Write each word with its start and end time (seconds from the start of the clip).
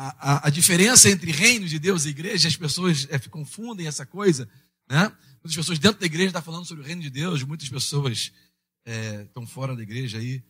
a, 0.00 0.46
a, 0.46 0.50
diferença 0.50 1.10
entre 1.10 1.32
reino 1.32 1.66
de 1.66 1.76
Deus 1.76 2.04
e 2.04 2.10
igreja, 2.10 2.46
as 2.46 2.56
pessoas 2.56 3.08
é, 3.10 3.18
confundem 3.18 3.88
essa 3.88 4.06
coisa, 4.06 4.48
né? 4.88 5.12
Muitas 5.42 5.56
pessoas 5.56 5.78
dentro 5.78 5.98
da 5.98 6.06
igreja 6.06 6.28
estão 6.28 6.42
falando 6.42 6.66
sobre 6.66 6.84
o 6.84 6.86
reino 6.86 7.02
de 7.02 7.10
Deus, 7.10 7.42
muitas 7.42 7.68
pessoas 7.68 8.32
é, 8.84 9.22
estão 9.22 9.44
fora 9.44 9.74
da 9.74 9.82
igreja 9.82 10.18
aí 10.18 10.42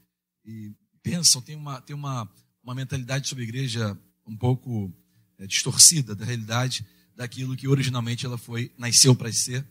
e 0.45 0.73
pensam, 1.03 1.41
tem 1.41 1.57
uma, 1.57 1.81
tem 1.81 1.97
uma, 1.97 2.31
uma 2.63 2.75
mentalidade 2.75 3.27
sobre 3.27 3.45
a 3.45 3.49
igreja 3.49 3.99
um 4.27 4.37
pouco 4.37 4.93
é, 5.39 5.47
distorcida 5.47 6.15
da 6.15 6.27
realidade 6.27 6.87
daquilo 7.17 7.57
que 7.57 7.67
originalmente 7.67 8.27
ela 8.27 8.37
foi, 8.37 8.71
nasceu 8.77 9.15
para 9.15 9.33
ser. 9.33 9.67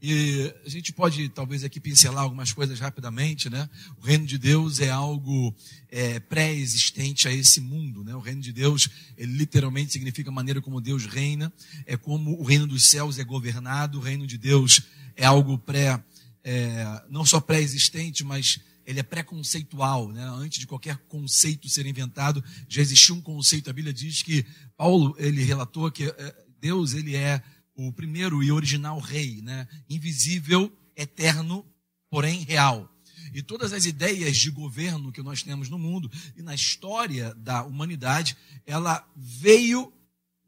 E 0.00 0.54
a 0.64 0.68
gente 0.68 0.92
pode, 0.92 1.28
talvez, 1.28 1.64
aqui 1.64 1.80
pincelar 1.80 2.22
algumas 2.22 2.52
coisas 2.52 2.78
rapidamente, 2.78 3.50
né? 3.50 3.68
O 4.00 4.06
reino 4.06 4.24
de 4.24 4.38
Deus 4.38 4.78
é 4.78 4.90
algo 4.90 5.52
é, 5.90 6.20
pré-existente 6.20 7.26
a 7.26 7.32
esse 7.32 7.60
mundo, 7.60 8.04
né? 8.04 8.14
O 8.14 8.20
reino 8.20 8.40
de 8.40 8.52
Deus, 8.52 8.88
ele 9.16 9.32
literalmente 9.32 9.92
significa 9.92 10.30
a 10.30 10.32
maneira 10.32 10.60
como 10.60 10.80
Deus 10.80 11.04
reina, 11.04 11.52
é 11.84 11.96
como 11.96 12.38
o 12.38 12.44
reino 12.44 12.66
dos 12.66 12.86
céus 12.86 13.18
é 13.18 13.24
governado, 13.24 13.98
o 13.98 14.00
reino 14.00 14.24
de 14.24 14.38
Deus 14.38 14.82
é 15.16 15.26
algo 15.26 15.58
pré, 15.58 16.00
é, 16.44 17.02
não 17.10 17.24
só 17.24 17.40
pré-existente, 17.40 18.22
mas 18.22 18.60
ele 18.86 19.00
é 19.00 19.02
pré-conceitual, 19.02 20.12
né? 20.12 20.24
Antes 20.28 20.60
de 20.60 20.66
qualquer 20.68 20.96
conceito 21.08 21.68
ser 21.68 21.86
inventado, 21.86 22.42
já 22.68 22.80
existia 22.80 23.16
um 23.16 23.20
conceito. 23.20 23.68
A 23.68 23.72
Bíblia 23.72 23.92
diz 23.92 24.22
que 24.22 24.46
Paulo, 24.76 25.16
ele 25.18 25.42
relatou 25.42 25.90
que 25.90 26.04
é, 26.04 26.34
Deus, 26.60 26.94
ele 26.94 27.16
é 27.16 27.42
o 27.78 27.92
primeiro 27.92 28.42
e 28.42 28.50
original 28.50 28.98
rei, 28.98 29.40
né? 29.40 29.68
invisível, 29.88 30.76
eterno, 30.96 31.64
porém 32.10 32.40
real. 32.40 32.92
E 33.32 33.40
todas 33.40 33.72
as 33.72 33.84
ideias 33.84 34.36
de 34.36 34.50
governo 34.50 35.12
que 35.12 35.22
nós 35.22 35.44
temos 35.44 35.68
no 35.68 35.78
mundo 35.78 36.10
e 36.36 36.42
na 36.42 36.56
história 36.56 37.32
da 37.36 37.62
humanidade, 37.62 38.36
ela 38.66 39.08
veio 39.14 39.92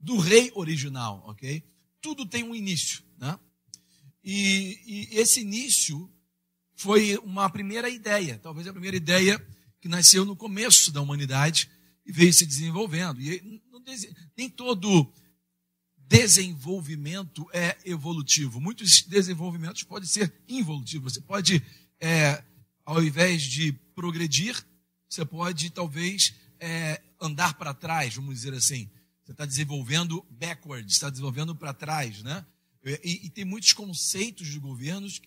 do 0.01 0.19
rei 0.19 0.51
original, 0.57 1.23
ok? 1.25 1.63
Tudo 2.01 2.27
tem 2.27 2.43
um 2.43 2.55
início, 2.55 3.05
né? 3.17 3.39
E, 4.25 4.81
e 4.85 5.19
esse 5.19 5.41
início 5.41 6.11
foi 6.75 7.17
uma 7.19 7.49
primeira 7.49 7.89
ideia, 7.89 8.41
talvez 8.43 8.67
a 8.67 8.73
primeira 8.73 8.97
ideia 8.97 9.39
que 9.81 9.89
nasceu 9.89 10.25
no 10.25 10.35
começo 10.35 10.91
da 10.91 11.01
humanidade 11.01 11.71
e 12.05 12.11
veio 12.11 12.33
se 12.33 12.45
desenvolvendo. 12.45 13.21
E 13.21 13.63
nem 14.37 14.51
todo 14.51 15.13
desenvolvimento 16.11 17.49
é 17.53 17.79
evolutivo. 17.85 18.61
Muitos 18.61 19.03
desenvolvimentos 19.03 19.85
podem 19.85 20.09
ser 20.09 20.35
involutivos. 20.49 21.13
Você 21.13 21.21
pode, 21.21 21.63
é, 22.01 22.43
ao 22.85 23.01
invés 23.01 23.45
de 23.45 23.73
progredir, 23.95 24.61
você 25.09 25.25
pode 25.25 25.71
talvez 25.71 26.35
é, 26.59 27.01
andar 27.21 27.55
para 27.55 27.73
trás, 27.73 28.17
vamos 28.17 28.35
dizer 28.35 28.53
assim. 28.55 28.91
Você 29.25 29.31
está 29.31 29.47
desenvolvendo 29.47 30.27
backwards, 30.29 30.95
está 30.95 31.09
desenvolvendo 31.09 31.55
para 31.55 31.73
trás, 31.73 32.25
né? 32.25 32.45
E, 32.85 33.27
e, 33.27 33.31
tem 33.31 33.45
muitos 33.45 33.73
conceitos 33.73 34.49
de 34.49 34.59
governos 34.59 35.21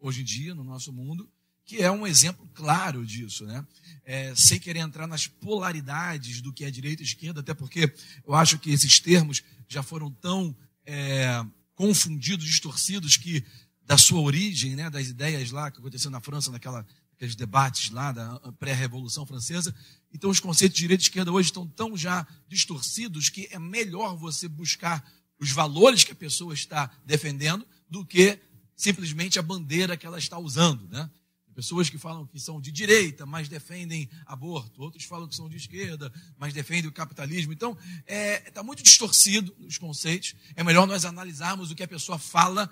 hoje 0.00 0.22
em 0.22 0.24
dia 0.24 0.54
no 0.54 0.64
nosso 0.64 0.92
mundo 0.92 1.30
que 1.64 1.82
é 1.82 1.90
um 1.90 2.06
exemplo 2.06 2.48
claro 2.54 3.04
disso, 3.06 3.44
né? 3.46 3.64
É, 4.04 4.34
sem 4.34 4.58
querer 4.58 4.80
entrar 4.80 5.06
nas 5.06 5.26
polaridades 5.26 6.40
do 6.40 6.52
que 6.52 6.64
é 6.64 6.70
direita 6.70 7.02
e 7.02 7.06
esquerda, 7.06 7.40
até 7.40 7.54
porque 7.54 7.92
eu 8.26 8.34
acho 8.34 8.58
que 8.58 8.70
esses 8.70 8.98
termos 8.98 9.42
já 9.68 9.82
foram 9.82 10.10
tão 10.10 10.56
é, 10.84 11.44
confundidos, 11.74 12.44
distorcidos, 12.44 13.16
que 13.16 13.44
da 13.84 13.96
sua 13.96 14.20
origem, 14.20 14.76
né, 14.76 14.90
das 14.90 15.08
ideias 15.08 15.50
lá 15.50 15.70
que 15.70 15.78
aconteceu 15.78 16.10
na 16.10 16.20
França, 16.20 16.50
naquela, 16.50 16.86
naqueles 17.12 17.34
debates 17.34 17.90
lá 17.90 18.12
da 18.12 18.38
pré-revolução 18.58 19.26
francesa, 19.26 19.74
então 20.12 20.30
os 20.30 20.40
conceitos 20.40 20.76
de 20.76 20.82
direita 20.82 21.02
e 21.02 21.06
esquerda 21.06 21.32
hoje 21.32 21.48
estão 21.48 21.66
tão 21.66 21.96
já 21.96 22.26
distorcidos 22.48 23.28
que 23.28 23.48
é 23.50 23.58
melhor 23.58 24.16
você 24.16 24.48
buscar 24.48 25.04
os 25.38 25.50
valores 25.50 26.04
que 26.04 26.12
a 26.12 26.16
pessoa 26.16 26.54
está 26.54 26.90
defendendo 27.04 27.66
do 27.88 28.04
que 28.04 28.38
simplesmente 28.76 29.38
a 29.38 29.42
bandeira 29.42 29.96
que 29.96 30.06
ela 30.06 30.18
está 30.18 30.38
usando, 30.38 30.88
né? 30.88 31.10
Pessoas 31.54 31.90
que 31.90 31.98
falam 31.98 32.26
que 32.26 32.40
são 32.40 32.60
de 32.60 32.72
direita, 32.72 33.26
mas 33.26 33.48
defendem 33.48 34.08
aborto. 34.26 34.82
Outros 34.82 35.04
falam 35.04 35.28
que 35.28 35.36
são 35.36 35.48
de 35.48 35.56
esquerda, 35.56 36.12
mas 36.38 36.54
defendem 36.54 36.88
o 36.88 36.92
capitalismo. 36.92 37.52
Então, 37.52 37.76
está 38.00 38.14
é, 38.14 38.38
tá 38.50 38.62
muito 38.62 38.82
distorcido 38.82 39.54
os 39.60 39.78
conceitos. 39.78 40.34
É 40.56 40.64
melhor 40.64 40.86
nós 40.86 41.04
analisarmos 41.04 41.70
o 41.70 41.74
que 41.74 41.82
a 41.82 41.88
pessoa 41.88 42.18
fala, 42.18 42.70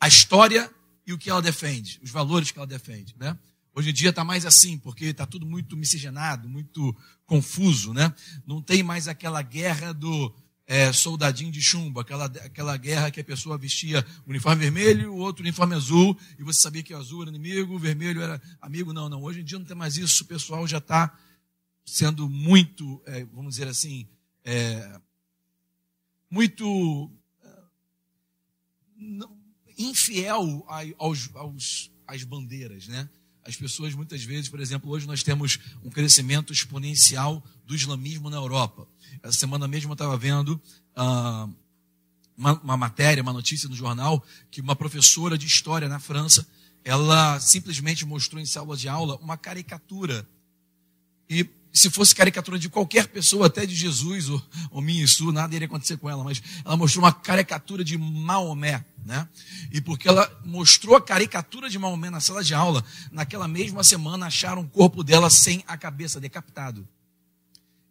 a 0.00 0.08
história 0.08 0.72
e 1.06 1.12
o 1.12 1.18
que 1.18 1.30
ela 1.30 1.42
defende, 1.42 2.00
os 2.02 2.10
valores 2.10 2.50
que 2.50 2.58
ela 2.58 2.66
defende. 2.66 3.14
Né? 3.18 3.36
Hoje 3.74 3.90
em 3.90 3.92
dia 3.92 4.10
está 4.10 4.24
mais 4.24 4.44
assim, 4.44 4.78
porque 4.78 5.06
está 5.06 5.26
tudo 5.26 5.46
muito 5.46 5.76
miscigenado, 5.76 6.48
muito 6.48 6.96
confuso. 7.24 7.92
Né? 7.92 8.12
Não 8.46 8.62
tem 8.62 8.82
mais 8.82 9.08
aquela 9.08 9.42
guerra 9.42 9.92
do 9.92 10.34
é, 10.66 10.92
soldadinho 10.92 11.50
de 11.50 11.60
chumbo, 11.60 12.00
aquela, 12.00 12.26
aquela 12.26 12.76
guerra 12.76 13.10
que 13.10 13.20
a 13.20 13.24
pessoa 13.24 13.58
vestia 13.58 14.04
uniforme 14.26 14.62
vermelho, 14.62 15.12
o 15.12 15.18
outro 15.18 15.42
uniforme 15.42 15.74
azul, 15.74 16.16
e 16.38 16.42
você 16.42 16.60
sabia 16.60 16.82
que 16.82 16.94
o 16.94 16.98
azul 16.98 17.22
era 17.22 17.30
inimigo, 17.30 17.74
o 17.74 17.78
vermelho 17.78 18.22
era 18.22 18.40
amigo. 18.60 18.92
Não, 18.92 19.08
não. 19.08 19.22
Hoje 19.22 19.40
em 19.40 19.44
dia 19.44 19.58
não 19.58 19.66
tem 19.66 19.76
mais 19.76 19.96
isso. 19.96 20.24
O 20.24 20.26
pessoal 20.26 20.66
já 20.66 20.78
está 20.78 21.16
sendo 21.84 22.28
muito, 22.28 23.02
é, 23.06 23.24
vamos 23.24 23.56
dizer 23.56 23.68
assim, 23.68 24.08
é, 24.44 25.00
muito 26.30 27.10
é, 27.44 27.62
infiel 29.78 30.64
aos, 30.96 31.34
aos, 31.34 31.90
às 32.06 32.22
bandeiras, 32.24 32.86
né? 32.86 33.08
As 33.44 33.56
pessoas 33.56 33.94
muitas 33.94 34.22
vezes, 34.22 34.48
por 34.48 34.60
exemplo, 34.60 34.90
hoje 34.90 35.06
nós 35.06 35.22
temos 35.22 35.58
um 35.82 35.90
crescimento 35.90 36.52
exponencial 36.52 37.44
do 37.66 37.74
islamismo 37.74 38.30
na 38.30 38.36
Europa. 38.36 38.86
Essa 39.22 39.38
semana 39.38 39.66
mesmo 39.66 39.90
eu 39.90 39.94
estava 39.94 40.16
vendo 40.16 40.60
ah, 40.94 41.48
uma, 42.36 42.60
uma 42.60 42.76
matéria, 42.76 43.22
uma 43.22 43.32
notícia 43.32 43.68
no 43.68 43.74
jornal, 43.74 44.24
que 44.50 44.60
uma 44.60 44.76
professora 44.76 45.36
de 45.36 45.46
história 45.46 45.88
na 45.88 45.98
França, 45.98 46.46
ela 46.84 47.38
simplesmente 47.40 48.04
mostrou 48.04 48.40
em 48.40 48.46
sala 48.46 48.76
de 48.76 48.88
aula 48.88 49.16
uma 49.16 49.36
caricatura. 49.36 50.26
E 51.28 51.48
se 51.72 51.88
fosse 51.88 52.14
caricatura 52.14 52.58
de 52.58 52.68
qualquer 52.68 53.08
pessoa, 53.08 53.46
até 53.46 53.64
de 53.64 53.74
Jesus 53.74 54.28
ou, 54.28 54.42
ou 54.70 54.82
Minsu, 54.82 55.32
nada 55.32 55.54
iria 55.54 55.66
acontecer 55.66 55.96
com 55.96 56.08
ela, 56.08 56.22
mas 56.22 56.42
ela 56.64 56.76
mostrou 56.76 57.04
uma 57.04 57.12
caricatura 57.12 57.82
de 57.82 57.96
Maomé, 57.96 58.84
né? 59.04 59.26
E 59.70 59.80
porque 59.80 60.06
ela 60.06 60.30
mostrou 60.44 60.96
a 60.96 61.00
caricatura 61.00 61.70
de 61.70 61.78
Maomé 61.78 62.10
na 62.10 62.20
sala 62.20 62.44
de 62.44 62.52
aula, 62.52 62.84
naquela 63.10 63.48
mesma 63.48 63.82
semana 63.82 64.26
acharam 64.26 64.62
o 64.62 64.68
corpo 64.68 65.02
dela 65.02 65.30
sem 65.30 65.64
a 65.66 65.76
cabeça, 65.78 66.20
decapitado. 66.20 66.86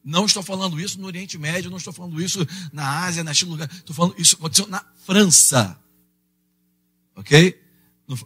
Não 0.03 0.25
estou 0.25 0.43
falando 0.43 0.79
isso 0.79 0.99
no 0.99 1.07
Oriente 1.07 1.37
Médio, 1.37 1.71
não 1.71 1.77
estou 1.77 1.93
falando 1.93 2.21
isso 2.21 2.47
na 2.71 3.03
Ásia, 3.03 3.23
na 3.23 3.33
China, 3.33 3.65
estou 3.65 3.95
falando 3.95 4.15
isso 4.17 4.35
aconteceu 4.35 4.67
na 4.67 4.85
França. 5.05 5.77
Ok? 7.15 7.59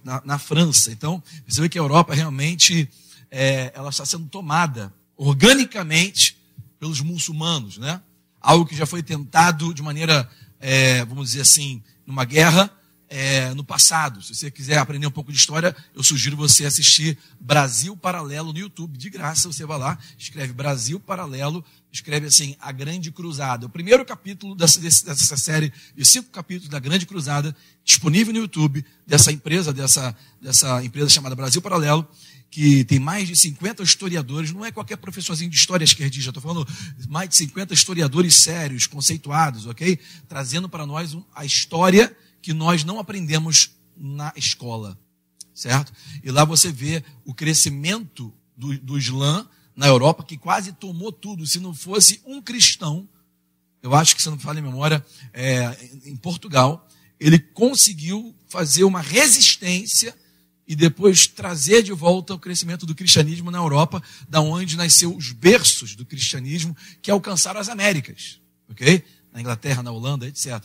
Na, 0.03 0.22
na 0.25 0.37
França. 0.37 0.91
Então, 0.91 1.23
você 1.47 1.61
vê 1.61 1.69
que 1.69 1.77
a 1.77 1.81
Europa 1.81 2.13
realmente 2.13 2.89
é, 3.31 3.72
ela 3.73 3.89
está 3.89 4.05
sendo 4.05 4.27
tomada 4.27 4.93
organicamente 5.17 6.37
pelos 6.79 7.01
muçulmanos, 7.01 7.77
né? 7.77 8.01
Algo 8.39 8.65
que 8.65 8.75
já 8.75 8.85
foi 8.85 9.01
tentado 9.01 9.73
de 9.73 9.81
maneira, 9.81 10.29
é, 10.59 11.03
vamos 11.05 11.29
dizer 11.29 11.41
assim, 11.41 11.81
numa 12.05 12.25
guerra 12.25 12.72
é, 13.07 13.53
no 13.53 13.63
passado. 13.63 14.22
Se 14.22 14.35
você 14.35 14.51
quiser 14.51 14.78
aprender 14.78 15.07
um 15.07 15.11
pouco 15.11 15.31
de 15.31 15.37
história, 15.37 15.75
eu 15.95 16.03
sugiro 16.03 16.35
você 16.35 16.66
assistir 16.66 17.17
Brasil 17.40 17.95
Paralelo 17.95 18.51
no 18.51 18.59
YouTube. 18.59 18.97
De 18.97 19.09
graça, 19.09 19.47
você 19.47 19.66
vai 19.66 19.78
lá, 19.78 19.97
escreve 20.17 20.53
Brasil 20.53 20.99
Paralelo, 20.99 21.63
escreve 21.91 22.28
assim, 22.28 22.55
A 22.59 22.72
Grande 22.72 23.11
Cruzada. 23.11 23.66
O 23.66 23.69
primeiro 23.69 24.03
capítulo 24.05 24.55
dessa, 24.55 24.79
dessa 24.79 25.37
série 25.37 25.72
de 25.95 26.05
cinco 26.05 26.29
capítulos 26.29 26.69
da 26.69 26.79
Grande 26.79 27.05
Cruzada, 27.05 27.55
disponível 27.84 28.34
no 28.34 28.40
YouTube, 28.40 28.85
dessa 29.05 29.31
empresa, 29.31 29.72
dessa, 29.72 30.16
dessa 30.41 30.84
empresa 30.84 31.09
chamada 31.09 31.35
Brasil 31.35 31.61
Paralelo, 31.61 32.07
que 32.55 32.85
tem 32.85 32.99
mais 32.99 33.28
de 33.28 33.35
50 33.35 33.84
historiadores, 33.84 34.53
não 34.53 34.63
é 34.63 34.72
qualquer 34.72 34.96
professorzinho 34.96 35.49
de 35.49 35.57
história 35.57 35.84
esquerdista, 35.84 36.29
estou 36.29 36.41
falando 36.41 36.66
mais 37.09 37.28
de 37.28 37.35
50 37.35 37.73
historiadores 37.73 38.34
sérios, 38.34 38.87
conceituados, 38.87 39.66
ok? 39.66 39.99
Trazendo 40.25 40.69
para 40.69 40.85
nós 40.85 41.17
a 41.35 41.43
história 41.43 42.16
que 42.41 42.53
nós 42.53 42.85
não 42.85 42.97
aprendemos 42.97 43.72
na 43.97 44.31
escola, 44.37 44.97
certo? 45.53 45.91
E 46.23 46.31
lá 46.31 46.46
você 46.46 46.72
vê 46.72 47.03
o 47.25 47.34
crescimento 47.34 48.34
do, 48.55 48.79
do 48.79 48.97
Islã 48.97 49.46
na 49.75 49.87
Europa, 49.87 50.23
que 50.23 50.37
quase 50.37 50.72
tomou 50.72 51.11
tudo. 51.11 51.46
Se 51.46 51.59
não 51.59 51.73
fosse 51.73 52.22
um 52.25 52.41
cristão 52.41 53.05
eu 53.84 53.93
acho 53.93 54.16
que 54.16 54.22
se 54.22 54.29
não 54.29 54.35
me 54.35 54.41
falha 54.41 54.57
em 54.57 54.63
memória, 54.63 55.05
é, 55.31 55.78
em 56.05 56.16
Portugal, 56.16 56.87
ele 57.19 57.37
conseguiu 57.37 58.34
fazer 58.47 58.84
uma 58.84 58.99
resistência 58.99 60.16
e 60.67 60.76
depois 60.76 61.28
trazer 61.28 61.84
de 61.84 61.94
volta 61.94 62.34
o 62.34 62.40
crescimento 62.40 62.85
do 62.85 62.96
cristianismo 62.96 63.52
na 63.52 63.58
Europa, 63.58 64.02
da 64.28 64.41
onde 64.41 64.76
nasceu 64.76 65.16
os 65.16 65.32
berços 65.32 65.96
do 65.96 66.06
cristianismo 66.06 66.76
que 67.02 67.12
alcançaram 67.12 67.59
as 67.59 67.70
Américas, 67.70 68.40
ok? 68.70 69.03
Na 69.32 69.41
Inglaterra, 69.41 69.84
na 69.84 69.91
Holanda, 69.91 70.28
etc. 70.28 70.64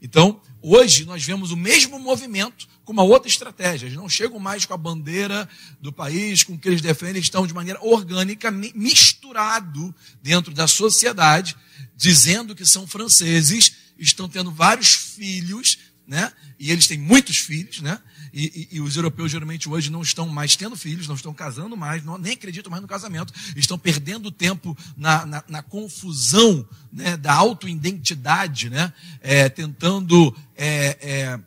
Então, 0.00 0.40
hoje 0.62 1.04
nós 1.04 1.22
vemos 1.22 1.50
o 1.50 1.56
mesmo 1.56 1.98
movimento 1.98 2.66
com 2.84 2.92
uma 2.92 3.02
outra 3.02 3.28
estratégia. 3.28 3.86
Eles 3.86 3.96
não 3.96 4.08
chegam 4.08 4.38
mais 4.38 4.64
com 4.64 4.72
a 4.72 4.78
bandeira 4.78 5.48
do 5.80 5.92
país, 5.92 6.42
com 6.42 6.54
o 6.54 6.58
que 6.58 6.68
eles 6.68 6.80
defendem, 6.80 7.20
estão 7.20 7.46
de 7.46 7.52
maneira 7.52 7.78
orgânica, 7.82 8.50
misturado 8.50 9.94
dentro 10.22 10.54
da 10.54 10.66
sociedade, 10.66 11.56
dizendo 11.96 12.54
que 12.54 12.64
são 12.64 12.86
franceses, 12.86 13.72
estão 13.98 14.28
tendo 14.28 14.50
vários 14.50 14.94
filhos, 14.94 15.78
né? 16.06 16.32
E 16.58 16.70
eles 16.70 16.86
têm 16.86 16.98
muitos 16.98 17.38
filhos, 17.38 17.80
né? 17.80 17.98
E, 18.32 18.68
e, 18.72 18.76
e, 18.76 18.80
os 18.80 18.96
europeus 18.96 19.30
geralmente 19.30 19.68
hoje 19.68 19.90
não 19.90 20.00
estão 20.00 20.26
mais 20.26 20.56
tendo 20.56 20.74
filhos, 20.74 21.06
não 21.06 21.14
estão 21.14 21.34
casando 21.34 21.76
mais, 21.76 22.02
não, 22.02 22.16
nem 22.16 22.32
acreditam 22.32 22.70
mais 22.70 22.80
no 22.80 22.88
casamento, 22.88 23.32
estão 23.54 23.78
perdendo 23.78 24.30
tempo 24.30 24.76
na, 24.96 25.26
na, 25.26 25.44
na 25.46 25.62
confusão 25.62 26.66
né, 26.90 27.16
da 27.16 27.34
autoidentidade, 27.34 28.70
né? 28.70 28.92
É, 29.20 29.48
tentando, 29.48 30.34
é, 30.56 30.96
é, 31.00 31.40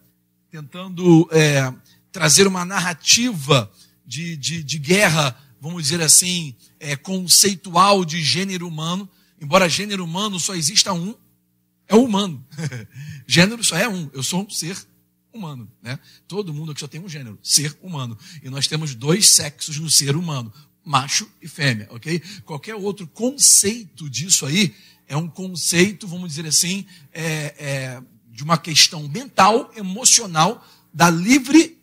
tentando 0.52 1.28
é, 1.32 1.74
trazer 2.12 2.46
uma 2.46 2.64
narrativa 2.64 3.72
de, 4.06 4.38
de, 4.38 4.64
de, 4.64 4.78
guerra, 4.78 5.36
vamos 5.60 5.84
dizer 5.84 6.02
assim, 6.02 6.56
é, 6.80 6.96
conceitual 6.96 8.06
de 8.06 8.24
gênero 8.24 8.68
humano, 8.68 9.10
embora 9.42 9.68
gênero 9.68 10.04
humano 10.04 10.40
só 10.40 10.54
exista 10.54 10.94
um, 10.94 11.16
é 11.88 11.96
humano. 11.96 12.46
gênero 13.28 13.64
só 13.64 13.78
é 13.78 13.88
um, 13.88 14.10
eu 14.14 14.24
sou 14.24 14.44
um 14.44 14.50
ser 14.50 14.78
humano. 15.34 15.70
Né? 15.82 16.00
Todo 16.28 16.54
mundo 16.54 16.72
aqui 16.72 16.80
só 16.80 16.88
tem 16.88 17.02
um 17.02 17.10
gênero, 17.10 17.38
ser 17.44 17.78
humano. 17.82 18.18
E 18.42 18.50
nós 18.50 18.68
temos 18.68 18.96
dois 18.96 19.30
sexos 19.30 19.78
no 19.78 19.90
ser 19.90 20.16
humano, 20.16 20.52
macho 20.84 21.30
e 21.42 21.48
fêmea, 21.48 21.88
ok? 21.92 22.22
Qualquer 22.46 22.76
outro 22.76 23.08
conceito 23.08 24.10
disso 24.10 24.46
aí 24.46 24.74
é 25.08 25.18
um 25.18 25.28
conceito, 25.28 26.08
vamos 26.08 26.30
dizer 26.30 26.48
assim, 26.48 26.86
é, 27.12 27.56
é, 27.58 28.04
de 28.30 28.44
uma 28.44 28.58
questão 28.58 29.08
mental, 29.08 29.72
emocional, 29.76 30.66
da 30.94 31.10
livre 31.10 31.78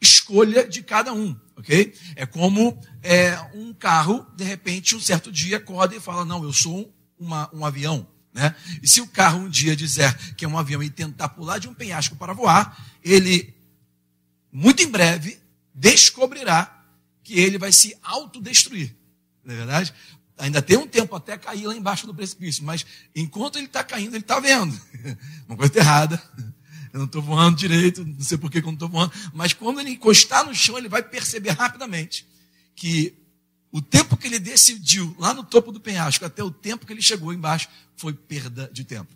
escolha 0.00 0.68
de 0.68 0.82
cada 0.82 1.12
um, 1.12 1.34
ok? 1.56 1.94
É 2.14 2.26
como 2.26 2.78
é, 3.02 3.38
um 3.54 3.72
carro, 3.72 4.26
de 4.36 4.44
repente, 4.44 4.94
um 4.94 5.00
certo 5.00 5.32
dia 5.32 5.56
acorda 5.56 5.96
e 5.96 6.00
fala, 6.00 6.24
não, 6.24 6.42
eu 6.42 6.52
sou 6.52 6.92
uma, 7.18 7.48
um 7.54 7.64
avião. 7.64 8.06
Né? 8.34 8.52
E 8.82 8.88
se 8.88 9.00
o 9.00 9.06
carro 9.06 9.38
um 9.38 9.48
dia 9.48 9.76
dizer 9.76 10.12
que 10.34 10.44
é 10.44 10.48
um 10.48 10.58
avião 10.58 10.82
e 10.82 10.90
tentar 10.90 11.28
pular 11.28 11.58
de 11.58 11.68
um 11.68 11.74
penhasco 11.74 12.16
para 12.16 12.32
voar, 12.32 12.76
ele, 13.02 13.54
muito 14.52 14.82
em 14.82 14.90
breve, 14.90 15.38
descobrirá 15.72 16.84
que 17.22 17.38
ele 17.38 17.56
vai 17.56 17.70
se 17.70 17.96
autodestruir. 18.02 18.92
Não 19.44 19.54
é 19.54 19.58
verdade? 19.58 19.94
Ainda 20.36 20.60
tem 20.60 20.76
um 20.76 20.86
tempo 20.86 21.14
até 21.14 21.38
cair 21.38 21.66
lá 21.66 21.76
embaixo 21.76 22.08
do 22.08 22.14
precipício, 22.14 22.64
mas 22.64 22.84
enquanto 23.14 23.56
ele 23.56 23.66
está 23.66 23.84
caindo, 23.84 24.16
ele 24.16 24.24
está 24.24 24.40
vendo. 24.40 24.78
Uma 25.46 25.56
coisa 25.56 25.78
errada. 25.78 26.20
Eu 26.92 26.98
não 26.98 27.06
estou 27.06 27.22
voando 27.22 27.56
direito, 27.56 28.04
não 28.04 28.20
sei 28.20 28.36
por 28.36 28.50
que 28.50 28.58
eu 28.58 28.62
não 28.62 28.72
estou 28.72 28.88
voando. 28.88 29.12
Mas 29.32 29.52
quando 29.52 29.80
ele 29.80 29.90
encostar 29.90 30.44
no 30.44 30.54
chão, 30.54 30.76
ele 30.76 30.88
vai 30.88 31.02
perceber 31.02 31.50
rapidamente 31.50 32.26
que 32.74 33.14
o 33.74 33.82
tempo 33.82 34.16
que 34.16 34.28
ele 34.28 34.38
decidiu 34.38 35.16
lá 35.18 35.34
no 35.34 35.42
topo 35.42 35.72
do 35.72 35.80
penhasco 35.80 36.24
até 36.24 36.44
o 36.44 36.50
tempo 36.50 36.86
que 36.86 36.92
ele 36.92 37.02
chegou 37.02 37.32
embaixo 37.32 37.68
foi 37.96 38.12
perda 38.12 38.70
de 38.72 38.84
tempo. 38.84 39.12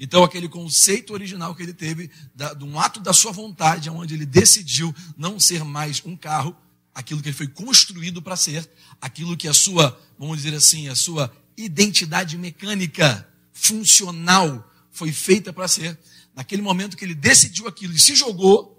Então, 0.00 0.24
aquele 0.24 0.48
conceito 0.48 1.12
original 1.12 1.54
que 1.54 1.62
ele 1.62 1.72
teve, 1.72 2.10
da, 2.34 2.52
de 2.52 2.64
um 2.64 2.80
ato 2.80 2.98
da 2.98 3.12
sua 3.12 3.30
vontade, 3.30 3.88
onde 3.90 4.12
ele 4.12 4.26
decidiu 4.26 4.92
não 5.16 5.38
ser 5.38 5.62
mais 5.62 6.02
um 6.04 6.16
carro, 6.16 6.56
aquilo 6.92 7.22
que 7.22 7.28
ele 7.28 7.36
foi 7.36 7.46
construído 7.46 8.20
para 8.20 8.34
ser, 8.34 8.68
aquilo 9.00 9.36
que 9.36 9.46
a 9.46 9.54
sua, 9.54 9.96
vamos 10.18 10.38
dizer 10.38 10.56
assim, 10.56 10.88
a 10.88 10.96
sua 10.96 11.32
identidade 11.56 12.36
mecânica, 12.36 13.24
funcional, 13.52 14.68
foi 14.90 15.12
feita 15.12 15.52
para 15.52 15.68
ser. 15.68 15.96
Naquele 16.34 16.60
momento 16.60 16.96
que 16.96 17.04
ele 17.04 17.14
decidiu 17.14 17.68
aquilo 17.68 17.94
e 17.94 18.00
se 18.00 18.16
jogou, 18.16 18.77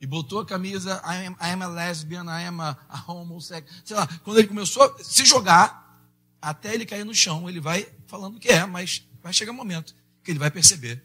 e 0.00 0.06
botou 0.06 0.40
a 0.40 0.46
camisa 0.46 1.02
I 1.04 1.26
am, 1.26 1.32
I 1.40 1.50
am 1.52 1.62
a 1.62 1.68
lesbian, 1.68 2.24
I 2.24 2.44
am 2.44 2.60
a, 2.60 2.76
a 2.88 3.12
homosexual. 3.12 3.82
Sei 3.84 3.96
lá, 3.96 4.06
quando 4.24 4.38
ele 4.38 4.48
começou 4.48 4.82
a 4.82 5.02
se 5.02 5.24
jogar, 5.24 6.06
até 6.40 6.74
ele 6.74 6.86
cair 6.86 7.04
no 7.04 7.14
chão, 7.14 7.48
ele 7.48 7.60
vai 7.60 7.88
falando 8.06 8.38
que 8.38 8.48
é, 8.48 8.64
mas 8.64 9.06
vai 9.22 9.32
chegar 9.32 9.52
um 9.52 9.56
momento 9.56 9.94
que 10.22 10.30
ele 10.30 10.38
vai 10.38 10.50
perceber 10.50 11.02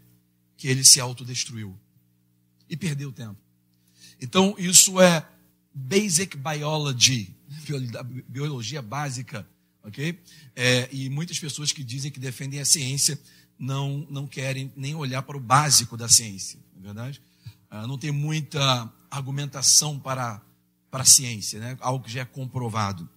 que 0.55 0.67
ele 0.67 0.83
se 0.83 0.99
autodestruiu 0.99 1.77
e 2.69 2.77
perdeu 2.77 3.09
o 3.09 3.13
tempo. 3.13 3.37
Então, 4.21 4.55
isso 4.57 5.01
é 5.01 5.27
basic 5.73 6.37
biology, 6.37 7.35
biologia 8.27 8.81
básica, 8.81 9.47
ok? 9.83 10.19
É, 10.55 10.87
e 10.91 11.09
muitas 11.09 11.39
pessoas 11.39 11.71
que 11.71 11.83
dizem 11.83 12.11
que 12.11 12.19
defendem 12.19 12.59
a 12.59 12.65
ciência 12.65 13.19
não, 13.57 14.07
não 14.09 14.27
querem 14.27 14.71
nem 14.75 14.95
olhar 14.95 15.23
para 15.23 15.37
o 15.37 15.39
básico 15.39 15.97
da 15.97 16.07
ciência, 16.07 16.59
não 16.75 16.81
é 16.81 16.85
verdade? 16.85 17.21
Ah, 17.75 17.87
não 17.87 17.97
tem 17.97 18.11
muita 18.11 18.87
argumentação 19.09 19.99
para, 19.99 20.39
para 20.91 21.01
a 21.01 21.05
ciência, 21.05 21.59
né? 21.59 21.75
algo 21.79 22.05
que 22.05 22.11
já 22.11 22.21
é 22.21 22.25
comprovado 22.25 23.09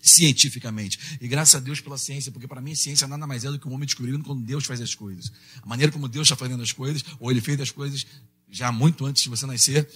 cientificamente. 0.00 1.18
E 1.20 1.28
graças 1.28 1.54
a 1.54 1.60
Deus 1.60 1.82
pela 1.82 1.98
ciência, 1.98 2.32
porque 2.32 2.48
para 2.48 2.62
mim 2.62 2.74
ciência 2.74 3.06
nada 3.06 3.26
mais 3.26 3.44
é 3.44 3.50
do 3.50 3.58
que 3.58 3.68
um 3.68 3.74
homem 3.74 3.84
descobrindo 3.84 4.24
quando 4.24 4.42
Deus 4.42 4.64
faz 4.64 4.80
as 4.80 4.94
coisas. 4.94 5.30
A 5.60 5.66
maneira 5.66 5.92
como 5.92 6.08
Deus 6.08 6.26
está 6.28 6.34
fazendo 6.34 6.62
as 6.62 6.72
coisas, 6.72 7.04
ou 7.18 7.30
ele 7.30 7.42
fez 7.42 7.60
as 7.60 7.70
coisas 7.70 8.06
já 8.48 8.72
muito 8.72 9.04
antes 9.04 9.22
de 9.22 9.28
você 9.28 9.44
nascer, 9.44 9.86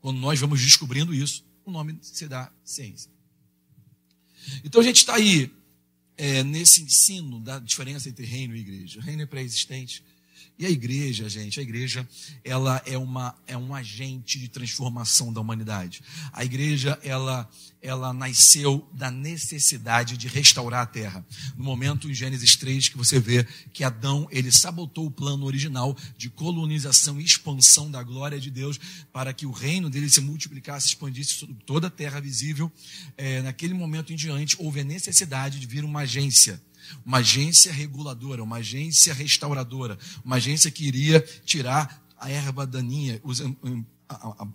quando 0.00 0.18
nós 0.18 0.38
vamos 0.38 0.60
descobrindo 0.60 1.14
isso, 1.14 1.42
o 1.64 1.70
nome 1.70 1.98
se 2.02 2.28
dá 2.28 2.52
ciência. 2.62 3.10
Então 4.64 4.82
a 4.82 4.84
gente 4.84 4.98
está 4.98 5.14
aí 5.14 5.50
é, 6.18 6.44
nesse 6.44 6.82
ensino 6.82 7.40
da 7.40 7.58
diferença 7.58 8.06
entre 8.06 8.26
reino 8.26 8.54
e 8.54 8.60
igreja. 8.60 9.00
O 9.00 9.02
reino 9.02 9.22
é 9.22 9.26
pré-existente, 9.26 10.04
e 10.58 10.64
a 10.64 10.70
igreja, 10.70 11.28
gente, 11.28 11.60
a 11.60 11.62
igreja, 11.62 12.08
ela 12.42 12.82
é, 12.86 12.96
uma, 12.96 13.34
é 13.46 13.56
um 13.58 13.74
agente 13.74 14.38
de 14.38 14.48
transformação 14.48 15.30
da 15.30 15.38
humanidade. 15.38 16.02
A 16.32 16.46
igreja, 16.46 16.98
ela, 17.02 17.48
ela 17.82 18.10
nasceu 18.14 18.88
da 18.94 19.10
necessidade 19.10 20.16
de 20.16 20.28
restaurar 20.28 20.82
a 20.82 20.86
terra. 20.86 21.26
No 21.56 21.64
momento 21.64 22.10
em 22.10 22.14
Gênesis 22.14 22.56
3 22.56 22.88
que 22.88 22.96
você 22.96 23.20
vê 23.20 23.46
que 23.70 23.84
Adão, 23.84 24.26
ele 24.30 24.50
sabotou 24.50 25.06
o 25.06 25.10
plano 25.10 25.44
original 25.44 25.94
de 26.16 26.30
colonização 26.30 27.20
e 27.20 27.24
expansão 27.24 27.90
da 27.90 28.02
glória 28.02 28.40
de 28.40 28.50
Deus 28.50 28.80
para 29.12 29.34
que 29.34 29.44
o 29.44 29.50
reino 29.50 29.90
dele 29.90 30.08
se 30.08 30.22
multiplicasse, 30.22 30.88
expandisse 30.88 31.34
sobre 31.34 31.56
toda 31.66 31.88
a 31.88 31.90
terra 31.90 32.18
visível. 32.18 32.72
É, 33.16 33.42
naquele 33.42 33.74
momento 33.74 34.10
em 34.10 34.16
diante, 34.16 34.56
houve 34.58 34.80
a 34.80 34.84
necessidade 34.84 35.60
de 35.60 35.66
vir 35.66 35.84
uma 35.84 36.00
agência 36.00 36.58
uma 37.04 37.18
agência 37.18 37.72
reguladora, 37.72 38.42
uma 38.42 38.56
agência 38.56 39.12
restauradora, 39.14 39.98
uma 40.24 40.36
agência 40.36 40.70
que 40.70 40.86
iria 40.86 41.20
tirar 41.44 42.02
a 42.18 42.30
erva 42.30 42.66
daninha, 42.66 43.20
os 43.22 43.40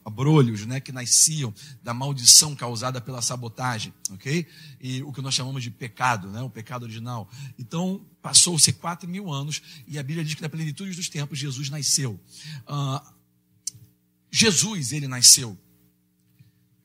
abrolhos 0.06 0.66
né, 0.66 0.80
que 0.80 0.92
nasciam 0.92 1.54
da 1.84 1.94
maldição 1.94 2.56
causada 2.56 3.02
pela 3.02 3.22
sabotagem, 3.22 3.94
ok? 4.12 4.48
E 4.80 5.04
o 5.04 5.12
que 5.12 5.22
nós 5.22 5.34
chamamos 5.34 5.62
de 5.62 5.70
pecado, 5.70 6.30
né, 6.30 6.42
o 6.42 6.50
pecado 6.50 6.84
original. 6.84 7.30
Então, 7.60 8.06
passou-se 8.22 8.72
quatro 8.74 9.10
mil 9.10 9.32
anos 9.32 9.62
e 9.88 10.00
a 10.00 10.04
Bíblia 10.04 10.24
diz 10.24 10.36
que 10.36 10.42
na 10.42 10.50
plenitude 10.50 10.96
dos 10.96 11.10
tempos 11.10 11.38
Jesus 11.38 11.70
nasceu. 11.70 12.20
Uh, 12.68 13.14
Jesus, 14.32 14.94
ele 14.94 15.08
nasceu 15.08 15.58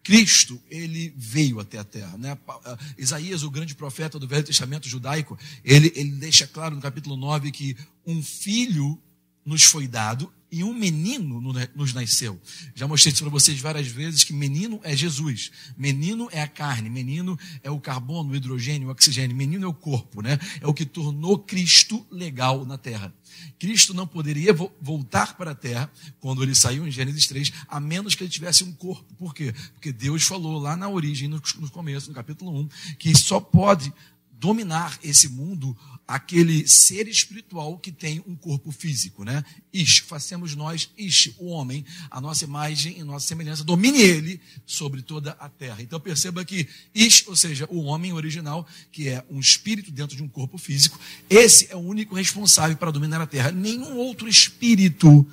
Cristo, 0.07 0.63
ele 0.71 1.13
veio 1.17 1.59
até 1.59 1.79
a 1.79 1.85
terra. 1.85 2.17
Né? 2.17 2.39
Ah, 2.49 2.79
Isaías, 2.97 3.43
o 3.43 3.51
grande 3.51 3.75
profeta 3.75 4.21
do 4.21 4.29
Velho 4.29 4.45
Testamento 4.45 4.89
judaico, 4.89 5.37
ele, 5.65 5.93
ele 5.97 6.13
deixa 6.13 6.47
claro 6.47 6.77
no 6.77 6.81
capítulo 6.81 7.17
9 7.17 7.51
que 7.51 7.77
um 8.07 8.23
filho 8.23 8.97
nos 9.45 9.65
foi 9.65 9.89
dado 9.89 10.33
e 10.50 10.62
um 10.62 10.73
menino 10.73 11.41
nos 11.75 11.93
nasceu. 11.93 12.41
Já 12.75 12.87
mostrei 12.87 13.12
isso 13.12 13.23
para 13.23 13.31
vocês 13.31 13.59
várias 13.61 13.88
vezes 13.88 14.23
que 14.25 14.33
menino 14.33 14.81
é 14.83 14.97
Jesus, 14.97 15.50
menino 15.76 16.29
é 16.31 16.41
a 16.41 16.49
carne, 16.49 16.88
menino 16.88 17.38
é 17.62 17.71
o 17.71 17.81
carbono, 17.81 18.33
o 18.33 18.37
hidrogênio, 18.37 18.88
o 18.88 18.91
oxigênio, 18.91 19.37
menino 19.37 19.65
é 19.65 19.69
o 19.69 19.75
corpo, 19.75 20.23
né? 20.23 20.38
É 20.61 20.67
o 20.67 20.75
que 20.75 20.87
tornou 20.87 21.38
Cristo 21.38 22.07
legal 22.11 22.65
na 22.65 22.79
terra. 22.79 23.12
Cristo 23.59 23.93
não 23.93 24.07
poderia 24.07 24.55
voltar 24.81 25.37
para 25.37 25.50
a 25.50 25.55
terra 25.55 25.91
quando 26.21 26.43
ele 26.43 26.55
saiu 26.55 26.87
em 26.87 26.91
Gênesis 26.91 27.26
3, 27.26 27.53
a 27.69 27.81
menos 27.81 28.15
que 28.15 28.23
ele 28.23 28.31
tivesse 28.31 28.65
um 28.65 28.73
corpo. 28.73 29.15
Por 29.15 29.35
quê? 29.35 29.55
Porque 29.73 29.93
Deus 29.93 30.23
falou 30.23 30.59
lá 30.59 30.76
na 30.76 30.88
origem, 30.88 31.29
no 31.29 31.41
começo, 31.71 32.09
no 32.09 32.15
capítulo 32.15 32.61
1, 32.61 32.69
que 32.99 33.15
só 33.17 33.41
pode 33.41 33.93
dominar 34.38 34.99
esse 35.03 35.29
mundo 35.29 35.76
aquele 36.07 36.69
ser 36.69 37.09
espiritual 37.09 37.79
que 37.79 37.91
tem 37.91 38.23
um 38.27 38.37
corpo 38.37 38.71
físico, 38.71 39.25
né? 39.25 39.45
Ish, 39.73 39.99
façamos 40.07 40.55
nós, 40.55 40.89
Ish, 40.97 41.35
o 41.39 41.47
homem, 41.47 41.85
a 42.11 42.21
nossa 42.21 42.45
imagem 42.45 42.99
e 42.99 43.03
nossa 43.03 43.27
semelhança, 43.27 43.65
domine 43.65 44.01
ele 44.01 44.41
sobre 44.65 45.03
toda 45.03 45.33
a 45.33 45.49
terra. 45.49 45.83
Então 45.83 45.99
perceba 45.99 46.45
que 46.45 46.69
Ish, 46.95 47.25
ou 47.27 47.35
seja, 47.35 47.67
o 47.69 47.83
homem 47.85 48.13
original, 48.13 48.67
que 48.93 49.09
é 49.09 49.25
um 49.29 49.41
espírito 49.41 49.91
dentro 49.91 50.17
de 50.17 50.23
um 50.23 50.29
corpo 50.29 50.59
físico, 50.59 50.99
esse 51.29 51.67
é 51.71 51.77
o 51.77 51.81
único 51.81 52.15
responsável 52.15 52.77
para 52.77 52.93
dominar 52.93 53.21
a 53.21 53.27
terra. 53.27 53.51
Nenhum 53.51 53.97
outro 53.97 54.29
espírito 54.29 55.27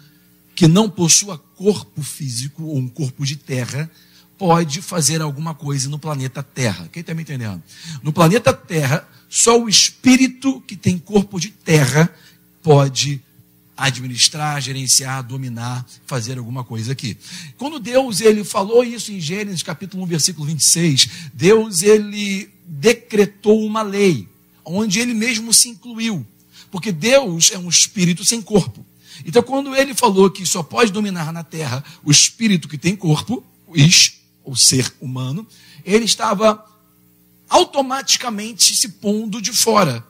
que 0.55 0.67
não 0.67 0.89
possua 0.89 1.37
corpo 1.37 2.01
físico 2.01 2.63
ou 2.63 2.77
um 2.77 2.87
corpo 2.87 3.25
de 3.25 3.35
terra 3.35 3.89
pode 4.37 4.81
fazer 4.81 5.21
alguma 5.21 5.53
coisa 5.53 5.89
no 5.89 5.99
planeta 5.99 6.43
Terra. 6.43 6.89
Quem 6.91 7.01
está 7.01 7.13
me 7.13 7.21
entendendo? 7.21 7.61
No 8.01 8.11
planeta 8.11 8.53
Terra, 8.53 9.07
só 9.33 9.59
o 9.59 9.67
espírito 9.67 10.61
que 10.61 10.75
tem 10.75 10.95
corpo 10.99 11.39
de 11.39 11.49
terra 11.49 12.07
pode 12.61 13.19
administrar, 13.75 14.61
gerenciar, 14.61 15.23
dominar, 15.23 15.83
fazer 16.05 16.37
alguma 16.37 16.63
coisa 16.63 16.91
aqui. 16.91 17.17
Quando 17.57 17.79
Deus 17.79 18.21
ele 18.21 18.43
falou 18.43 18.83
isso 18.83 19.11
em 19.11 19.19
Gênesis 19.19 19.63
capítulo 19.63 20.03
1, 20.03 20.05
versículo 20.05 20.45
26, 20.45 21.09
Deus 21.33 21.81
ele 21.81 22.47
decretou 22.63 23.65
uma 23.65 23.81
lei, 23.81 24.27
onde 24.63 24.99
ele 24.99 25.15
mesmo 25.15 25.51
se 25.51 25.67
incluiu, 25.67 26.23
porque 26.69 26.91
Deus 26.91 27.49
é 27.53 27.57
um 27.57 27.69
espírito 27.69 28.23
sem 28.23 28.39
corpo. 28.39 28.85
Então 29.25 29.41
quando 29.41 29.75
ele 29.75 29.95
falou 29.95 30.29
que 30.29 30.45
só 30.45 30.61
pode 30.61 30.91
dominar 30.91 31.33
na 31.33 31.43
terra 31.43 31.83
o 32.03 32.11
espírito 32.11 32.67
que 32.67 32.77
tem 32.77 32.95
corpo, 32.95 33.43
o 33.65 33.75
ish, 33.75 34.19
o 34.45 34.55
ser 34.55 34.93
humano, 35.01 35.47
ele 35.83 36.05
estava 36.05 36.63
automaticamente 37.53 38.75
se 38.75 38.89
pondo 38.89 39.39
de 39.39 39.53
fora. 39.53 40.03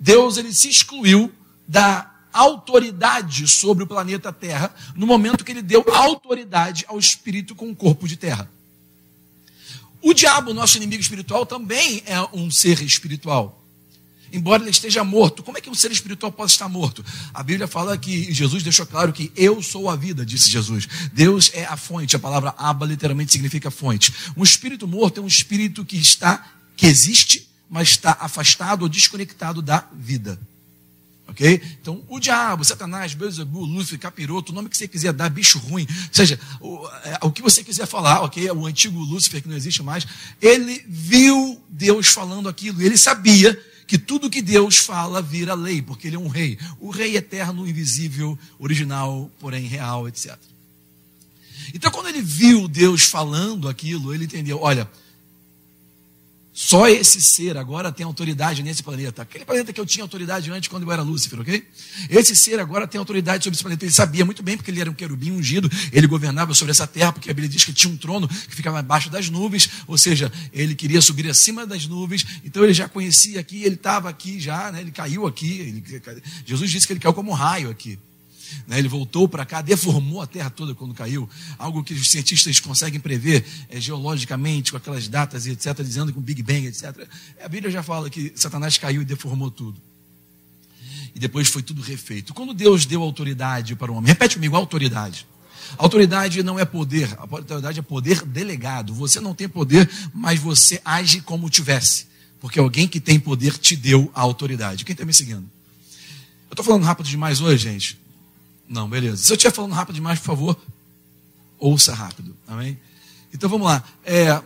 Deus 0.00 0.38
ele 0.38 0.52
se 0.52 0.70
excluiu 0.70 1.30
da 1.68 2.10
autoridade 2.32 3.46
sobre 3.46 3.84
o 3.84 3.86
planeta 3.86 4.32
Terra 4.32 4.74
no 4.94 5.06
momento 5.06 5.44
que 5.44 5.52
ele 5.52 5.60
deu 5.60 5.84
autoridade 5.92 6.86
ao 6.88 6.98
espírito 6.98 7.54
com 7.54 7.70
o 7.70 7.76
corpo 7.76 8.08
de 8.08 8.16
terra. 8.16 8.50
O 10.00 10.14
diabo, 10.14 10.54
nosso 10.54 10.78
inimigo 10.78 11.02
espiritual, 11.02 11.44
também 11.44 12.02
é 12.06 12.18
um 12.32 12.50
ser 12.50 12.80
espiritual. 12.80 13.62
Embora 14.32 14.62
ele 14.62 14.70
esteja 14.70 15.04
morto, 15.04 15.42
como 15.42 15.58
é 15.58 15.60
que 15.60 15.70
um 15.70 15.74
ser 15.74 15.92
espiritual 15.92 16.32
pode 16.32 16.52
estar 16.52 16.68
morto? 16.68 17.04
A 17.32 17.42
Bíblia 17.42 17.68
fala 17.68 17.96
que 17.96 18.32
Jesus 18.32 18.62
deixou 18.62 18.86
claro 18.86 19.12
que 19.12 19.30
eu 19.36 19.62
sou 19.62 19.88
a 19.88 19.96
vida, 19.96 20.24
disse 20.26 20.50
Jesus. 20.50 20.88
Deus 21.12 21.50
é 21.54 21.64
a 21.64 21.76
fonte, 21.76 22.16
a 22.16 22.18
palavra 22.18 22.54
aba 22.56 22.86
literalmente 22.86 23.32
significa 23.32 23.70
fonte. 23.70 24.12
Um 24.36 24.42
espírito 24.42 24.86
morto 24.88 25.20
é 25.20 25.22
um 25.22 25.26
espírito 25.26 25.84
que 25.84 25.96
está 25.96 26.55
que 26.76 26.86
existe, 26.86 27.48
mas 27.68 27.88
está 27.88 28.16
afastado 28.20 28.82
ou 28.82 28.88
desconectado 28.88 29.62
da 29.62 29.88
vida. 29.94 30.38
Ok? 31.28 31.60
Então, 31.80 32.04
o 32.08 32.20
diabo, 32.20 32.64
Satanás, 32.64 33.12
Beelzebub, 33.12 33.68
Lúcifer, 33.68 33.98
capiroto, 33.98 34.52
o 34.52 34.54
nome 34.54 34.68
que 34.68 34.76
você 34.76 34.86
quiser 34.86 35.12
dar, 35.12 35.28
bicho 35.28 35.58
ruim, 35.58 35.86
ou 35.90 36.08
seja, 36.14 36.38
o, 36.60 36.86
é, 37.04 37.18
o 37.22 37.32
que 37.32 37.42
você 37.42 37.64
quiser 37.64 37.86
falar, 37.86 38.20
ok? 38.20 38.48
O 38.52 38.64
antigo 38.64 39.00
Lúcifer, 39.00 39.42
que 39.42 39.48
não 39.48 39.56
existe 39.56 39.82
mais, 39.82 40.06
ele 40.40 40.84
viu 40.88 41.60
Deus 41.68 42.06
falando 42.06 42.48
aquilo, 42.48 42.80
ele 42.80 42.96
sabia 42.96 43.60
que 43.86 43.98
tudo 43.98 44.30
que 44.30 44.42
Deus 44.42 44.76
fala 44.76 45.20
vira 45.20 45.54
lei, 45.54 45.82
porque 45.82 46.08
ele 46.08 46.16
é 46.16 46.18
um 46.18 46.28
rei. 46.28 46.58
O 46.80 46.90
rei 46.90 47.16
eterno, 47.16 47.68
invisível, 47.68 48.38
original, 48.58 49.30
porém 49.40 49.66
real, 49.66 50.08
etc. 50.08 50.36
Então, 51.74 51.90
quando 51.90 52.08
ele 52.08 52.22
viu 52.22 52.68
Deus 52.68 53.02
falando 53.02 53.68
aquilo, 53.68 54.14
ele 54.14 54.24
entendeu: 54.24 54.60
olha, 54.60 54.88
só 56.58 56.88
esse 56.88 57.20
ser 57.20 57.58
agora 57.58 57.92
tem 57.92 58.06
autoridade 58.06 58.62
nesse 58.62 58.82
planeta. 58.82 59.20
Aquele 59.20 59.44
planeta 59.44 59.74
que 59.74 59.78
eu 59.78 59.84
tinha 59.84 60.02
autoridade 60.02 60.50
antes 60.50 60.70
quando 60.70 60.84
eu 60.84 60.90
era 60.90 61.02
Lúcifer, 61.02 61.38
ok? 61.38 61.62
Esse 62.08 62.34
ser 62.34 62.58
agora 62.58 62.86
tem 62.86 62.98
autoridade 62.98 63.44
sobre 63.44 63.56
esse 63.56 63.62
planeta. 63.62 63.84
Ele 63.84 63.92
sabia 63.92 64.24
muito 64.24 64.42
bem, 64.42 64.56
porque 64.56 64.70
ele 64.70 64.80
era 64.80 64.90
um 64.90 64.94
querubim 64.94 65.32
ungido, 65.32 65.70
ele 65.92 66.06
governava 66.06 66.54
sobre 66.54 66.70
essa 66.70 66.86
terra, 66.86 67.12
porque 67.12 67.30
a 67.30 67.34
Bíblia 67.34 67.50
diz 67.50 67.62
que 67.62 67.74
tinha 67.74 67.92
um 67.92 67.96
trono 67.98 68.26
que 68.26 68.56
ficava 68.56 68.78
abaixo 68.78 69.10
das 69.10 69.28
nuvens, 69.28 69.68
ou 69.86 69.98
seja, 69.98 70.32
ele 70.50 70.74
queria 70.74 71.02
subir 71.02 71.28
acima 71.28 71.66
das 71.66 71.86
nuvens, 71.86 72.24
então 72.42 72.64
ele 72.64 72.72
já 72.72 72.88
conhecia 72.88 73.38
aqui, 73.38 73.62
ele 73.62 73.74
estava 73.74 74.08
aqui 74.08 74.40
já, 74.40 74.72
né? 74.72 74.80
ele 74.80 74.92
caiu 74.92 75.26
aqui. 75.26 75.60
Ele, 75.60 76.22
Jesus 76.46 76.70
disse 76.70 76.86
que 76.86 76.94
ele 76.94 77.00
caiu 77.00 77.12
como 77.12 77.32
um 77.32 77.34
raio 77.34 77.68
aqui. 77.68 77.98
Né? 78.66 78.78
Ele 78.78 78.88
voltou 78.88 79.28
para 79.28 79.44
cá, 79.44 79.62
deformou 79.62 80.20
a 80.20 80.26
Terra 80.26 80.50
toda 80.50 80.74
quando 80.74 80.94
caiu. 80.94 81.28
Algo 81.58 81.82
que 81.82 81.94
os 81.94 82.10
cientistas 82.10 82.60
conseguem 82.60 83.00
prever 83.00 83.44
é, 83.68 83.80
geologicamente, 83.80 84.70
com 84.70 84.76
aquelas 84.76 85.08
datas 85.08 85.46
e 85.46 85.50
etc., 85.50 85.74
dizendo 85.82 86.12
que 86.12 86.18
o 86.18 86.22
Big 86.22 86.42
Bang, 86.42 86.66
etc. 86.66 87.08
A 87.42 87.48
Bíblia 87.48 87.70
já 87.70 87.82
fala 87.82 88.10
que 88.10 88.32
Satanás 88.34 88.78
caiu 88.78 89.02
e 89.02 89.04
deformou 89.04 89.50
tudo. 89.50 89.80
E 91.14 91.18
depois 91.18 91.48
foi 91.48 91.62
tudo 91.62 91.80
refeito. 91.80 92.34
Quando 92.34 92.52
Deus 92.52 92.84
deu 92.84 93.02
autoridade 93.02 93.74
para 93.74 93.90
o 93.90 93.94
homem, 93.94 94.08
repete 94.08 94.34
comigo: 94.34 94.54
autoridade. 94.54 95.26
Autoridade 95.78 96.42
não 96.42 96.58
é 96.58 96.64
poder, 96.64 97.12
a 97.18 97.22
autoridade 97.22 97.78
é 97.78 97.82
poder 97.82 98.22
delegado. 98.22 98.94
Você 98.94 99.18
não 99.20 99.34
tem 99.34 99.48
poder, 99.48 99.90
mas 100.14 100.38
você 100.38 100.80
age 100.84 101.20
como 101.20 101.50
tivesse. 101.50 102.06
Porque 102.40 102.58
alguém 102.58 102.86
que 102.86 103.00
tem 103.00 103.18
poder 103.18 103.58
te 103.58 103.74
deu 103.74 104.10
a 104.14 104.20
autoridade. 104.20 104.84
Quem 104.84 104.92
está 104.92 105.04
me 105.04 105.12
seguindo? 105.12 105.48
Eu 106.48 106.52
estou 106.52 106.64
falando 106.64 106.84
rápido 106.84 107.08
demais 107.08 107.40
hoje, 107.40 107.64
gente. 107.64 107.98
Não, 108.68 108.88
beleza. 108.88 109.22
Se 109.22 109.32
eu 109.32 109.36
estiver 109.36 109.54
falando 109.54 109.72
rápido 109.72 109.94
demais, 109.94 110.18
por 110.18 110.26
favor, 110.26 110.58
ouça 111.58 111.94
rápido. 111.94 112.36
Amém? 112.46 112.78
Então 113.32 113.48
vamos 113.48 113.66
lá. 113.66 113.82
É, 114.04 114.42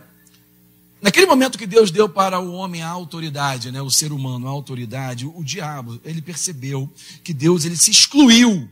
naquele 1.01 1.25
momento 1.25 1.57
que 1.57 1.65
Deus 1.65 1.91
deu 1.91 2.07
para 2.07 2.39
o 2.39 2.53
homem 2.53 2.81
a 2.81 2.89
autoridade, 2.89 3.71
né, 3.71 3.81
o 3.81 3.89
ser 3.89 4.11
humano 4.11 4.47
a 4.47 4.51
autoridade, 4.51 5.25
o, 5.25 5.37
o 5.37 5.43
diabo, 5.43 5.99
ele 6.03 6.21
percebeu 6.21 6.91
que 7.23 7.33
Deus 7.33 7.65
ele 7.65 7.77
se 7.77 7.91
excluiu. 7.91 8.69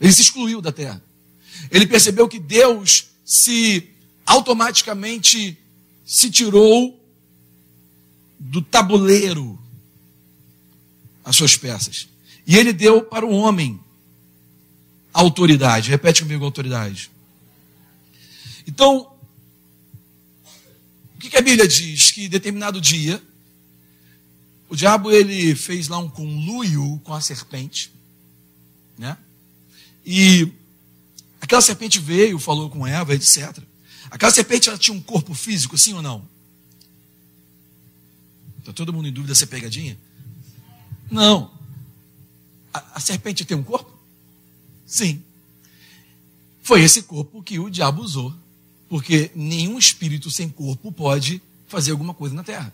Ele 0.00 0.12
se 0.12 0.22
excluiu 0.22 0.60
da 0.60 0.72
terra. 0.72 1.02
Ele 1.70 1.86
percebeu 1.86 2.28
que 2.28 2.38
Deus 2.38 3.08
se 3.24 3.88
automaticamente 4.24 5.58
se 6.04 6.30
tirou 6.30 6.98
do 8.38 8.62
tabuleiro 8.62 9.58
as 11.24 11.36
suas 11.36 11.56
peças. 11.56 12.08
E 12.46 12.56
ele 12.56 12.72
deu 12.72 13.02
para 13.02 13.26
o 13.26 13.30
homem 13.30 13.78
autoridade. 15.20 15.90
Repete 15.90 16.22
comigo 16.22 16.44
autoridade. 16.44 17.10
Então, 18.66 19.12
o 21.14 21.18
que, 21.18 21.36
a 21.36 21.42
Bíblia 21.42 21.66
diz? 21.66 22.10
Que 22.12 22.28
determinado 22.28 22.80
dia, 22.80 23.20
o 24.68 24.76
diabo 24.76 25.10
ele 25.10 25.54
fez 25.54 25.88
lá 25.88 25.98
um 25.98 26.08
conluio 26.08 27.00
com 27.02 27.12
a 27.12 27.20
serpente, 27.20 27.92
né? 28.96 29.16
E 30.06 30.52
aquela 31.40 31.60
serpente 31.60 31.98
veio, 31.98 32.38
falou 32.38 32.70
com 32.70 32.86
Eva, 32.86 33.14
etc. 33.14 33.58
Aquela 34.10 34.32
serpente 34.32 34.68
ela 34.68 34.78
tinha 34.78 34.96
um 34.96 35.02
corpo 35.02 35.34
físico, 35.34 35.76
sim 35.76 35.94
ou 35.94 36.02
não? 36.02 36.26
Está 38.60 38.72
todo 38.72 38.92
mundo 38.92 39.08
em 39.08 39.12
dúvida 39.12 39.34
se 39.34 39.44
é 39.44 39.46
pegadinha? 39.46 39.98
Não. 41.10 41.50
A, 42.72 42.96
a 42.96 43.00
serpente 43.00 43.44
tem 43.44 43.56
um 43.56 43.62
corpo? 43.62 43.97
Sim. 44.88 45.22
Foi 46.62 46.82
esse 46.82 47.02
corpo 47.02 47.42
que 47.42 47.58
o 47.60 47.70
diabo 47.70 48.02
usou. 48.02 48.34
Porque 48.88 49.30
nenhum 49.34 49.78
espírito 49.78 50.30
sem 50.30 50.48
corpo 50.48 50.90
pode 50.90 51.42
fazer 51.68 51.92
alguma 51.92 52.14
coisa 52.14 52.34
na 52.34 52.42
terra. 52.42 52.72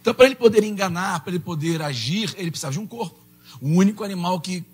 Então, 0.00 0.14
para 0.14 0.26
ele 0.26 0.36
poder 0.36 0.62
enganar, 0.62 1.20
para 1.20 1.32
ele 1.32 1.40
poder 1.40 1.82
agir, 1.82 2.32
ele 2.36 2.50
precisava 2.50 2.72
de 2.72 2.78
um 2.78 2.86
corpo. 2.86 3.18
O 3.60 3.68
único 3.68 4.04
animal 4.04 4.40
que 4.40 4.64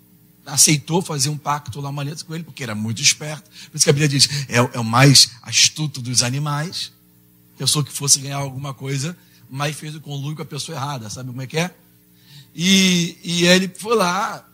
aceitou 0.45 1.01
fazer 1.01 1.29
um 1.29 1.37
pacto 1.37 1.81
lá, 1.81 1.89
uma 1.89 2.01
aliança 2.01 2.23
com 2.23 2.35
ele, 2.35 2.43
porque 2.43 2.63
era 2.63 2.75
muito 2.75 3.01
esperto. 3.01 3.49
Por 3.69 3.77
isso 3.77 3.83
que 3.83 3.89
a 3.89 3.93
Bíblia 3.93 4.07
diz: 4.07 4.29
é, 4.47 4.57
é 4.57 4.79
o 4.79 4.83
mais 4.83 5.31
astuto 5.41 6.01
dos 6.01 6.21
animais. 6.21 6.91
Pensou 7.57 7.83
que 7.83 7.91
fosse 7.91 8.19
ganhar 8.19 8.37
alguma 8.37 8.73
coisa, 8.73 9.17
mas 9.49 9.75
fez 9.75 9.95
o 9.95 10.01
conluio 10.01 10.35
com 10.35 10.43
a 10.43 10.45
pessoa 10.45 10.77
errada. 10.77 11.09
Sabe 11.09 11.29
como 11.29 11.41
é 11.41 11.47
que 11.47 11.57
é? 11.57 11.75
E, 12.55 13.17
e 13.23 13.45
ele 13.45 13.67
foi 13.67 13.95
lá, 13.95 14.47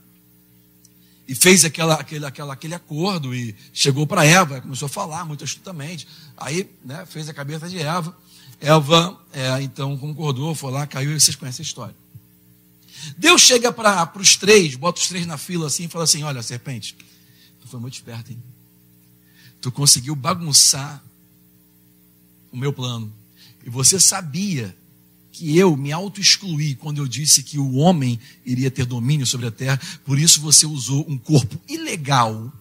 e 1.27 1.33
fez 1.33 1.65
aquela, 1.65 1.95
aquele, 1.95 2.25
aquela, 2.25 2.53
aquele 2.53 2.75
acordo 2.75 3.33
e 3.33 3.55
chegou 3.73 4.05
para 4.05 4.25
Eva, 4.25 4.61
começou 4.61 4.85
a 4.85 4.89
falar 4.89 5.25
muito 5.25 5.43
astutamente. 5.43 6.07
Aí 6.37 6.69
né, 6.83 7.05
fez 7.05 7.27
a 7.27 7.33
cabeça 7.33 7.67
de 7.67 7.79
Eva. 7.79 8.15
Eva, 8.61 9.19
é, 9.33 9.61
então, 9.61 9.97
concordou, 9.97 10.53
foi 10.53 10.71
lá, 10.71 10.85
caiu 10.85 11.11
e 11.11 11.19
vocês 11.19 11.35
conhecem 11.35 11.63
a 11.63 11.67
história. 11.67 11.95
Deus 13.17 13.41
chega 13.41 13.71
para 13.71 14.11
os 14.15 14.35
três, 14.35 14.75
bota 14.75 14.99
os 14.99 15.07
três 15.07 15.25
na 15.25 15.37
fila 15.37 15.67
assim 15.67 15.85
e 15.85 15.87
fala 15.87 16.03
assim: 16.05 16.23
Olha, 16.23 16.41
serpente, 16.41 16.95
tu 17.61 17.67
foi 17.67 17.79
muito 17.79 17.95
esperto, 17.95 18.31
hein? 18.31 18.41
Tu 19.61 19.71
conseguiu 19.71 20.15
bagunçar 20.15 21.03
o 22.51 22.57
meu 22.57 22.71
plano. 22.71 23.13
E 23.63 23.69
você 23.69 23.99
sabia 23.99 24.75
que 25.35 25.57
eu 25.57 25.75
me 25.75 25.91
auto-excluí 25.91 26.75
quando 26.75 26.99
eu 26.99 27.07
disse 27.07 27.43
que 27.43 27.59
o 27.59 27.73
homem 27.73 28.17
iria 28.45 28.71
ter 28.71 28.85
domínio 28.85 29.25
sobre 29.25 29.47
a 29.47 29.51
terra, 29.51 29.77
por 30.05 30.17
isso 30.17 30.39
você 30.39 30.65
usou 30.65 31.05
um 31.09 31.17
corpo 31.17 31.59
ilegal 31.67 32.53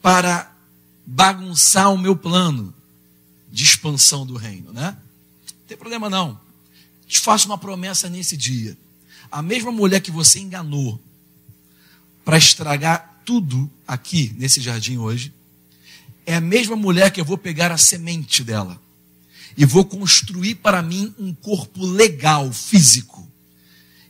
para 0.00 0.50
bagunçar 1.04 1.92
o 1.92 1.98
meu 1.98 2.16
plano 2.16 2.74
de 3.52 3.62
expansão 3.62 4.24
do 4.24 4.36
reino, 4.36 4.72
né? 4.72 4.96
Não 5.46 5.66
tem 5.68 5.76
problema 5.76 6.08
não. 6.08 6.40
te 7.06 7.20
faço 7.20 7.44
uma 7.44 7.58
promessa 7.58 8.08
nesse 8.08 8.38
dia. 8.38 8.74
A 9.30 9.42
mesma 9.42 9.70
mulher 9.70 10.00
que 10.00 10.10
você 10.10 10.38
enganou 10.38 10.98
para 12.24 12.38
estragar 12.38 13.20
tudo 13.22 13.70
aqui 13.86 14.34
nesse 14.38 14.62
jardim 14.62 14.96
hoje, 14.96 15.30
é 16.24 16.36
a 16.36 16.40
mesma 16.40 16.74
mulher 16.74 17.10
que 17.10 17.20
eu 17.20 17.24
vou 17.24 17.36
pegar 17.36 17.70
a 17.70 17.76
semente 17.76 18.42
dela 18.42 18.80
e 19.56 19.64
vou 19.64 19.84
construir 19.84 20.56
para 20.56 20.82
mim 20.82 21.14
um 21.18 21.32
corpo 21.32 21.84
legal, 21.84 22.52
físico. 22.52 23.28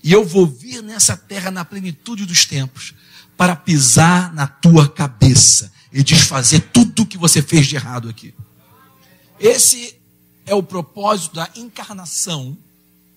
E 0.02 0.12
eu 0.12 0.24
vou 0.24 0.46
vir 0.46 0.82
nessa 0.82 1.16
terra 1.16 1.50
na 1.50 1.64
plenitude 1.64 2.26
dos 2.26 2.44
tempos 2.44 2.94
para 3.36 3.56
pisar 3.56 4.32
na 4.34 4.46
tua 4.46 4.88
cabeça 4.88 5.72
e 5.92 6.02
desfazer 6.02 6.60
tudo 6.72 7.06
que 7.06 7.18
você 7.18 7.40
fez 7.42 7.66
de 7.66 7.76
errado 7.76 8.08
aqui. 8.08 8.34
Esse 9.38 9.96
é 10.46 10.54
o 10.54 10.62
propósito 10.62 11.36
da 11.36 11.50
encarnação 11.56 12.56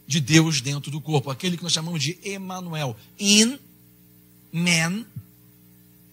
de 0.07 0.21
Deus 0.21 0.61
dentro 0.61 0.89
do 0.89 1.01
corpo, 1.01 1.29
aquele 1.29 1.57
que 1.57 1.63
nós 1.63 1.73
chamamos 1.73 2.01
de 2.01 2.17
Emmanuel. 2.23 2.95
In 3.19 3.59
man 4.51 5.05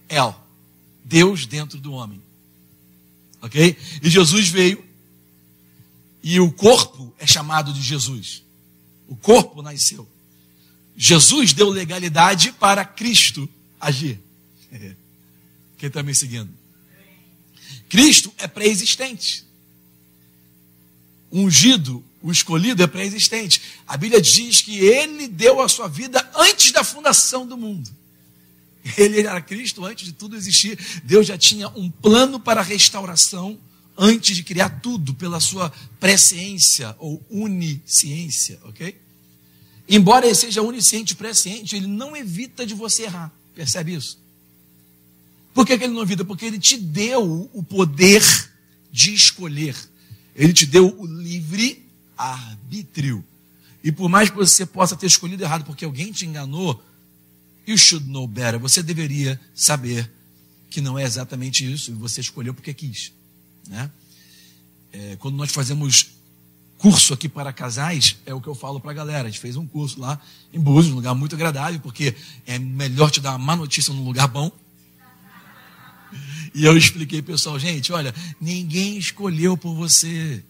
El. 0.09 0.35
Deus 1.05 1.47
dentro 1.47 1.79
do 1.79 1.93
homem. 1.93 2.21
Ok? 3.41 3.77
E 4.03 4.11
Jesus 4.11 4.49
veio 4.49 4.85
e 6.25 6.41
o 6.41 6.51
corpo 6.51 7.15
é 7.19 7.27
chamado 7.27 7.71
de 7.71 7.83
Jesus. 7.83 8.43
O 9.07 9.15
corpo 9.15 9.61
nasceu. 9.61 10.09
Jesus 10.97 11.53
deu 11.53 11.69
legalidade 11.69 12.51
para 12.53 12.83
Cristo 12.83 13.47
agir. 13.79 14.19
Quem 15.77 15.89
está 15.89 16.03
me 16.03 16.15
seguindo? 16.15 16.49
Cristo 17.91 18.33
é 18.39 18.47
pré-existente. 18.47 19.45
Ungido, 21.31 22.03
o 22.23 22.33
escolhido 22.33 22.83
é 22.83 22.87
pré-existente. 22.87 23.61
A 23.87 23.99
Bíblia 23.99 24.23
diz 24.23 24.63
que 24.63 24.79
ele 24.79 25.29
deu 25.29 25.61
a 25.61 25.69
sua 25.69 25.89
vida 25.89 26.27
antes 26.35 26.73
da 26.73 26.83
fundação 26.83 27.47
do 27.47 27.59
mundo. 27.59 27.91
Ele 28.97 29.21
era 29.21 29.43
Cristo 29.43 29.85
antes 29.85 30.07
de 30.07 30.13
tudo 30.15 30.37
existir. 30.37 30.79
Deus 31.05 31.27
já 31.27 31.37
tinha 31.37 31.69
um 31.69 31.91
plano 31.91 32.41
para 32.41 32.63
a 32.63 32.65
restauração 32.65 33.61
antes 33.97 34.37
de 34.37 34.43
criar 34.43 34.69
tudo 34.81 35.15
pela 35.15 35.41
sua 35.41 35.73
presciência 36.01 36.95
ou 36.99 37.25
unisciência, 37.31 38.59
ok? 38.65 38.97
Embora 39.89 40.27
ele 40.27 40.35
seja 40.35 40.63
onisciente 40.63 41.13
e 41.13 41.17
presciente, 41.17 41.77
ele 41.77 41.87
não 41.87 42.17
evita 42.17 42.67
de 42.67 42.75
você 42.75 43.05
errar. 43.05 43.33
Percebe 43.55 43.95
isso? 43.95 44.19
Por 45.53 45.67
que, 45.67 45.79
que 45.79 45.85
ele 45.85 45.93
não 45.93 46.03
evita? 46.03 46.25
Porque 46.25 46.45
ele 46.45 46.59
te 46.59 46.77
deu 46.77 47.49
o 47.53 47.63
poder 47.63 48.23
de 48.91 49.15
escolher. 49.15 49.77
Ele 50.35 50.53
te 50.53 50.67
deu 50.67 50.99
o 50.99 51.07
livre 51.07 51.85
arbítrio. 52.17 53.25
E 53.83 53.93
por 53.93 54.09
mais 54.09 54.31
que 54.31 54.37
você 54.37 54.65
possa 54.65 54.97
ter 54.97 55.07
escolhido 55.07 55.45
errado 55.45 55.65
porque 55.65 55.85
alguém 55.85 56.11
te 56.11 56.25
enganou, 56.25 56.83
you 57.67 57.77
should 57.77 58.09
know 58.09 58.27
better. 58.27 58.59
Você 58.59 58.83
deveria 58.83 59.41
saber 59.55 60.11
que 60.71 60.81
não 60.81 60.99
é 60.99 61.05
exatamente 61.05 61.71
isso 61.71 61.91
e 61.93 61.95
você 61.95 62.21
escolheu 62.21 62.55
porque 62.55 62.75
quis. 62.75 63.13
Né? 63.69 63.91
É, 64.93 65.17
quando 65.17 65.37
nós 65.37 65.53
fazemos 65.53 66.15
curso 66.79 67.15
aqui 67.15 67.29
para 67.29 67.53
casais, 67.53 68.17
é 68.27 68.35
o 68.35 68.41
que 68.41 68.49
eu 68.49 68.55
falo 68.55 68.79
para 68.79 68.91
a 68.91 68.95
galera. 68.95 69.29
A 69.29 69.31
gente 69.31 69.41
fez 69.41 69.57
um 69.57 69.67
curso 69.67 69.99
lá 70.01 70.21
em 70.53 70.61
Búzios, 70.61 70.93
um 70.93 70.97
lugar 70.97 71.15
muito 71.15 71.35
agradável, 71.35 71.81
porque 71.81 72.15
é 72.47 72.59
melhor 72.59 73.11
te 73.11 73.21
dar 73.21 73.31
uma 73.31 73.39
má 73.39 73.57
notícia 73.57 73.93
num 73.93 74.05
lugar 74.05 74.29
bom. 74.29 74.51
E 76.55 76.65
eu 76.65 76.77
expliquei, 76.77 77.21
pessoal, 77.21 77.59
gente, 77.59 77.93
olha, 77.93 78.15
ninguém 78.41 78.97
escolheu 78.97 79.57
por 79.57 79.75
você. 79.75 80.45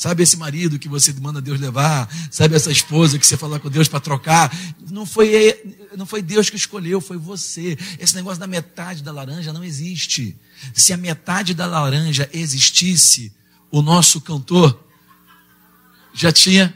Sabe 0.00 0.22
esse 0.22 0.38
marido 0.38 0.78
que 0.78 0.88
você 0.88 1.12
manda 1.12 1.42
Deus 1.42 1.60
levar? 1.60 2.08
Sabe 2.30 2.56
essa 2.56 2.72
esposa 2.72 3.18
que 3.18 3.26
você 3.26 3.36
fala 3.36 3.60
com 3.60 3.68
Deus 3.68 3.86
para 3.86 4.00
trocar? 4.00 4.50
Não 4.90 5.04
foi, 5.04 5.78
não 5.94 6.06
foi 6.06 6.22
Deus 6.22 6.48
que 6.48 6.56
escolheu, 6.56 7.02
foi 7.02 7.18
você. 7.18 7.76
Esse 7.98 8.14
negócio 8.14 8.40
da 8.40 8.46
metade 8.46 9.02
da 9.02 9.12
laranja 9.12 9.52
não 9.52 9.62
existe. 9.62 10.34
Se 10.72 10.94
a 10.94 10.96
metade 10.96 11.52
da 11.52 11.66
laranja 11.66 12.26
existisse, 12.32 13.30
o 13.70 13.82
nosso 13.82 14.22
cantor 14.22 14.82
já 16.14 16.32
tinha 16.32 16.74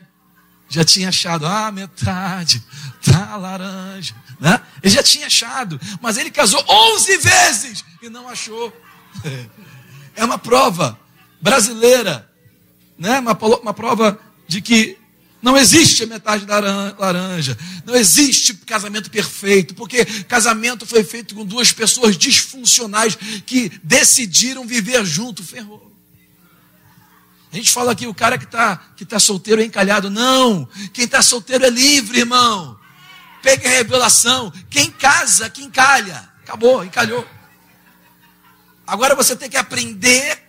já 0.68 0.84
tinha 0.84 1.08
achado, 1.08 1.46
ah, 1.46 1.72
metade, 1.72 2.62
tá 3.02 3.36
laranja, 3.38 4.14
né? 4.38 4.60
Ele 4.82 4.94
já 4.94 5.02
tinha 5.02 5.28
achado, 5.28 5.80
mas 6.02 6.18
ele 6.18 6.30
casou 6.30 6.62
11 6.68 7.16
vezes 7.16 7.84
e 8.02 8.10
não 8.10 8.28
achou. 8.28 8.70
É 10.16 10.24
uma 10.24 10.38
prova 10.38 10.96
brasileira 11.42 12.32
né? 12.98 13.18
uma, 13.18 13.32
uma 13.32 13.74
prova 13.74 14.18
de 14.46 14.60
que 14.60 14.98
não 15.44 15.58
existe 15.58 16.04
a 16.04 16.06
metade 16.06 16.46
da 16.46 16.58
laranja. 16.98 17.56
Não 17.84 17.94
existe 17.94 18.54
casamento 18.54 19.10
perfeito, 19.10 19.74
porque 19.74 20.02
casamento 20.24 20.86
foi 20.86 21.04
feito 21.04 21.34
com 21.34 21.44
duas 21.44 21.70
pessoas 21.70 22.16
disfuncionais 22.16 23.14
que 23.44 23.70
decidiram 23.82 24.66
viver 24.66 25.04
junto. 25.04 25.44
Ferrou. 25.44 25.92
A 27.52 27.56
gente 27.56 27.70
fala 27.70 27.92
aqui 27.92 28.06
o 28.06 28.14
cara 28.14 28.38
que 28.38 28.46
está 28.46 28.76
que 28.96 29.04
tá 29.04 29.20
solteiro 29.20 29.60
é 29.60 29.64
encalhado. 29.66 30.08
Não, 30.08 30.66
quem 30.94 31.04
está 31.04 31.20
solteiro 31.20 31.66
é 31.66 31.70
livre, 31.70 32.20
irmão. 32.20 32.78
Pegue 33.42 33.66
a 33.66 33.70
revelação. 33.70 34.50
Quem 34.70 34.90
casa, 34.90 35.50
quem 35.50 35.66
encalha. 35.66 36.26
Acabou, 36.42 36.82
encalhou. 36.82 37.28
Agora 38.86 39.14
você 39.14 39.36
tem 39.36 39.50
que 39.50 39.58
aprender 39.58 40.43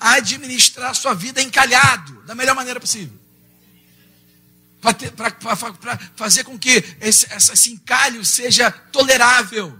administrar 0.00 0.94
sua 0.94 1.14
vida 1.14 1.42
encalhado, 1.42 2.22
da 2.22 2.34
melhor 2.34 2.54
maneira 2.54 2.80
possível. 2.80 3.18
Para 4.80 5.98
fazer 6.14 6.44
com 6.44 6.58
que 6.58 6.84
esse, 7.00 7.26
esse 7.32 7.72
encalho 7.72 8.24
seja 8.24 8.70
tolerável. 8.70 9.78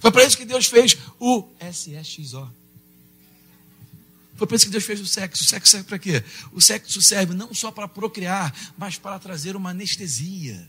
Foi 0.00 0.10
para 0.10 0.24
isso 0.24 0.36
que 0.36 0.44
Deus 0.44 0.66
fez 0.66 0.96
o 1.18 1.48
SSXO. 1.60 2.50
Foi 4.36 4.46
para 4.46 4.56
isso 4.56 4.64
que 4.66 4.72
Deus 4.72 4.84
fez 4.84 5.00
o 5.00 5.06
sexo. 5.06 5.44
O 5.44 5.46
sexo 5.46 5.70
serve 5.70 5.86
para 5.86 5.98
quê? 5.98 6.24
O 6.52 6.60
sexo 6.60 7.00
serve 7.00 7.34
não 7.34 7.54
só 7.54 7.70
para 7.70 7.86
procriar, 7.86 8.52
mas 8.76 8.96
para 8.96 9.18
trazer 9.18 9.54
uma 9.54 9.70
anestesia. 9.70 10.66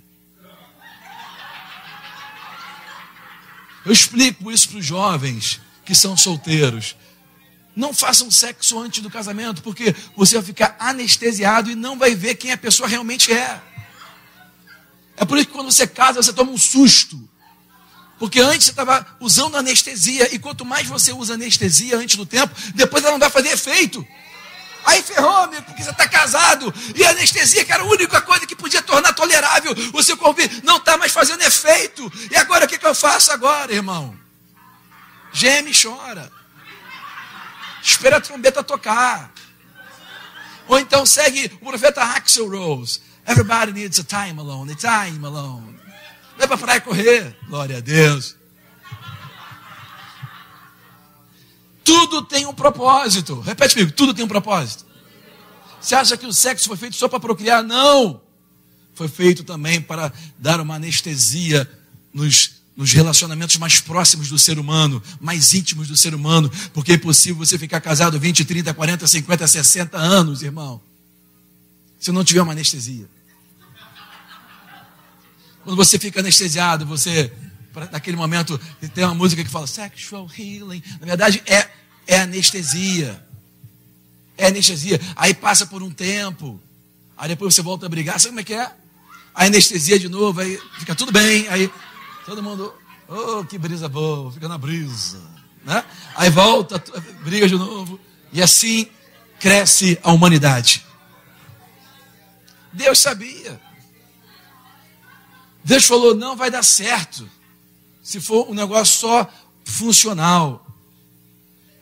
Eu 3.85 3.91
explico 3.91 4.51
isso 4.51 4.69
para 4.69 4.77
os 4.77 4.85
jovens 4.85 5.59
que 5.83 5.95
são 5.95 6.15
solteiros. 6.15 6.95
Não 7.75 7.93
façam 7.93 8.29
sexo 8.29 8.79
antes 8.79 9.01
do 9.01 9.09
casamento, 9.09 9.63
porque 9.63 9.95
você 10.15 10.35
vai 10.35 10.43
ficar 10.43 10.75
anestesiado 10.79 11.71
e 11.71 11.75
não 11.75 11.97
vai 11.97 12.13
ver 12.13 12.35
quem 12.35 12.51
a 12.51 12.57
pessoa 12.57 12.87
realmente 12.87 13.33
é. 13.33 13.61
É 15.17 15.25
por 15.25 15.37
isso 15.37 15.47
que 15.47 15.53
quando 15.53 15.71
você 15.71 15.87
casa, 15.87 16.21
você 16.21 16.33
toma 16.33 16.51
um 16.51 16.57
susto. 16.57 17.29
Porque 18.19 18.39
antes 18.39 18.65
você 18.65 18.71
estava 18.71 19.05
usando 19.19 19.57
anestesia, 19.57 20.33
e 20.33 20.39
quanto 20.39 20.63
mais 20.63 20.87
você 20.87 21.11
usa 21.11 21.33
anestesia 21.33 21.97
antes 21.97 22.15
do 22.15 22.25
tempo, 22.25 22.53
depois 22.75 23.03
ela 23.03 23.13
não 23.13 23.19
vai 23.19 23.29
fazer 23.29 23.49
efeito. 23.49 24.05
Aí 24.85 25.01
ferrou, 25.01 25.37
amigo, 25.37 25.63
porque 25.63 25.81
você 25.81 25.91
está 25.91 26.07
casado. 26.07 26.73
E 26.95 27.03
a 27.03 27.11
anestesia, 27.11 27.65
que 27.65 27.71
era 27.71 27.83
a 27.83 27.87
única 27.87 28.21
coisa 28.21 28.45
que 28.45 28.55
podia 28.55 28.81
tornar 28.81 29.13
tolerável 29.13 29.73
o 29.93 30.03
seu 30.03 30.17
convite, 30.17 30.61
não 30.63 30.77
está 30.77 30.97
mais 30.97 31.11
fazendo 31.11 31.41
efeito. 31.41 32.11
E 32.29 32.35
agora 32.35 32.65
o 32.65 32.67
que, 32.67 32.77
que 32.77 32.85
eu 32.85 32.93
faço 32.93 33.31
agora, 33.31 33.73
irmão? 33.73 34.15
Geme 35.31 35.71
e 35.71 35.81
chora. 35.81 36.31
Espera 37.83 38.17
a 38.17 38.21
trombeta 38.21 38.63
tocar. 38.63 39.33
Ou 40.69 40.79
então 40.79 41.05
segue 41.05 41.51
o 41.61 41.65
profeta 41.65 42.01
Axel 42.01 42.49
Rose. 42.49 43.01
Everybody 43.27 43.73
needs 43.73 43.99
a 43.99 44.03
time 44.03 44.39
alone, 44.39 44.71
a 44.71 44.75
time 44.75 45.25
alone. 45.25 45.77
É 46.39 46.47
para 46.47 46.57
praia 46.57 46.79
correr. 46.79 47.37
Glória 47.47 47.77
a 47.77 47.79
Deus. 47.81 48.37
Tudo 51.83 52.21
tem 52.21 52.45
um 52.45 52.53
propósito. 52.53 53.41
Repete 53.41 53.75
comigo, 53.75 53.91
tudo 53.91 54.13
tem 54.13 54.23
um 54.23 54.29
propósito. 54.29 54.85
Você 55.81 55.93
acha 55.93 56.15
que 56.15 56.25
o 56.25 56.31
sexo 56.31 56.69
foi 56.69 56.77
feito 56.77 56.95
só 56.95 57.09
para 57.09 57.19
procriar? 57.19 57.61
Não. 57.61 58.21
Foi 58.93 59.09
feito 59.09 59.43
também 59.43 59.81
para 59.81 60.13
dar 60.37 60.61
uma 60.61 60.75
anestesia 60.75 61.69
nos 62.13 62.52
nos 62.75 62.91
relacionamentos 62.91 63.57
mais 63.57 63.79
próximos 63.79 64.29
do 64.29 64.37
ser 64.37 64.57
humano, 64.57 65.01
mais 65.19 65.53
íntimos 65.53 65.87
do 65.87 65.95
ser 65.95 66.15
humano, 66.15 66.51
porque 66.73 66.93
é 66.93 66.95
impossível 66.95 67.45
você 67.45 67.57
ficar 67.57 67.79
casado 67.79 68.19
20, 68.19 68.45
30, 68.45 68.73
40, 68.73 69.07
50, 69.07 69.47
60 69.47 69.97
anos, 69.97 70.41
irmão, 70.41 70.81
se 71.99 72.11
não 72.11 72.23
tiver 72.23 72.41
uma 72.41 72.51
anestesia. 72.51 73.07
Quando 75.63 75.77
você 75.77 75.97
fica 75.97 76.19
anestesiado, 76.19 76.85
você, 76.85 77.31
naquele 77.91 78.17
momento, 78.17 78.59
tem 78.93 79.05
uma 79.05 79.15
música 79.15 79.43
que 79.43 79.49
fala 79.49 79.67
sexual 79.67 80.29
healing, 80.37 80.81
na 80.99 81.05
verdade 81.05 81.41
é, 81.45 81.69
é 82.07 82.19
anestesia. 82.19 83.23
É 84.35 84.47
anestesia. 84.47 84.99
Aí 85.15 85.33
passa 85.33 85.65
por 85.65 85.83
um 85.83 85.91
tempo, 85.91 86.59
aí 87.15 87.29
depois 87.29 87.53
você 87.53 87.61
volta 87.61 87.85
a 87.85 87.89
brigar, 87.89 88.19
sabe 88.19 88.29
como 88.29 88.39
é 88.39 88.43
que 88.43 88.53
é? 88.53 88.71
A 89.33 89.45
anestesia 89.45 89.97
de 89.97 90.09
novo, 90.09 90.41
aí 90.41 90.59
fica 90.79 90.95
tudo 90.95 91.11
bem, 91.11 91.47
aí 91.47 91.71
Todo 92.25 92.41
mundo, 92.41 92.73
oh, 93.07 93.43
que 93.43 93.57
brisa 93.57 93.89
boa, 93.89 94.31
fica 94.31 94.47
na 94.47 94.57
brisa. 94.57 95.21
Né? 95.63 95.83
Aí 96.15 96.29
volta, 96.29 96.81
briga 97.23 97.47
de 97.47 97.55
novo. 97.55 97.99
E 98.31 98.41
assim 98.41 98.87
cresce 99.39 99.99
a 100.01 100.11
humanidade. 100.11 100.85
Deus 102.71 102.99
sabia. 102.99 103.61
Deus 105.63 105.85
falou: 105.85 106.15
não 106.15 106.35
vai 106.35 106.49
dar 106.49 106.63
certo. 106.63 107.29
Se 108.01 108.19
for 108.19 108.49
um 108.49 108.53
negócio 108.53 108.99
só 108.99 109.29
funcional. 109.63 110.65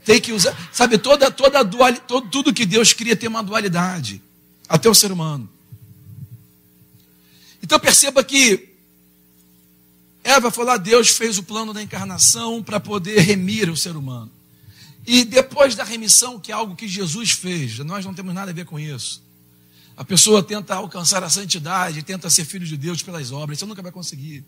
Tem 0.04 0.20
que 0.20 0.34
usar, 0.34 0.58
sabe, 0.74 0.98
toda, 0.98 1.30
toda 1.30 1.64
dualidade, 1.64 2.08
todo, 2.08 2.28
tudo 2.28 2.54
que 2.54 2.66
Deus 2.66 2.92
queria 2.92 3.16
ter 3.16 3.28
uma 3.28 3.44
dualidade, 3.44 4.20
até 4.68 4.90
o 4.90 4.96
ser 4.96 5.12
humano. 5.12 5.48
Então 7.62 7.80
perceba 7.80 8.24
que 8.24 8.71
Eva 10.24 10.52
falou: 10.52 10.72
ah, 10.72 10.78
Deus 10.78 11.10
fez 11.10 11.38
o 11.38 11.44
plano 11.44 11.74
da 11.74 11.82
encarnação 11.82 12.62
para 12.62 12.80
poder 12.80 13.20
remir 13.20 13.70
o 13.70 13.78
ser 13.78 13.96
humano. 13.96 14.32
E 15.06 15.24
depois 15.24 15.76
da 15.76 15.84
remissão, 15.84 16.40
que 16.40 16.52
é 16.52 16.56
algo 16.56 16.76
que 16.76 16.88
Jesus 16.88 17.32
fez, 17.32 17.80
nós 17.80 18.06
não 18.06 18.14
temos 18.14 18.34
nada 18.34 18.52
a 18.52 18.54
ver 18.54 18.66
com 18.66 18.80
isso. 18.80 19.22
A 19.98 20.04
pessoa 20.04 20.44
tenta 20.44 20.76
alcançar 20.76 21.24
a 21.24 21.30
santidade, 21.30 22.04
tenta 22.04 22.30
ser 22.30 22.46
filho 22.46 22.66
de 22.66 22.78
Deus 22.78 23.02
pelas 23.02 23.32
obras, 23.32 23.60
você 23.60 23.66
nunca 23.66 23.82
vai 23.82 23.92
conseguir. 23.92 24.44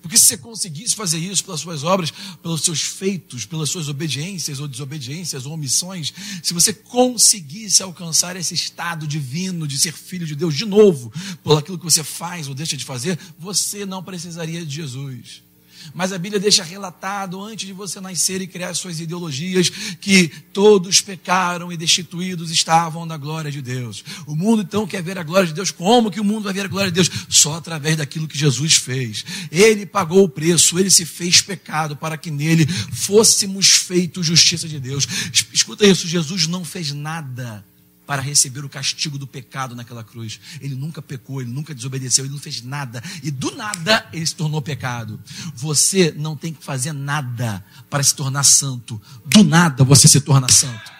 Porque 0.00 0.16
se 0.16 0.26
você 0.26 0.38
conseguisse 0.38 0.94
fazer 0.94 1.18
isso 1.18 1.44
pelas 1.44 1.60
suas 1.60 1.84
obras, 1.84 2.12
pelos 2.42 2.62
seus 2.62 2.82
feitos, 2.82 3.44
pelas 3.44 3.70
suas 3.70 3.88
obediências 3.88 4.60
ou 4.60 4.68
desobediências 4.68 5.46
ou 5.46 5.52
omissões, 5.52 6.12
se 6.42 6.54
você 6.54 6.72
conseguisse 6.72 7.82
alcançar 7.82 8.36
esse 8.36 8.54
estado 8.54 9.06
divino 9.06 9.66
de 9.66 9.78
ser 9.78 9.92
filho 9.92 10.26
de 10.26 10.36
Deus 10.36 10.54
de 10.54 10.64
novo, 10.64 11.12
por 11.42 11.58
aquilo 11.58 11.78
que 11.78 11.84
você 11.84 12.04
faz 12.04 12.48
ou 12.48 12.54
deixa 12.54 12.76
de 12.76 12.84
fazer, 12.84 13.18
você 13.38 13.84
não 13.84 14.02
precisaria 14.02 14.64
de 14.64 14.74
Jesus. 14.74 15.47
Mas 15.94 16.12
a 16.12 16.18
Bíblia 16.18 16.40
deixa 16.40 16.62
relatado, 16.62 17.42
antes 17.42 17.66
de 17.66 17.72
você 17.72 18.00
nascer 18.00 18.40
e 18.40 18.46
criar 18.46 18.74
suas 18.74 19.00
ideologias, 19.00 19.70
que 20.00 20.28
todos 20.52 21.00
pecaram 21.00 21.72
e 21.72 21.76
destituídos 21.76 22.50
estavam 22.50 23.06
da 23.06 23.16
glória 23.16 23.50
de 23.50 23.62
Deus. 23.62 24.04
O 24.26 24.34
mundo 24.34 24.62
então 24.62 24.86
quer 24.86 25.02
ver 25.02 25.18
a 25.18 25.22
glória 25.22 25.48
de 25.48 25.54
Deus. 25.54 25.70
Como 25.70 26.10
que 26.10 26.20
o 26.20 26.24
mundo 26.24 26.44
vai 26.44 26.52
ver 26.52 26.64
a 26.64 26.68
glória 26.68 26.90
de 26.90 26.94
Deus? 26.94 27.10
Só 27.28 27.54
através 27.54 27.96
daquilo 27.96 28.28
que 28.28 28.38
Jesus 28.38 28.74
fez. 28.74 29.24
Ele 29.50 29.86
pagou 29.86 30.24
o 30.24 30.28
preço, 30.28 30.78
ele 30.78 30.90
se 30.90 31.04
fez 31.04 31.40
pecado 31.40 31.96
para 31.96 32.16
que 32.16 32.30
nele 32.30 32.66
fôssemos 32.66 33.70
feitos 33.70 34.26
justiça 34.26 34.68
de 34.68 34.78
Deus. 34.78 35.06
Escuta 35.52 35.86
isso, 35.86 36.06
Jesus 36.06 36.46
não 36.46 36.64
fez 36.64 36.92
nada 36.92 37.64
para 38.08 38.22
receber 38.22 38.64
o 38.64 38.70
castigo 38.70 39.18
do 39.18 39.26
pecado 39.26 39.76
naquela 39.76 40.02
cruz. 40.02 40.40
Ele 40.62 40.74
nunca 40.74 41.02
pecou, 41.02 41.42
ele 41.42 41.50
nunca 41.50 41.74
desobedeceu, 41.74 42.24
ele 42.24 42.32
não 42.32 42.40
fez 42.40 42.62
nada. 42.62 43.04
E 43.22 43.30
do 43.30 43.54
nada 43.54 44.08
ele 44.14 44.24
se 44.24 44.34
tornou 44.34 44.62
pecado. 44.62 45.20
Você 45.54 46.14
não 46.16 46.34
tem 46.34 46.54
que 46.54 46.64
fazer 46.64 46.94
nada 46.94 47.62
para 47.90 48.02
se 48.02 48.14
tornar 48.14 48.44
santo. 48.44 48.98
Do 49.26 49.44
nada 49.44 49.84
você 49.84 50.08
se 50.08 50.22
torna 50.22 50.48
santo. 50.48 50.90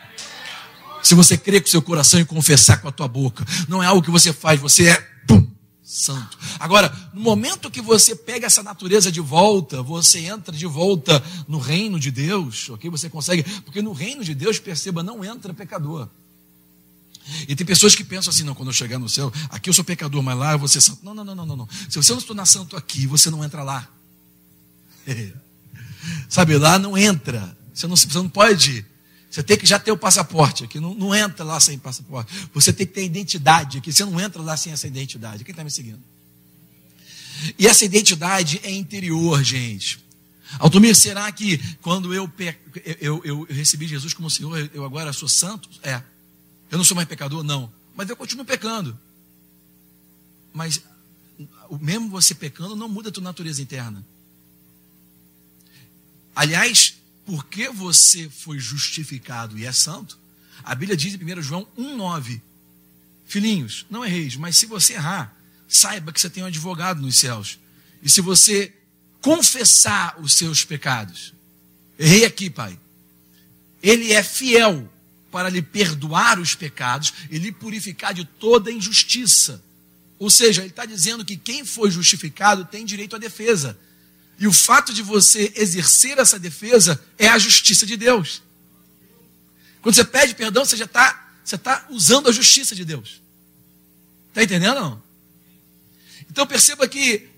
Se 1.02 1.14
você 1.14 1.38
crer 1.38 1.62
com 1.62 1.68
seu 1.68 1.80
coração 1.80 2.20
e 2.20 2.26
confessar 2.26 2.76
com 2.82 2.88
a 2.88 2.92
tua 2.92 3.08
boca, 3.08 3.42
não 3.66 3.82
é 3.82 3.86
algo 3.86 4.02
que 4.02 4.10
você 4.10 4.30
faz, 4.30 4.60
você 4.60 4.88
é 4.88 4.96
pum, 5.26 5.50
santo. 5.82 6.36
Agora, 6.60 6.94
no 7.14 7.22
momento 7.22 7.70
que 7.70 7.80
você 7.80 8.14
pega 8.14 8.46
essa 8.46 8.62
natureza 8.62 9.10
de 9.10 9.20
volta, 9.20 9.82
você 9.82 10.26
entra 10.26 10.54
de 10.54 10.66
volta 10.66 11.24
no 11.48 11.58
reino 11.58 11.98
de 11.98 12.10
Deus, 12.10 12.68
ok? 12.68 12.90
Você 12.90 13.08
consegue, 13.08 13.44
porque 13.62 13.80
no 13.80 13.92
reino 13.94 14.22
de 14.22 14.34
Deus, 14.34 14.58
perceba, 14.58 15.02
não 15.02 15.24
entra 15.24 15.54
pecador. 15.54 16.06
E 17.46 17.54
tem 17.54 17.66
pessoas 17.66 17.94
que 17.94 18.02
pensam 18.02 18.30
assim, 18.30 18.42
não, 18.42 18.54
quando 18.54 18.68
eu 18.68 18.72
chegar 18.72 18.98
no 18.98 19.08
céu, 19.08 19.32
aqui 19.50 19.68
eu 19.68 19.74
sou 19.74 19.84
pecador, 19.84 20.22
mas 20.22 20.38
lá 20.38 20.52
eu 20.52 20.58
vou 20.58 20.68
ser 20.68 20.80
santo. 20.80 21.04
Não, 21.04 21.14
não, 21.14 21.24
não, 21.24 21.34
não, 21.34 21.56
não. 21.56 21.68
Se 21.88 21.96
você 21.96 22.12
não 22.12 22.20
se 22.20 22.26
tornar 22.26 22.46
santo 22.46 22.76
aqui, 22.76 23.06
você 23.06 23.30
não 23.30 23.44
entra 23.44 23.62
lá. 23.62 23.88
Sabe, 26.28 26.56
lá 26.56 26.78
não 26.78 26.96
entra. 26.96 27.56
Você 27.74 27.86
não, 27.86 27.96
você 27.96 28.18
não 28.18 28.28
pode. 28.28 28.84
Você 29.30 29.42
tem 29.42 29.58
que 29.58 29.66
já 29.66 29.78
ter 29.78 29.92
o 29.92 29.96
passaporte 29.96 30.64
aqui. 30.64 30.80
Não, 30.80 30.94
não 30.94 31.14
entra 31.14 31.44
lá 31.44 31.60
sem 31.60 31.78
passaporte. 31.78 32.32
Você 32.54 32.72
tem 32.72 32.86
que 32.86 32.94
ter 32.94 33.04
identidade 33.04 33.78
aqui. 33.78 33.92
Você 33.92 34.04
não 34.04 34.18
entra 34.20 34.40
lá 34.40 34.56
sem 34.56 34.72
essa 34.72 34.86
identidade. 34.86 35.44
Quem 35.44 35.52
está 35.52 35.62
me 35.62 35.70
seguindo? 35.70 36.02
E 37.58 37.66
essa 37.66 37.84
identidade 37.84 38.60
é 38.64 38.70
interior, 38.70 39.42
gente. 39.44 39.98
Altomir, 40.58 40.96
será 40.96 41.30
que 41.30 41.58
quando 41.82 42.14
eu, 42.14 42.30
eu, 42.38 42.96
eu, 43.00 43.22
eu 43.24 43.46
recebi 43.50 43.86
Jesus 43.86 44.14
como 44.14 44.30
Senhor, 44.30 44.70
eu 44.72 44.84
agora 44.84 45.12
sou 45.12 45.28
santo? 45.28 45.68
É. 45.82 46.02
Eu 46.70 46.78
não 46.78 46.84
sou 46.84 46.94
mais 46.94 47.08
pecador? 47.08 47.42
Não. 47.42 47.72
Mas 47.94 48.08
eu 48.08 48.16
continuo 48.16 48.44
pecando. 48.44 48.98
Mas 50.52 50.82
mesmo 51.80 52.08
você 52.08 52.34
pecando, 52.34 52.76
não 52.76 52.88
muda 52.88 53.08
a 53.08 53.12
tua 53.12 53.22
natureza 53.22 53.62
interna. 53.62 54.04
Aliás, 56.34 56.94
porque 57.26 57.68
você 57.68 58.28
foi 58.28 58.58
justificado 58.58 59.58
e 59.58 59.64
é 59.64 59.72
santo, 59.72 60.18
a 60.62 60.74
Bíblia 60.74 60.96
diz 60.96 61.14
em 61.14 61.38
1 61.38 61.42
João 61.42 61.66
1,9: 61.76 62.40
Filhinhos, 63.26 63.86
não 63.90 64.04
erreis, 64.04 64.36
mas 64.36 64.56
se 64.56 64.66
você 64.66 64.94
errar, 64.94 65.36
saiba 65.68 66.12
que 66.12 66.20
você 66.20 66.30
tem 66.30 66.42
um 66.42 66.46
advogado 66.46 67.02
nos 67.02 67.18
céus. 67.18 67.58
E 68.02 68.08
se 68.08 68.20
você 68.20 68.72
confessar 69.20 70.18
os 70.20 70.34
seus 70.34 70.64
pecados, 70.64 71.34
errei 71.98 72.24
aqui, 72.24 72.48
pai, 72.48 72.78
ele 73.82 74.12
é 74.12 74.22
fiel 74.22 74.90
para 75.30 75.48
lhe 75.48 75.62
perdoar 75.62 76.38
os 76.38 76.54
pecados 76.54 77.12
e 77.30 77.38
lhe 77.38 77.52
purificar 77.52 78.14
de 78.14 78.24
toda 78.24 78.72
injustiça. 78.72 79.62
Ou 80.18 80.30
seja, 80.30 80.62
ele 80.62 80.70
está 80.70 80.84
dizendo 80.84 81.24
que 81.24 81.36
quem 81.36 81.64
foi 81.64 81.90
justificado 81.90 82.64
tem 82.64 82.84
direito 82.84 83.14
à 83.14 83.18
defesa. 83.18 83.78
E 84.38 84.46
o 84.46 84.52
fato 84.52 84.92
de 84.92 85.02
você 85.02 85.52
exercer 85.56 86.18
essa 86.18 86.38
defesa 86.38 87.02
é 87.18 87.28
a 87.28 87.38
justiça 87.38 87.84
de 87.84 87.96
Deus. 87.96 88.42
Quando 89.82 89.94
você 89.94 90.04
pede 90.04 90.34
perdão, 90.34 90.64
você 90.64 90.76
já 90.76 90.84
está 90.84 91.32
tá 91.62 91.86
usando 91.90 92.28
a 92.28 92.32
justiça 92.32 92.74
de 92.74 92.84
Deus. 92.84 93.20
Está 94.28 94.42
entendendo? 94.42 94.80
Não? 94.80 95.02
Então 96.30 96.46
perceba 96.46 96.86
que 96.86 97.28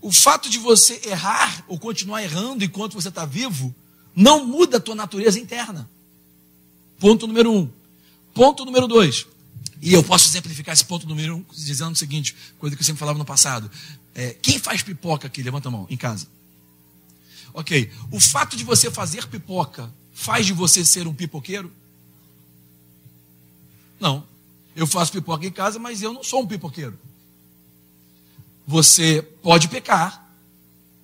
o 0.00 0.12
fato 0.12 0.48
de 0.48 0.58
você 0.58 1.00
errar 1.04 1.64
ou 1.68 1.78
continuar 1.78 2.22
errando 2.22 2.64
enquanto 2.64 2.94
você 2.94 3.08
está 3.08 3.24
vivo 3.24 3.74
não 4.14 4.46
muda 4.46 4.76
a 4.76 4.80
tua 4.80 4.94
natureza 4.94 5.38
interna. 5.38 5.88
Ponto 7.02 7.26
número 7.26 7.52
um. 7.52 7.68
Ponto 8.32 8.64
número 8.64 8.86
dois. 8.86 9.26
E 9.80 9.92
eu 9.92 10.04
posso 10.04 10.28
exemplificar 10.28 10.72
esse 10.72 10.84
ponto 10.84 11.04
número 11.04 11.34
um 11.34 11.44
dizendo 11.52 11.90
o 11.90 11.96
seguinte, 11.96 12.32
coisa 12.60 12.76
que 12.76 12.82
eu 12.82 12.86
sempre 12.86 13.00
falava 13.00 13.18
no 13.18 13.24
passado. 13.24 13.68
É, 14.14 14.34
quem 14.40 14.56
faz 14.56 14.84
pipoca 14.84 15.26
aqui? 15.26 15.42
Levanta 15.42 15.66
a 15.66 15.72
mão, 15.72 15.84
em 15.90 15.96
casa. 15.96 16.28
Ok. 17.52 17.90
O 18.12 18.20
fato 18.20 18.56
de 18.56 18.62
você 18.62 18.88
fazer 18.88 19.26
pipoca 19.26 19.92
faz 20.12 20.46
de 20.46 20.52
você 20.52 20.84
ser 20.84 21.08
um 21.08 21.12
pipoqueiro? 21.12 21.72
Não. 23.98 24.24
Eu 24.76 24.86
faço 24.86 25.10
pipoca 25.10 25.44
em 25.44 25.50
casa, 25.50 25.80
mas 25.80 26.02
eu 26.02 26.12
não 26.12 26.22
sou 26.22 26.42
um 26.42 26.46
pipoqueiro. 26.46 26.96
Você 28.64 29.22
pode 29.42 29.66
pecar, 29.66 30.32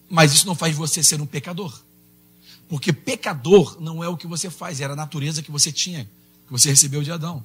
mas 0.09 0.33
isso 0.33 0.47
não 0.47 0.55
faz 0.55 0.77
você 0.77 1.03
ser 1.03 1.21
um 1.21 1.27
pecador. 1.27 1.77
Porque 2.69 2.93
pecador 2.93 3.77
não 3.81 4.05
é 4.05 4.09
o 4.09 4.17
que 4.17 4.27
você 4.27 4.51
faz, 4.51 4.81
era 4.81 4.93
a 4.93 4.97
natureza 4.97 5.43
que 5.43 5.51
você 5.51 5.73
tinha, 5.73 6.05
que 6.47 6.53
você 6.53 6.69
recebeu 6.69 7.03
de 7.03 7.11
Adão. 7.11 7.45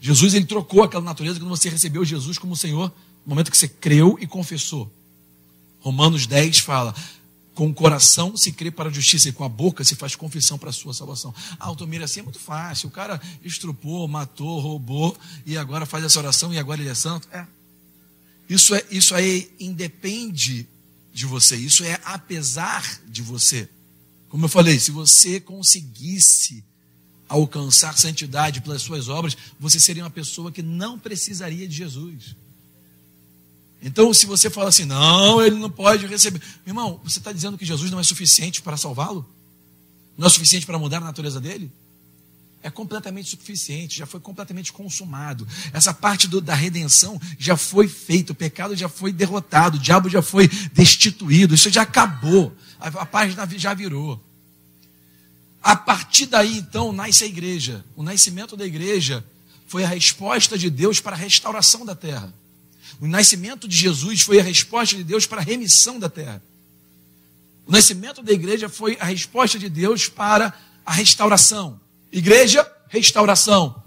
Jesus 0.00 0.34
ele 0.34 0.44
trocou 0.44 0.82
aquela 0.82 1.02
natureza 1.02 1.40
quando 1.40 1.48
você 1.48 1.68
recebeu 1.68 2.04
Jesus 2.04 2.38
como 2.38 2.56
Senhor, 2.56 2.92
no 3.24 3.30
momento 3.30 3.50
que 3.50 3.58
você 3.58 3.68
creu 3.68 4.18
e 4.20 4.26
confessou. 4.26 4.92
Romanos 5.80 6.26
10 6.26 6.58
fala: 6.58 6.94
com 7.54 7.66
o 7.66 7.74
coração 7.74 8.36
se 8.36 8.52
crê 8.52 8.70
para 8.70 8.88
a 8.88 8.92
justiça 8.92 9.28
e 9.28 9.32
com 9.32 9.42
a 9.42 9.48
boca 9.48 9.82
se 9.82 9.96
faz 9.96 10.14
confissão 10.14 10.56
para 10.56 10.70
a 10.70 10.72
sua 10.72 10.94
salvação. 10.94 11.34
Ah, 11.58 11.66
Altomira, 11.66 12.04
assim 12.04 12.20
é 12.20 12.22
muito 12.22 12.38
fácil. 12.38 12.88
O 12.88 12.92
cara 12.92 13.20
estrupou, 13.42 14.06
matou, 14.06 14.60
roubou 14.60 15.18
e 15.44 15.56
agora 15.56 15.84
faz 15.84 16.04
essa 16.04 16.20
oração 16.20 16.54
e 16.54 16.58
agora 16.58 16.80
ele 16.80 16.90
é 16.90 16.94
santo. 16.94 17.28
É. 17.32 17.44
Isso, 18.48 18.74
é, 18.74 18.84
isso 18.90 19.14
aí 19.14 19.50
independe 19.58 20.68
de 21.12 21.26
você, 21.26 21.56
isso 21.56 21.82
é 21.82 21.98
apesar 22.04 23.00
de 23.08 23.22
você. 23.22 23.68
Como 24.28 24.44
eu 24.44 24.48
falei, 24.48 24.78
se 24.78 24.90
você 24.90 25.40
conseguisse 25.40 26.64
alcançar 27.28 27.96
santidade 27.96 28.60
pelas 28.60 28.82
suas 28.82 29.08
obras, 29.08 29.36
você 29.60 29.78
seria 29.78 30.02
uma 30.02 30.10
pessoa 30.10 30.50
que 30.50 30.62
não 30.62 30.98
precisaria 30.98 31.68
de 31.68 31.74
Jesus. 31.74 32.36
Então, 33.80 34.12
se 34.12 34.26
você 34.26 34.50
fala 34.50 34.70
assim, 34.70 34.84
não, 34.84 35.40
ele 35.40 35.56
não 35.56 35.70
pode 35.70 36.06
receber. 36.06 36.40
Meu 36.66 36.72
irmão, 36.72 37.00
você 37.04 37.18
está 37.18 37.32
dizendo 37.32 37.56
que 37.56 37.64
Jesus 37.64 37.90
não 37.90 38.00
é 38.00 38.02
suficiente 38.02 38.60
para 38.60 38.76
salvá-lo? 38.76 39.26
Não 40.16 40.26
é 40.26 40.30
suficiente 40.30 40.66
para 40.66 40.78
mudar 40.78 40.96
a 40.96 41.00
natureza 41.00 41.40
dele? 41.40 41.70
É 42.60 42.70
completamente 42.70 43.30
suficiente, 43.30 43.98
já 43.98 44.06
foi 44.06 44.18
completamente 44.18 44.72
consumado. 44.72 45.46
Essa 45.72 45.94
parte 45.94 46.26
do, 46.26 46.40
da 46.40 46.54
redenção 46.54 47.20
já 47.38 47.56
foi 47.56 47.86
feita, 47.86 48.32
o 48.32 48.34
pecado 48.34 48.74
já 48.74 48.88
foi 48.88 49.12
derrotado, 49.12 49.76
o 49.76 49.80
diabo 49.80 50.08
já 50.08 50.20
foi 50.20 50.48
destituído, 50.72 51.54
isso 51.54 51.70
já 51.70 51.82
acabou 51.82 52.52
a, 52.80 53.06
página 53.06 53.46
já 53.56 53.74
virou. 53.74 54.22
A 55.62 55.76
partir 55.76 56.26
daí, 56.26 56.58
então, 56.58 56.92
nasce 56.92 57.24
a 57.24 57.26
igreja. 57.26 57.84
O 57.96 58.02
nascimento 58.02 58.56
da 58.56 58.64
igreja 58.64 59.24
foi 59.66 59.84
a 59.84 59.88
resposta 59.88 60.56
de 60.56 60.70
Deus 60.70 61.00
para 61.00 61.16
a 61.16 61.18
restauração 61.18 61.84
da 61.84 61.94
terra. 61.94 62.32
O 63.00 63.06
nascimento 63.06 63.68
de 63.68 63.76
Jesus 63.76 64.22
foi 64.22 64.40
a 64.40 64.42
resposta 64.42 64.96
de 64.96 65.04
Deus 65.04 65.26
para 65.26 65.40
a 65.40 65.44
remissão 65.44 65.98
da 65.98 66.08
terra. 66.08 66.42
O 67.66 67.72
nascimento 67.72 68.22
da 68.22 68.32
igreja 68.32 68.68
foi 68.68 68.96
a 68.98 69.04
resposta 69.04 69.58
de 69.58 69.68
Deus 69.68 70.08
para 70.08 70.54
a 70.86 70.92
restauração. 70.92 71.78
Igreja, 72.10 72.66
restauração. 72.88 73.82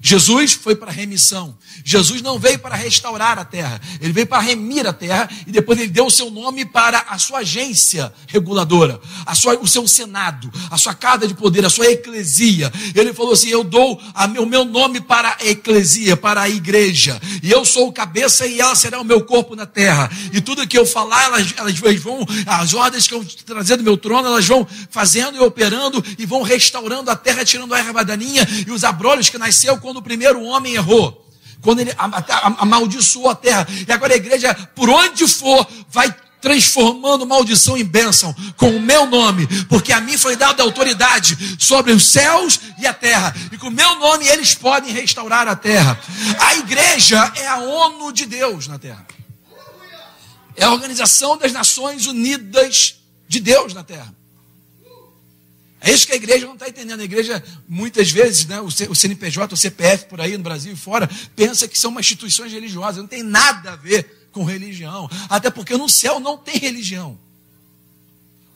Jesus 0.00 0.52
foi 0.52 0.76
para 0.76 0.92
remissão. 0.92 1.56
Jesus 1.84 2.20
não 2.20 2.38
veio 2.38 2.58
para 2.58 2.76
restaurar 2.76 3.38
a 3.38 3.44
terra, 3.44 3.80
ele 4.00 4.12
veio 4.12 4.26
para 4.26 4.42
remir 4.42 4.86
a 4.86 4.92
terra 4.92 5.28
e 5.46 5.50
depois 5.50 5.78
ele 5.78 5.88
deu 5.88 6.06
o 6.06 6.10
seu 6.10 6.30
nome 6.30 6.64
para 6.64 7.06
a 7.08 7.18
sua 7.18 7.38
agência 7.38 8.12
reguladora, 8.26 9.00
a 9.24 9.34
sua, 9.34 9.58
o 9.58 9.66
seu 9.66 9.86
senado, 9.88 10.50
a 10.70 10.76
sua 10.76 10.94
casa 10.94 11.26
de 11.26 11.34
poder, 11.34 11.64
a 11.64 11.70
sua 11.70 11.86
eclesia. 11.86 12.72
Ele 12.94 13.12
falou 13.14 13.32
assim: 13.32 13.48
Eu 13.48 13.64
dou 13.64 14.00
o 14.38 14.46
meu 14.46 14.64
nome 14.64 15.00
para 15.00 15.36
a 15.40 15.46
eclesia, 15.46 16.16
para 16.16 16.42
a 16.42 16.48
igreja, 16.48 17.20
e 17.42 17.50
eu 17.50 17.64
sou 17.64 17.88
o 17.88 17.92
cabeça 17.92 18.46
e 18.46 18.60
ela 18.60 18.74
será 18.74 19.00
o 19.00 19.04
meu 19.04 19.22
corpo 19.24 19.56
na 19.56 19.66
terra. 19.66 20.10
E 20.32 20.40
tudo 20.40 20.66
que 20.66 20.76
eu 20.76 20.84
falar, 20.84 21.24
elas, 21.24 21.54
elas 21.56 21.78
vão, 22.00 22.26
as 22.46 22.74
ordens 22.74 23.06
que 23.06 23.14
eu 23.14 23.24
trazer 23.44 23.76
do 23.76 23.82
meu 23.82 23.96
trono, 23.96 24.28
elas 24.28 24.46
vão 24.46 24.66
fazendo 24.90 25.36
e 25.36 25.40
operando 25.40 26.04
e 26.18 26.26
vão 26.26 26.42
restaurando 26.42 27.10
a 27.10 27.16
terra, 27.16 27.44
tirando 27.44 27.74
a 27.74 27.78
erva 27.78 28.04
daninha 28.04 28.46
e 28.66 28.70
os 28.70 28.84
abrolhos 28.84 29.28
que 29.28 29.38
nasceu 29.38 29.78
quando 29.86 29.98
o 29.98 30.02
primeiro 30.02 30.42
homem 30.42 30.74
errou 30.74 31.24
quando 31.60 31.78
ele 31.78 31.92
amaldiçoou 32.58 33.28
a 33.28 33.34
terra. 33.36 33.66
E 33.86 33.92
agora 33.92 34.12
a 34.12 34.16
igreja, 34.16 34.52
por 34.74 34.88
onde 34.90 35.26
for, 35.26 35.66
vai 35.90 36.14
transformando 36.40 37.26
maldição 37.26 37.76
em 37.76 37.84
bênção 37.84 38.34
com 38.56 38.70
o 38.70 38.80
meu 38.80 39.06
nome, 39.06 39.46
porque 39.64 39.92
a 39.92 40.00
mim 40.00 40.18
foi 40.18 40.36
dada 40.36 40.62
autoridade 40.62 41.56
sobre 41.58 41.92
os 41.92 42.04
céus 42.04 42.60
e 42.78 42.86
a 42.86 42.92
terra, 42.92 43.34
e 43.50 43.58
com 43.58 43.68
o 43.68 43.70
meu 43.70 43.96
nome 43.96 44.26
eles 44.28 44.54
podem 44.54 44.92
restaurar 44.92 45.48
a 45.48 45.56
terra. 45.56 45.98
A 46.38 46.56
igreja 46.56 47.32
é 47.36 47.46
a 47.46 47.58
ONU 47.58 48.12
de 48.12 48.26
Deus 48.26 48.66
na 48.66 48.78
terra. 48.78 49.06
É 50.56 50.64
a 50.64 50.72
Organização 50.72 51.36
das 51.36 51.52
Nações 51.52 52.06
Unidas 52.06 52.96
de 53.28 53.40
Deus 53.40 53.72
na 53.72 53.84
terra. 53.84 54.15
É 55.86 55.92
isso 55.92 56.04
que 56.04 56.12
a 56.12 56.16
igreja 56.16 56.44
não 56.46 56.54
está 56.54 56.68
entendendo. 56.68 56.98
A 56.98 57.04
igreja, 57.04 57.40
muitas 57.68 58.10
vezes, 58.10 58.44
né, 58.44 58.60
o 58.60 58.94
CNPJ, 58.94 59.54
o 59.54 59.56
CPF 59.56 60.06
por 60.06 60.20
aí 60.20 60.36
no 60.36 60.42
Brasil 60.42 60.72
e 60.72 60.76
fora, 60.76 61.08
pensa 61.36 61.68
que 61.68 61.78
são 61.78 61.92
uma 61.92 62.00
instituições 62.00 62.50
religiosas. 62.52 62.96
Não 62.96 63.06
tem 63.06 63.22
nada 63.22 63.74
a 63.74 63.76
ver 63.76 64.28
com 64.32 64.42
religião. 64.42 65.08
Até 65.28 65.48
porque 65.48 65.76
no 65.76 65.88
céu 65.88 66.18
não 66.18 66.36
tem 66.36 66.58
religião. 66.58 67.16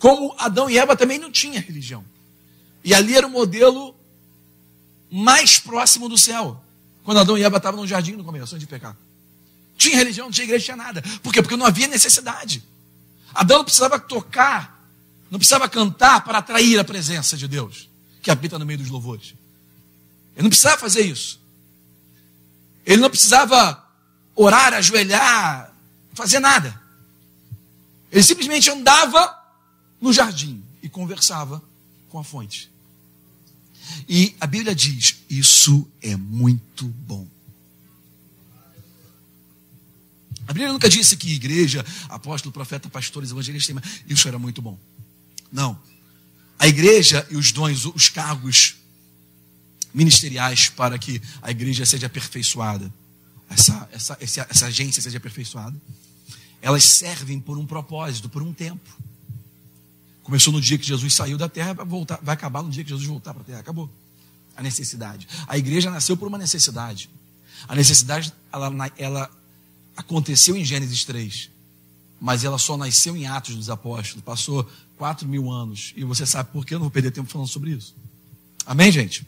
Como 0.00 0.34
Adão 0.38 0.68
e 0.68 0.76
Eva 0.76 0.96
também 0.96 1.20
não 1.20 1.30
tinham 1.30 1.62
religião. 1.62 2.04
E 2.82 2.92
ali 2.92 3.16
era 3.16 3.28
o 3.28 3.30
modelo 3.30 3.94
mais 5.08 5.56
próximo 5.56 6.08
do 6.08 6.18
céu. 6.18 6.60
Quando 7.04 7.20
Adão 7.20 7.38
e 7.38 7.44
Eva 7.44 7.58
estavam 7.58 7.80
no 7.80 7.86
jardim 7.86 8.16
no 8.16 8.24
começo 8.24 8.58
de 8.58 8.66
pecar. 8.66 8.96
Tinha 9.78 9.96
religião, 9.96 10.26
não 10.26 10.32
tinha 10.32 10.46
igreja, 10.46 10.74
não 10.74 10.82
tinha 10.82 10.84
nada. 10.84 11.20
Por 11.22 11.32
quê? 11.32 11.40
Porque 11.40 11.56
não 11.56 11.64
havia 11.64 11.86
necessidade. 11.86 12.60
Adão 13.32 13.58
não 13.58 13.64
precisava 13.64 14.00
tocar 14.00 14.79
não 15.30 15.38
precisava 15.38 15.68
cantar 15.68 16.24
para 16.24 16.38
atrair 16.38 16.78
a 16.78 16.84
presença 16.84 17.36
de 17.36 17.46
Deus, 17.46 17.88
que 18.20 18.30
habita 18.30 18.58
no 18.58 18.66
meio 18.66 18.78
dos 18.78 18.88
louvores. 18.88 19.34
Ele 20.34 20.42
não 20.42 20.50
precisava 20.50 20.78
fazer 20.78 21.02
isso. 21.02 21.40
Ele 22.84 23.00
não 23.00 23.08
precisava 23.10 23.86
orar, 24.34 24.74
ajoelhar, 24.74 25.72
fazer 26.14 26.40
nada. 26.40 26.80
Ele 28.10 28.22
simplesmente 28.22 28.68
andava 28.70 29.38
no 30.00 30.12
jardim 30.12 30.64
e 30.82 30.88
conversava 30.88 31.62
com 32.08 32.18
a 32.18 32.24
fonte. 32.24 32.70
E 34.08 34.34
a 34.40 34.46
Bíblia 34.46 34.74
diz: 34.74 35.22
Isso 35.28 35.88
é 36.02 36.16
muito 36.16 36.86
bom. 36.86 37.26
A 40.48 40.52
Bíblia 40.52 40.72
nunca 40.72 40.88
disse 40.88 41.16
que 41.16 41.32
igreja, 41.32 41.84
apóstolo, 42.08 42.52
profeta, 42.52 42.90
pastores, 42.90 43.30
evangelistas, 43.30 43.76
isso 44.08 44.26
era 44.26 44.36
muito 44.36 44.60
bom. 44.60 44.76
Não. 45.50 45.78
A 46.58 46.68
igreja 46.68 47.26
e 47.30 47.36
os 47.36 47.52
dons, 47.52 47.86
os 47.86 48.08
cargos 48.08 48.76
ministeriais 49.92 50.68
para 50.68 50.98
que 50.98 51.20
a 51.42 51.50
igreja 51.50 51.84
seja 51.84 52.06
aperfeiçoada, 52.06 52.92
essa, 53.48 53.88
essa, 53.92 54.18
essa, 54.20 54.46
essa 54.48 54.66
agência 54.66 55.02
seja 55.02 55.18
aperfeiçoada, 55.18 55.76
elas 56.62 56.84
servem 56.84 57.40
por 57.40 57.58
um 57.58 57.66
propósito, 57.66 58.28
por 58.28 58.42
um 58.42 58.52
tempo. 58.52 58.88
Começou 60.22 60.52
no 60.52 60.60
dia 60.60 60.78
que 60.78 60.86
Jesus 60.86 61.14
saiu 61.14 61.36
da 61.36 61.48
terra, 61.48 61.72
vai, 61.72 61.86
voltar, 61.86 62.20
vai 62.22 62.34
acabar 62.34 62.62
no 62.62 62.70
dia 62.70 62.84
que 62.84 62.90
Jesus 62.90 63.06
voltar 63.06 63.32
para 63.32 63.42
a 63.42 63.44
terra. 63.44 63.60
Acabou. 63.60 63.90
A 64.56 64.62
necessidade. 64.62 65.26
A 65.48 65.56
igreja 65.56 65.90
nasceu 65.90 66.16
por 66.16 66.28
uma 66.28 66.38
necessidade. 66.38 67.10
A 67.66 67.74
necessidade, 67.74 68.32
ela, 68.52 68.92
ela 68.96 69.30
aconteceu 69.96 70.56
em 70.56 70.64
Gênesis 70.64 71.04
3, 71.04 71.50
mas 72.20 72.44
ela 72.44 72.58
só 72.58 72.76
nasceu 72.76 73.16
em 73.16 73.26
Atos 73.26 73.56
dos 73.56 73.70
Apóstolos. 73.70 74.22
Passou 74.22 74.68
quatro 74.98 75.26
mil 75.26 75.50
anos. 75.50 75.94
E 75.96 76.04
você 76.04 76.26
sabe 76.26 76.50
por 76.52 76.66
que 76.66 76.74
eu 76.74 76.78
não 76.78 76.84
vou 76.84 76.90
perder 76.90 77.10
tempo 77.10 77.30
falando 77.30 77.48
sobre 77.48 77.70
isso. 77.70 77.94
Amém, 78.66 78.92
gente? 78.92 79.26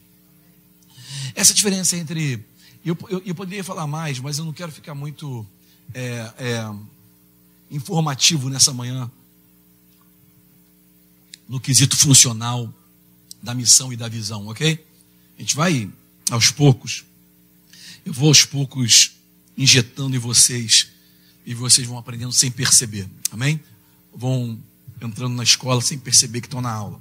Essa 1.35 1.55
diferença 1.55 1.97
entre. 1.97 2.45
Eu, 2.85 2.97
eu, 3.09 3.23
eu 3.25 3.35
poderia 3.35 3.65
falar 3.65 3.87
mais, 3.87 4.19
mas 4.19 4.37
eu 4.39 4.45
não 4.45 4.53
quero 4.53 4.71
ficar 4.71 4.95
muito 4.95 5.47
é, 5.95 6.33
é, 6.39 6.71
informativo 7.71 8.51
nessa 8.51 8.73
manhã 8.73 9.11
no 11.49 11.61
quesito 11.61 11.97
funcional 11.97 12.73
da 13.43 13.55
missão 13.55 13.93
e 13.93 13.97
da 13.97 14.09
visão, 14.09 14.49
ok? 14.49 14.85
A 15.37 15.41
gente 15.41 15.57
vai 15.57 15.91
aos 16.31 16.51
poucos. 16.51 17.05
Eu 18.05 18.13
vou 18.13 18.29
aos 18.29 18.45
poucos 18.45 19.13
injetando 19.57 20.17
em 20.17 20.19
vocês 20.19 20.92
e 21.45 21.55
vocês 21.55 21.87
vão 21.87 21.99
aprendendo 21.99 22.33
sem 22.33 22.51
perceber, 22.51 23.09
amém? 23.31 23.61
Vão 24.15 24.59
entrando 25.01 25.35
na 25.35 25.43
escola 25.43 25.81
sem 25.81 25.99
perceber 25.99 26.41
que 26.41 26.47
estão 26.47 26.61
na 26.61 26.73
aula. 26.73 27.01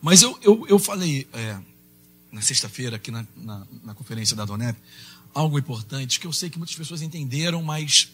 Mas 0.00 0.22
eu, 0.22 0.38
eu, 0.42 0.66
eu 0.68 0.78
falei 0.78 1.26
é, 1.32 1.58
na 2.30 2.40
sexta-feira, 2.40 2.96
aqui 2.96 3.10
na, 3.10 3.26
na, 3.36 3.66
na, 3.84 3.94
conferência 3.94 4.36
da 4.36 4.44
Donep, 4.44 4.78
algo 5.34 5.58
importante 5.58 6.20
que 6.20 6.26
eu 6.26 6.32
sei 6.32 6.48
que 6.48 6.58
muitas 6.58 6.76
pessoas 6.76 7.02
entenderam, 7.02 7.62
mas 7.62 8.10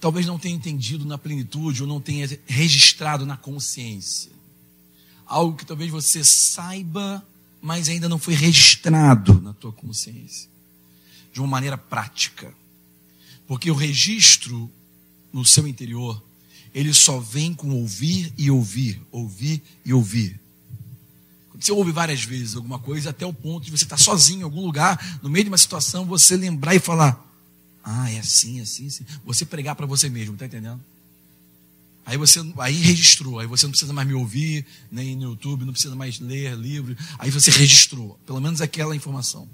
talvez 0.00 0.26
não 0.26 0.38
tenha 0.38 0.54
entendido 0.54 1.04
na 1.04 1.18
plenitude 1.18 1.82
ou 1.82 1.88
não 1.88 2.00
tenha 2.00 2.28
registrado 2.46 3.26
na 3.26 3.36
consciência. 3.36 4.32
Algo 5.26 5.56
que 5.56 5.66
talvez 5.66 5.90
você 5.90 6.24
saiba, 6.24 7.24
mas 7.60 7.88
ainda 7.88 8.08
não 8.08 8.18
foi 8.18 8.34
registrado 8.34 9.40
na 9.40 9.52
tua 9.52 9.72
consciência. 9.72 10.48
De 11.32 11.40
uma 11.40 11.46
maneira 11.46 11.78
prática. 11.78 12.52
Porque 13.50 13.68
o 13.68 13.74
registro 13.74 14.70
no 15.32 15.44
seu 15.44 15.66
interior 15.66 16.22
ele 16.72 16.94
só 16.94 17.18
vem 17.18 17.52
com 17.52 17.70
ouvir 17.70 18.32
e 18.38 18.48
ouvir, 18.48 19.02
ouvir 19.10 19.60
e 19.84 19.92
ouvir. 19.92 20.40
Quando 21.48 21.64
você 21.64 21.72
ouve 21.72 21.90
várias 21.90 22.22
vezes 22.22 22.54
alguma 22.54 22.78
coisa, 22.78 23.10
até 23.10 23.26
o 23.26 23.32
ponto 23.32 23.64
de 23.64 23.72
você 23.72 23.82
estar 23.82 23.96
sozinho 23.96 24.42
em 24.42 24.44
algum 24.44 24.64
lugar, 24.64 25.18
no 25.20 25.28
meio 25.28 25.46
de 25.46 25.50
uma 25.50 25.58
situação, 25.58 26.06
você 26.06 26.36
lembrar 26.36 26.76
e 26.76 26.78
falar: 26.78 27.20
Ah, 27.82 28.08
é 28.12 28.20
assim, 28.20 28.60
é 28.60 28.62
assim, 28.62 28.84
é 28.84 28.86
assim. 28.86 29.04
Você 29.24 29.44
pregar 29.44 29.74
para 29.74 29.84
você 29.84 30.08
mesmo, 30.08 30.34
está 30.34 30.46
entendendo? 30.46 30.80
Aí 32.06 32.16
você 32.16 32.38
aí 32.56 32.76
registrou, 32.76 33.40
aí 33.40 33.48
você 33.48 33.66
não 33.66 33.72
precisa 33.72 33.92
mais 33.92 34.06
me 34.06 34.14
ouvir, 34.14 34.64
nem 34.92 35.16
no 35.16 35.30
YouTube, 35.30 35.64
não 35.64 35.72
precisa 35.72 35.96
mais 35.96 36.20
ler 36.20 36.56
livro, 36.56 36.96
aí 37.18 37.32
você 37.32 37.50
registrou, 37.50 38.16
pelo 38.24 38.40
menos 38.40 38.60
aquela 38.60 38.94
informação. 38.94 39.48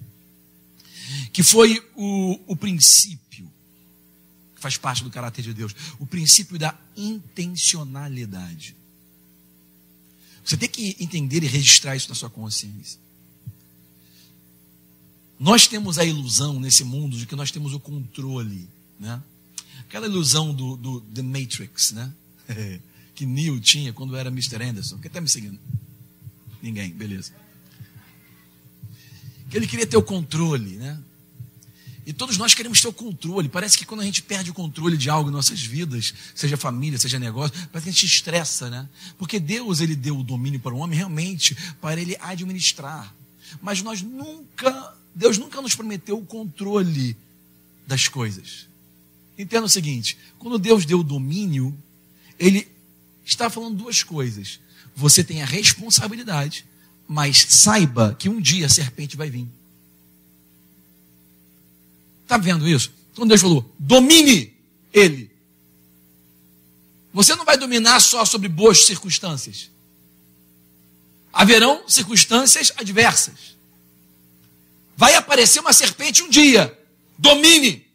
Que 1.32 1.42
foi 1.42 1.82
o, 1.96 2.38
o 2.46 2.54
princípio 2.54 3.26
faz 4.66 4.76
parte 4.76 5.04
do 5.04 5.10
caráter 5.10 5.42
de 5.42 5.54
Deus. 5.54 5.72
O 6.00 6.06
princípio 6.06 6.58
da 6.58 6.76
intencionalidade. 6.96 8.74
Você 10.44 10.56
tem 10.56 10.68
que 10.68 10.96
entender 10.98 11.44
e 11.44 11.46
registrar 11.46 11.94
isso 11.94 12.08
na 12.08 12.14
sua 12.16 12.28
consciência. 12.28 12.98
Nós 15.38 15.68
temos 15.68 15.98
a 15.98 16.04
ilusão 16.04 16.58
nesse 16.58 16.82
mundo 16.82 17.16
de 17.16 17.26
que 17.26 17.36
nós 17.36 17.50
temos 17.50 17.74
o 17.74 17.80
controle, 17.80 18.68
né? 18.98 19.22
Aquela 19.80 20.06
ilusão 20.06 20.52
do, 20.52 20.76
do 20.76 21.00
The 21.00 21.22
Matrix, 21.22 21.92
né? 21.92 22.12
que 23.14 23.24
Neil 23.24 23.60
tinha 23.60 23.92
quando 23.92 24.16
era 24.16 24.30
Mr. 24.30 24.62
Anderson. 24.62 24.98
Quem 24.98 25.08
está 25.08 25.20
me 25.20 25.28
seguindo? 25.28 25.58
Ninguém, 26.60 26.90
beleza. 26.90 27.32
Que 29.48 29.56
ele 29.56 29.66
queria 29.66 29.86
ter 29.86 29.96
o 29.96 30.02
controle, 30.02 30.76
né? 30.76 30.98
E 32.06 32.12
todos 32.12 32.38
nós 32.38 32.54
queremos 32.54 32.80
ter 32.80 32.86
o 32.86 32.92
controle. 32.92 33.48
Parece 33.48 33.76
que 33.76 33.84
quando 33.84 34.00
a 34.00 34.04
gente 34.04 34.22
perde 34.22 34.52
o 34.52 34.54
controle 34.54 34.96
de 34.96 35.10
algo 35.10 35.28
em 35.28 35.32
nossas 35.32 35.60
vidas, 35.60 36.14
seja 36.36 36.56
família, 36.56 36.96
seja 36.96 37.18
negócio, 37.18 37.52
parece 37.72 37.82
que 37.82 37.90
a 37.90 37.92
gente 37.92 38.06
estressa, 38.06 38.70
né? 38.70 38.88
Porque 39.18 39.40
Deus, 39.40 39.80
ele 39.80 39.96
deu 39.96 40.16
o 40.16 40.22
domínio 40.22 40.60
para 40.60 40.72
o 40.72 40.78
homem 40.78 40.96
realmente 40.96 41.56
para 41.80 42.00
ele 42.00 42.16
administrar. 42.20 43.12
Mas 43.60 43.82
nós 43.82 44.02
nunca, 44.02 44.94
Deus 45.12 45.36
nunca 45.36 45.60
nos 45.60 45.74
prometeu 45.74 46.16
o 46.16 46.24
controle 46.24 47.16
das 47.88 48.06
coisas. 48.06 48.68
Entenda 49.36 49.66
o 49.66 49.68
seguinte: 49.68 50.16
quando 50.38 50.60
Deus 50.60 50.86
deu 50.86 51.00
o 51.00 51.04
domínio, 51.04 51.76
ele 52.38 52.68
está 53.24 53.50
falando 53.50 53.78
duas 53.78 54.04
coisas. 54.04 54.60
Você 54.94 55.24
tem 55.24 55.42
a 55.42 55.46
responsabilidade, 55.46 56.64
mas 57.08 57.46
saiba 57.48 58.14
que 58.16 58.28
um 58.28 58.40
dia 58.40 58.66
a 58.66 58.70
serpente 58.70 59.16
vai 59.16 59.28
vir. 59.28 59.48
Está 62.26 62.36
vendo 62.36 62.66
isso? 62.66 62.92
Então 63.12 63.24
Deus 63.24 63.40
falou: 63.40 63.72
domine 63.78 64.52
ele. 64.92 65.30
Você 67.12 67.36
não 67.36 67.44
vai 67.44 67.56
dominar 67.56 68.00
só 68.00 68.24
sobre 68.24 68.48
boas 68.48 68.84
circunstâncias. 68.84 69.70
Haverão 71.32 71.88
circunstâncias 71.88 72.72
adversas. 72.76 73.56
Vai 74.96 75.14
aparecer 75.14 75.60
uma 75.60 75.72
serpente 75.72 76.24
um 76.24 76.28
dia. 76.28 76.76
Domine. 77.16 77.86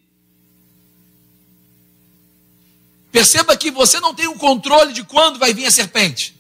Perceba 3.12 3.58
que 3.58 3.70
você 3.70 4.00
não 4.00 4.16
tem 4.16 4.28
o 4.28 4.32
um 4.32 4.38
controle 4.38 4.94
de 4.94 5.04
quando 5.04 5.38
vai 5.38 5.54
vir 5.54 5.66
a 5.66 5.72
serpente. 5.72 6.40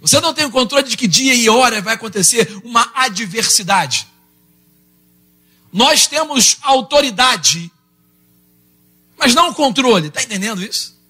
Você 0.00 0.20
não 0.20 0.34
tem 0.34 0.44
o 0.44 0.48
um 0.48 0.50
controle 0.50 0.88
de 0.88 0.96
que 0.96 1.06
dia 1.06 1.34
e 1.34 1.48
hora 1.48 1.80
vai 1.80 1.94
acontecer 1.94 2.60
uma 2.64 2.90
adversidade. 2.96 4.11
Nós 5.72 6.06
temos 6.06 6.58
autoridade, 6.60 7.72
mas 9.16 9.34
não 9.34 9.54
controle. 9.54 10.08
Está 10.08 10.22
entendendo 10.22 10.62
isso? 10.62 11.00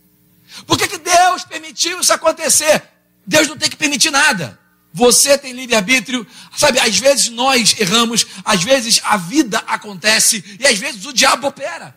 Por 0.66 0.78
que, 0.78 0.86
que 0.86 0.98
Deus 0.98 1.44
permitiu 1.44 2.00
isso 2.00 2.12
acontecer? 2.12 2.82
Deus 3.26 3.48
não 3.48 3.56
tem 3.56 3.68
que 3.68 3.76
permitir 3.76 4.10
nada. 4.10 4.58
Você 4.92 5.36
tem 5.36 5.52
livre-arbítrio. 5.52 6.26
Sabe, 6.56 6.78
às 6.78 6.96
vezes 6.98 7.28
nós 7.30 7.74
erramos, 7.78 8.26
às 8.44 8.62
vezes 8.62 9.00
a 9.02 9.16
vida 9.16 9.58
acontece 9.66 10.44
e 10.60 10.66
às 10.66 10.78
vezes 10.78 11.04
o 11.06 11.12
diabo 11.12 11.48
opera. 11.48 11.96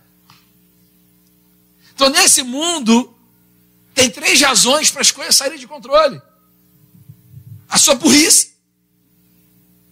Então, 1.93 2.09
nesse 2.09 2.41
mundo, 2.41 3.15
tem 3.93 4.09
três 4.09 4.41
razões 4.41 4.89
para 4.89 5.01
as 5.01 5.11
coisas 5.11 5.35
saírem 5.35 5.59
de 5.59 5.67
controle: 5.67 6.21
a 7.69 7.77
sua 7.77 7.95
burrice, 7.95 8.55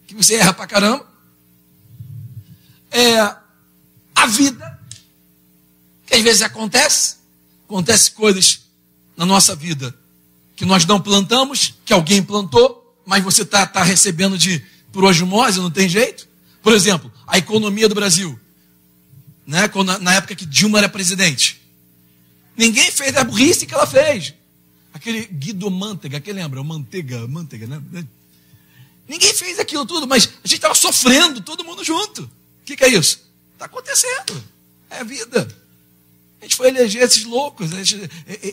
que 0.07 0.15
você 0.15 0.35
erra 0.35 0.53
pra 0.53 0.65
caramba, 0.65 1.12
é 2.93 3.19
a 4.15 4.27
vida, 4.27 4.79
que 6.05 6.15
às 6.15 6.21
vezes 6.21 6.41
acontece, 6.41 7.17
acontece 7.65 8.11
coisas 8.11 8.61
na 9.17 9.25
nossa 9.25 9.55
vida 9.55 9.93
que 10.55 10.65
nós 10.65 10.85
não 10.85 11.01
plantamos, 11.01 11.73
que 11.83 11.91
alguém 11.91 12.21
plantou, 12.21 12.95
mas 13.05 13.23
você 13.23 13.41
está 13.41 13.65
tá 13.65 13.83
recebendo 13.83 14.37
de 14.37 14.63
por 14.91 15.03
osmose, 15.03 15.59
não 15.59 15.71
tem 15.71 15.89
jeito. 15.89 16.27
Por 16.61 16.71
exemplo, 16.71 17.11
a 17.27 17.37
economia 17.37 17.89
do 17.89 17.95
Brasil, 17.95 18.39
né? 19.45 19.67
Quando, 19.67 19.97
na 19.99 20.13
época 20.13 20.35
que 20.35 20.45
Dilma 20.45 20.77
era 20.77 20.87
presidente, 20.87 21.59
ninguém 22.55 22.91
fez 22.91 23.17
a 23.17 23.23
burrice 23.23 23.65
que 23.65 23.73
ela 23.73 23.87
fez. 23.87 24.33
Aquele 24.93 25.25
Guido 25.25 25.69
Mantega, 25.71 26.19
quem 26.19 26.33
lembra? 26.33 26.61
O 26.61 26.63
Manteiga, 26.63 27.27
Manteiga, 27.27 27.65
né? 27.65 28.05
Ninguém 29.07 29.33
fez 29.33 29.59
aquilo 29.59 29.85
tudo, 29.85 30.07
mas 30.07 30.25
a 30.25 30.47
gente 30.47 30.55
estava 30.55 30.75
sofrendo, 30.75 31.41
todo 31.41 31.65
mundo 31.65 31.83
junto. 31.83 32.29
O 32.63 32.65
que, 32.65 32.77
que 32.77 32.85
é 32.85 32.87
isso? 32.87 33.29
Está 33.53 33.65
acontecendo. 33.65 34.41
É 34.89 34.99
a 34.99 35.03
vida. 35.03 35.45
A 36.39 36.45
gente 36.45 36.55
foi 36.55 36.69
eleger 36.69 37.03
esses 37.03 37.25
loucos, 37.25 37.71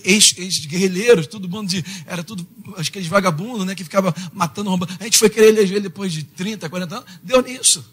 ex-guerrilheiros, 0.05 1.29
todo 1.29 1.49
mundo 1.49 1.69
de. 1.69 1.85
Era 2.07 2.25
tudo 2.25 2.47
aqueles 2.77 3.07
vagabundos, 3.07 3.65
né? 3.65 3.77
Que 3.77 3.85
ficava 3.85 4.13
matando, 4.33 4.69
roubando. 4.69 4.97
A 4.99 5.05
gente 5.05 5.17
foi 5.17 5.31
querer 5.31 5.49
eleger 5.49 5.77
ele 5.77 5.89
depois 5.89 6.13
de 6.13 6.25
30, 6.25 6.69
40 6.69 6.97
anos. 6.97 7.11
Deu 7.23 7.41
nisso. 7.41 7.85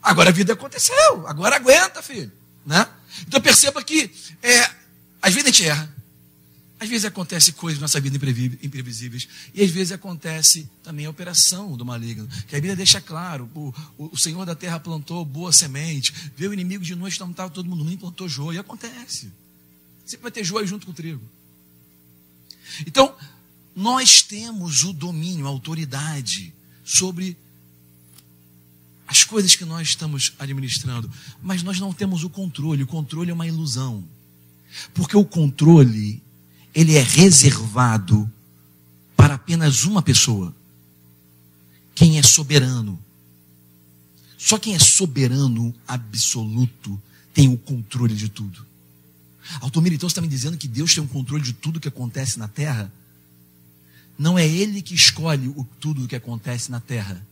Agora 0.00 0.30
a 0.30 0.32
vida 0.32 0.52
aconteceu. 0.52 1.26
Agora 1.26 1.56
aguenta, 1.56 2.00
filho. 2.00 2.30
Né? 2.64 2.86
Então 3.26 3.40
perceba 3.40 3.82
que 3.82 4.10
é, 4.42 4.70
às 5.20 5.34
vezes 5.34 5.48
a 5.48 5.50
gente 5.50 5.66
erra. 5.66 5.99
Às 6.80 6.88
vezes 6.88 7.04
acontece 7.04 7.52
coisas 7.52 7.78
na 7.78 7.84
nossa 7.84 8.00
vida 8.00 8.16
imprevisíveis. 8.16 9.28
E 9.52 9.62
às 9.62 9.70
vezes 9.70 9.92
acontece 9.92 10.66
também 10.82 11.04
a 11.04 11.10
operação 11.10 11.76
do 11.76 11.84
maligno. 11.84 12.26
Que 12.48 12.56
a 12.56 12.58
Bíblia 12.58 12.74
deixa 12.74 13.02
claro: 13.02 13.50
o, 13.54 13.74
o, 13.98 14.16
Senhor 14.16 14.46
da 14.46 14.54
terra 14.54 14.80
plantou 14.80 15.22
boa 15.22 15.52
semente, 15.52 16.14
veio 16.34 16.50
o 16.50 16.54
inimigo 16.54 16.82
de 16.82 16.94
noite, 16.94 17.20
não 17.20 17.30
estava 17.30 17.50
todo 17.50 17.68
mundo, 17.68 17.84
nem 17.84 17.98
plantou 17.98 18.26
joio. 18.26 18.56
E 18.56 18.58
acontece. 18.58 19.30
Sempre 20.06 20.22
vai 20.22 20.32
ter 20.32 20.42
joio 20.42 20.66
junto 20.66 20.86
com 20.86 20.92
o 20.92 20.94
trigo. 20.94 21.22
Então, 22.86 23.14
nós 23.76 24.22
temos 24.22 24.82
o 24.82 24.94
domínio, 24.94 25.46
a 25.46 25.50
autoridade 25.50 26.50
sobre 26.82 27.36
as 29.06 29.22
coisas 29.22 29.54
que 29.54 29.66
nós 29.66 29.88
estamos 29.88 30.32
administrando, 30.38 31.10
mas 31.42 31.62
nós 31.62 31.78
não 31.78 31.92
temos 31.92 32.24
o 32.24 32.30
controle. 32.30 32.84
O 32.84 32.86
controle 32.86 33.30
é 33.30 33.34
uma 33.34 33.46
ilusão. 33.46 34.02
Porque 34.94 35.16
o 35.16 35.24
controle 35.26 36.22
ele 36.74 36.96
é 36.96 37.02
reservado 37.02 38.30
para 39.16 39.34
apenas 39.34 39.84
uma 39.84 40.02
pessoa. 40.02 40.54
Quem 41.94 42.18
é 42.18 42.22
soberano. 42.22 42.98
Só 44.38 44.58
quem 44.58 44.74
é 44.74 44.78
soberano 44.78 45.74
absoluto 45.86 47.00
tem 47.34 47.48
o 47.48 47.58
controle 47.58 48.14
de 48.14 48.28
tudo. 48.28 48.64
Altomir, 49.60 49.92
então 49.92 50.08
você 50.08 50.12
está 50.12 50.22
me 50.22 50.28
dizendo 50.28 50.56
que 50.56 50.68
Deus 50.68 50.94
tem 50.94 51.02
o 51.02 51.08
controle 51.08 51.42
de 51.42 51.52
tudo 51.52 51.80
que 51.80 51.88
acontece 51.88 52.38
na 52.38 52.48
terra? 52.48 52.92
Não 54.18 54.38
é 54.38 54.46
Ele 54.46 54.80
que 54.80 54.94
escolhe 54.94 55.48
o, 55.48 55.66
tudo 55.80 56.04
o 56.04 56.08
que 56.08 56.16
acontece 56.16 56.70
na 56.70 56.78
terra, 56.78 57.26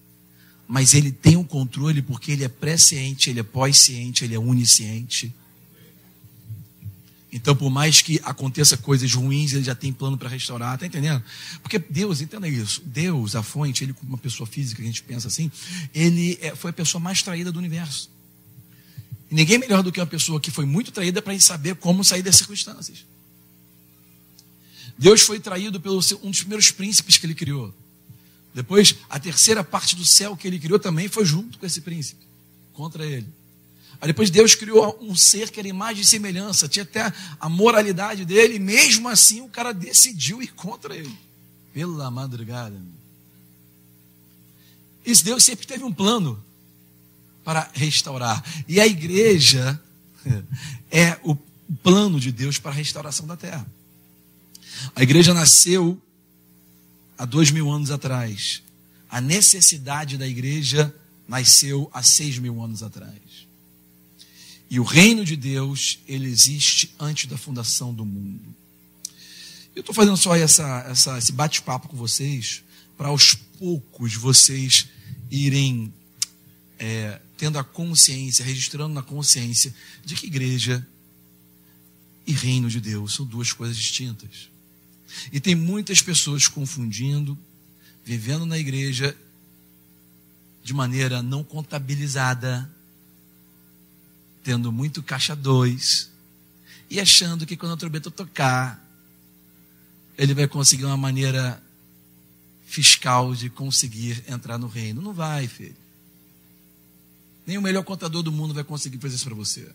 mas 0.67 0.95
Ele 0.95 1.13
tem 1.13 1.37
o 1.37 1.45
controle 1.45 2.03
porque 2.03 2.33
Ele 2.33 2.45
é 2.45 2.49
presciente, 2.49 3.31
Ele 3.31 3.41
é 3.41 3.43
pós-ciente, 3.43 4.25
Ele 4.25 4.35
é 4.35 4.39
onisciente. 4.39 5.33
Então, 7.31 7.55
por 7.55 7.69
mais 7.71 8.01
que 8.01 8.19
aconteça 8.25 8.77
coisas 8.77 9.13
ruins, 9.13 9.53
ele 9.53 9.63
já 9.63 9.75
tem 9.75 9.93
plano 9.93 10.17
para 10.17 10.31
restaurar, 10.31 10.75
está 10.75 10.87
entendendo? 10.87 11.23
Porque 11.63 11.79
Deus, 11.79 12.23
entenda 12.23 12.49
isso, 12.49 12.83
Deus, 12.87 13.37
a 13.37 13.43
fonte, 13.43 13.85
ele 13.85 13.93
como 13.93 14.13
uma 14.13 14.19
pessoa 14.19 14.47
física, 14.47 14.83
a 14.83 14.85
gente 14.85 15.03
pensa 15.03 15.29
assim, 15.29 15.51
ele 15.95 16.39
é, 16.41 16.57
foi 16.57 16.71
a 16.71 16.73
pessoa 16.73 17.01
mais 17.01 17.23
traída 17.23 17.53
do 17.53 17.59
universo. 17.59 18.11
E 19.31 19.35
ninguém 19.35 19.59
melhor 19.59 19.83
do 19.83 19.93
que 19.93 20.01
uma 20.01 20.07
pessoa 20.07 20.41
que 20.41 20.51
foi 20.51 20.65
muito 20.65 20.91
traída 20.91 21.21
para 21.21 21.39
saber 21.39 21.75
como 21.75 22.03
sair 22.03 22.23
das 22.23 22.37
circunstâncias. 22.37 23.05
Deus 24.97 25.21
foi 25.21 25.39
traído 25.39 25.79
pelo 25.79 26.03
seu, 26.03 26.19
um 26.25 26.31
dos 26.31 26.41
primeiros 26.41 26.71
príncipes 26.71 27.19
que 27.19 27.27
ele 27.27 27.35
criou. 27.35 27.75
Depois, 28.55 28.97
a 29.09 29.21
terceira 29.21 29.63
parte 29.63 29.95
do 29.95 30.05
céu 30.05 30.35
que 30.35 30.49
ele 30.49 30.59
criou 30.59 30.79
também 30.79 31.09
foi 31.09 31.27
junto 31.27 31.59
com 31.59 31.67
esse 31.67 31.83
príncipe, 31.83 32.23
contra 32.73 33.05
ele. 33.05 33.27
Aí 34.01 34.07
depois 34.07 34.31
Deus 34.31 34.55
criou 34.55 34.97
um 35.01 35.15
ser 35.17 35.51
que 35.51 35.59
era 35.59 35.69
imagem 35.69 36.03
e 36.03 36.07
semelhança, 36.07 36.69
tinha 36.69 36.85
até 36.85 37.13
a 37.41 37.49
moralidade 37.49 38.25
dele, 38.25 38.55
e 38.55 38.59
mesmo 38.61 39.09
assim 39.09 39.41
o 39.41 39.49
cara 39.49 39.73
decidiu 39.73 40.41
ir 40.41 40.53
contra 40.55 40.95
ele. 40.95 41.17
Pela 41.73 42.11
madrugada. 42.11 42.81
Isso 45.05 45.25
Deus 45.25 45.43
sempre 45.43 45.67
teve 45.67 45.85
um 45.85 45.93
plano 45.93 46.43
para 47.45 47.71
restaurar. 47.73 48.45
E 48.69 48.81
a 48.81 48.87
igreja 48.87 49.81
é 50.91 51.19
o 51.25 51.35
plano 51.83 52.21
de 52.21 52.31
Deus 52.31 52.59
para 52.59 52.71
a 52.71 52.75
restauração 52.75 53.27
da 53.27 53.37
terra. 53.37 53.67
A 54.95 55.03
igreja 55.03 55.35
nasceu 55.35 56.01
há 57.17 57.25
dois 57.25 57.51
mil 57.51 57.71
anos 57.71 57.91
atrás. 57.91 58.63
A 59.11 59.21
necessidade 59.21 60.17
da 60.17 60.27
igreja 60.27 60.95
nasceu 61.27 61.91
há 61.93 62.03
seis 62.03 62.39
mil 62.39 62.63
anos 62.63 62.83
atrás. 62.83 63.48
E 64.71 64.79
o 64.79 64.85
reino 64.85 65.25
de 65.25 65.35
Deus, 65.35 65.99
ele 66.07 66.29
existe 66.29 66.95
antes 66.99 67.27
da 67.27 67.39
fundação 67.39 67.93
do 67.93 68.05
mundo. 68.05 68.55
Eu 69.75 69.81
estou 69.81 69.95
fazendo 69.95 70.17
só 70.17 70.37
essa, 70.37 70.85
essa, 70.89 71.17
esse 71.17 71.33
bate-papo 71.33 71.89
com 71.89 71.97
vocês, 71.97 72.63
para 72.97 73.09
aos 73.09 73.35
poucos 73.35 74.15
vocês 74.15 74.89
irem 75.31 75.93
é, 76.79 77.21
tendo 77.37 77.59
a 77.59 77.65
consciência, 77.65 78.45
registrando 78.45 78.93
na 78.93 79.03
consciência, 79.03 79.75
de 80.05 80.15
que 80.15 80.27
igreja 80.27 80.87
e 82.27 82.33
reino 82.33 82.69
de 82.69 82.81
Deus 82.81 83.15
são 83.15 83.25
duas 83.25 83.53
coisas 83.53 83.77
distintas. 83.77 84.51
E 85.33 85.41
tem 85.41 85.55
muitas 85.55 86.03
pessoas 86.03 86.47
confundindo, 86.47 87.39
vivendo 88.05 88.45
na 88.45 88.59
igreja 88.59 89.17
de 90.63 90.75
maneira 90.75 91.23
não 91.23 91.43
contabilizada, 91.43 92.71
tendo 94.43 94.73
muito 94.73 95.03
caixa 95.03 95.35
dois 95.35 96.11
e 96.91 97.01
achando 97.01 97.47
que 97.47 97.57
quando 97.57 97.73
a 97.73 97.77
trombeta 97.77 98.11
tocar, 98.11 98.83
ele 100.17 100.35
vai 100.35 100.49
conseguir 100.49 100.85
uma 100.85 100.97
maneira 100.97 101.63
fiscal 102.67 103.35
de 103.35 103.49
conseguir 103.49 104.23
entrar 104.29 104.59
no 104.59 104.67
reino. 104.67 105.01
Não 105.01 105.13
vai, 105.13 105.47
filho. 105.47 105.77
Nem 107.47 107.57
o 107.57 107.63
melhor 107.63 107.83
contador 107.83 108.23
do 108.23 108.33
mundo 108.33 108.53
vai 108.53 108.65
conseguir 108.65 108.99
fazer 108.99 109.15
isso 109.15 109.25
para 109.25 109.35
você. 109.35 109.69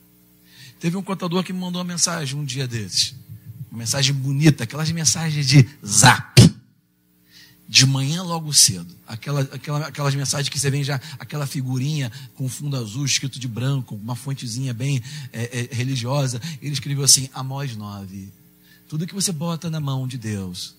Teve 0.79 0.97
um 0.97 1.01
contador 1.01 1.43
que 1.43 1.53
me 1.53 1.59
mandou 1.59 1.81
uma 1.81 1.87
mensagem 1.87 2.37
um 2.37 2.45
dia 2.45 2.67
desses. 2.67 3.15
Uma 3.71 3.79
mensagem 3.79 4.13
bonita, 4.13 4.63
aquelas 4.63 4.91
mensagens 4.91 5.47
de 5.47 5.67
zap 5.85 6.52
de 7.73 7.87
manhã 7.87 8.21
logo 8.21 8.53
cedo. 8.53 8.95
Aquela, 9.07 9.41
aquela, 9.41 9.87
aquelas 9.87 10.13
mensagens 10.13 10.47
que 10.47 10.59
você 10.59 10.69
vê 10.69 10.83
já, 10.83 11.01
aquela 11.17 11.47
figurinha 11.47 12.11
com 12.35 12.47
fundo 12.47 12.77
azul 12.77 13.03
escrito 13.03 13.39
de 13.39 13.47
branco, 13.47 13.95
uma 13.95 14.15
fontezinha 14.15 14.71
bem 14.75 15.01
é, 15.31 15.67
é, 15.71 15.75
religiosa. 15.75 16.39
Ele 16.61 16.71
escreveu 16.71 17.03
assim: 17.03 17.27
Amós 17.33 17.75
9. 17.75 18.31
Tudo 18.87 19.07
que 19.07 19.15
você 19.15 19.31
bota 19.31 19.71
na 19.71 19.79
mão 19.79 20.07
de 20.07 20.19
Deus, 20.19 20.75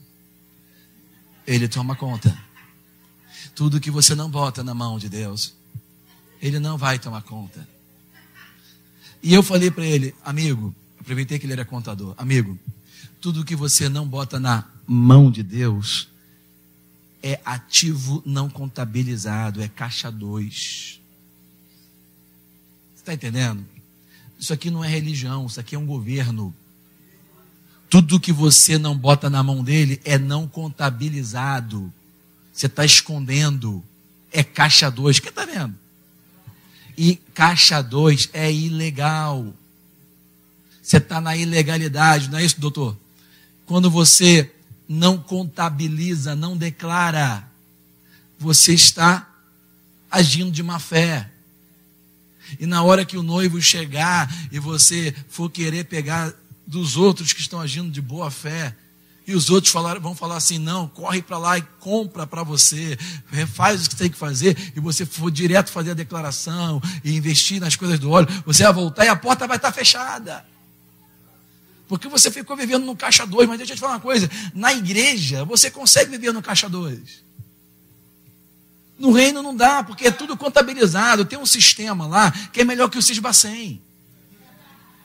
Ele 1.45 1.67
toma 1.67 1.97
conta. 1.97 2.33
Tudo 3.57 3.81
que 3.81 3.91
você 3.91 4.15
não 4.15 4.31
bota 4.31 4.63
na 4.63 4.73
mão 4.73 4.97
de 4.97 5.09
Deus, 5.09 5.53
Ele 6.41 6.61
não 6.61 6.79
vai 6.79 7.01
tomar 7.01 7.23
conta. 7.23 7.67
E 9.21 9.35
eu 9.35 9.43
falei 9.43 9.69
para 9.69 9.85
ele, 9.85 10.15
amigo, 10.25 10.73
aproveitei 11.01 11.41
que 11.41 11.47
ele 11.47 11.55
era 11.55 11.65
contador, 11.65 12.15
amigo, 12.17 12.57
tudo 13.21 13.45
que 13.45 13.57
você 13.57 13.89
não 13.89 14.07
bota 14.07 14.39
na 14.39 14.65
mão 14.87 15.29
de 15.29 15.43
Deus, 15.43 16.14
é 17.27 17.41
ativo 17.43 18.23
não 18.27 18.51
contabilizado, 18.51 19.63
é 19.63 19.67
caixa 19.67 20.13
2. 20.13 21.01
Você 22.93 23.01
está 23.01 23.15
entendendo? 23.15 23.65
Isso 24.39 24.53
aqui 24.53 24.71
não 24.71 24.85
é 24.85 24.89
religião, 24.89 25.47
isso 25.47 25.59
aqui 25.59 25.75
é 25.75 25.79
um 25.79 25.87
governo. 25.87 26.55
Tudo 27.89 28.21
que 28.21 28.31
você 28.31 28.77
não 28.77 28.95
bota 28.95 29.31
na 29.31 29.43
mão 29.43 29.65
dele 29.65 29.99
é 30.05 30.19
não 30.19 30.47
contabilizado. 30.47 31.91
Você 32.53 32.67
está 32.67 32.85
escondendo. 32.85 33.83
É 34.31 34.45
caixa 34.45 34.91
2. 34.91 35.19
Quem 35.19 35.31
está 35.31 35.47
vendo? 35.47 35.75
E 36.95 37.17
caixa 37.33 37.81
2 37.81 38.29
é 38.35 38.53
ilegal. 38.53 39.55
Você 40.83 40.99
está 40.99 41.23
na 41.23 41.35
ilegalidade, 41.35 42.29
não 42.29 42.39
é 42.39 42.45
isso, 42.45 42.61
doutor? 42.61 42.95
Quando 43.65 43.91
você 43.91 44.54
não 44.89 45.19
contabiliza, 45.19 46.35
não 46.35 46.57
declara, 46.57 47.49
você 48.39 48.75
está 48.75 49.29
agindo 50.11 50.51
de 50.51 50.63
má 50.63 50.79
fé. 50.79 51.31
E 52.61 52.67
na 52.67 52.83
hora 52.83 53.05
que 53.05 53.17
o 53.17 53.23
noivo 53.23 53.61
chegar 53.61 54.33
e 54.53 54.59
você 54.59 55.15
for 55.29 55.51
querer 55.51 55.85
pegar 55.85 56.33
dos 56.67 56.97
outros 56.97 57.33
que 57.33 57.41
estão 57.41 57.61
agindo 57.61 57.91
de 57.91 58.01
boa 58.01 58.31
fé, 58.31 58.77
e 59.27 59.35
os 59.35 59.49
outros 59.49 59.73
vão 60.03 60.15
falar 60.15 60.37
assim: 60.37 60.59
não, 60.59 60.87
corre 60.87 61.23
para 61.23 61.39
lá 61.39 61.57
e 61.57 61.63
compra 61.81 62.27
para 62.27 62.43
você, 62.43 62.99
faz 63.55 63.87
o 63.87 63.89
que 63.89 63.97
tem 63.97 64.11
que 64.11 64.19
fazer, 64.19 64.73
e 64.77 64.81
você 64.81 65.07
for 65.07 65.31
direto 65.31 65.71
fazer 65.71 65.93
a 65.93 65.95
declaração 65.95 66.81
e 67.03 67.17
investir 67.17 67.61
nas 67.61 67.75
coisas 67.75 67.99
do 67.99 68.11
óleo, 68.11 68.29
você 68.45 68.63
vai 68.63 68.73
voltar 68.73 69.05
e 69.07 69.09
a 69.09 69.17
porta 69.17 69.47
vai 69.47 69.57
estar 69.57 69.73
fechada. 69.73 70.45
Porque 71.89 72.09
você 72.09 72.31
ficou 72.31 72.57
vivendo 72.57 72.85
no 72.85 72.97
caixa 72.97 73.27
2, 73.27 73.49
mas 73.49 73.59
deixa 73.59 73.73
eu 73.73 73.77
te 73.77 73.81
falar 73.81 73.95
uma 73.95 74.01
coisa: 74.01 74.31
na 74.55 74.73
igreja 74.73 75.45
você 75.45 75.71
consegue 75.71 76.11
viver 76.11 76.33
no 76.33 76.43
caixa 76.43 76.69
2. 76.69 77.25
No 78.99 79.13
reino 79.13 79.43
não 79.43 79.55
dá, 79.55 79.83
porque 79.83 80.07
é 80.07 80.11
tudo 80.11 80.37
contabilizado. 80.37 81.25
Tem 81.25 81.39
um 81.39 81.47
sistema 81.47 82.07
lá 82.07 82.31
que 82.31 82.61
é 82.61 82.65
melhor 82.65 82.89
que 82.89 82.99
o 82.99 83.03
Cisbacem. 83.03 83.83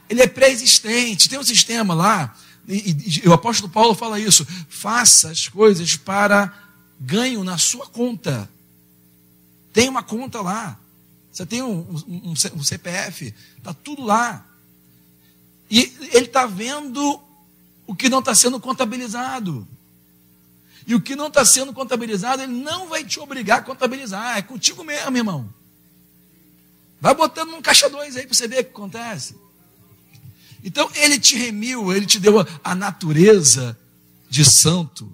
Ele 0.08 0.22
é 0.22 0.28
pré-existente. 0.28 1.28
Tem 1.28 1.40
um 1.40 1.44
sistema 1.44 1.94
lá, 1.94 2.36
e, 2.68 3.22
e, 3.24 3.28
o 3.28 3.34
apóstolo 3.34 3.70
Paulo 3.72 3.96
fala 3.96 4.20
isso: 4.20 4.46
faça 4.70 5.32
as 5.32 5.48
coisas 5.48 5.96
para 5.96 6.54
ganho 7.00 7.44
na 7.44 7.58
sua 7.58 7.88
conta. 7.88 8.50
Tem 9.74 9.90
uma 9.90 10.04
conta 10.04 10.42
lá. 10.42 10.80
Você 11.32 11.46
tem 11.46 11.62
um, 11.62 11.80
um, 12.08 12.34
um 12.56 12.64
CPF, 12.64 13.34
está 13.58 13.74
tudo 13.74 14.04
lá. 14.04 14.46
E 15.70 15.94
ele 16.12 16.26
está 16.26 16.46
vendo 16.46 17.22
o 17.86 17.96
que 17.96 18.10
não 18.10 18.20
está 18.20 18.34
sendo 18.34 18.60
contabilizado. 18.60 19.68
E 20.88 20.96
o 20.96 21.02
que 21.02 21.16
não 21.16 21.28
está 21.28 21.46
sendo 21.46 21.72
contabilizado, 21.72 22.42
ele 22.42 22.54
não 22.54 22.88
vai 22.88 23.04
te 23.04 23.20
obrigar 23.20 23.60
a 23.60 23.62
contabilizar. 23.62 24.38
É 24.38 24.42
contigo 24.42 24.84
mesmo, 24.84 25.16
irmão. 25.16 25.54
Vai 27.00 27.14
botando 27.14 27.52
num 27.52 27.62
caixa 27.62 27.90
dois 27.90 28.18
aí 28.18 28.26
para 28.26 28.36
você 28.36 28.48
ver 28.48 28.62
o 28.62 28.64
que 28.64 28.72
acontece. 28.72 29.36
Então, 30.64 30.90
ele 30.96 31.20
te 31.20 31.38
remiu, 31.38 31.94
ele 31.94 32.06
te 32.06 32.20
deu 32.20 32.46
a 32.64 32.76
natureza 32.76 33.78
de 34.30 34.44
santo, 34.44 35.12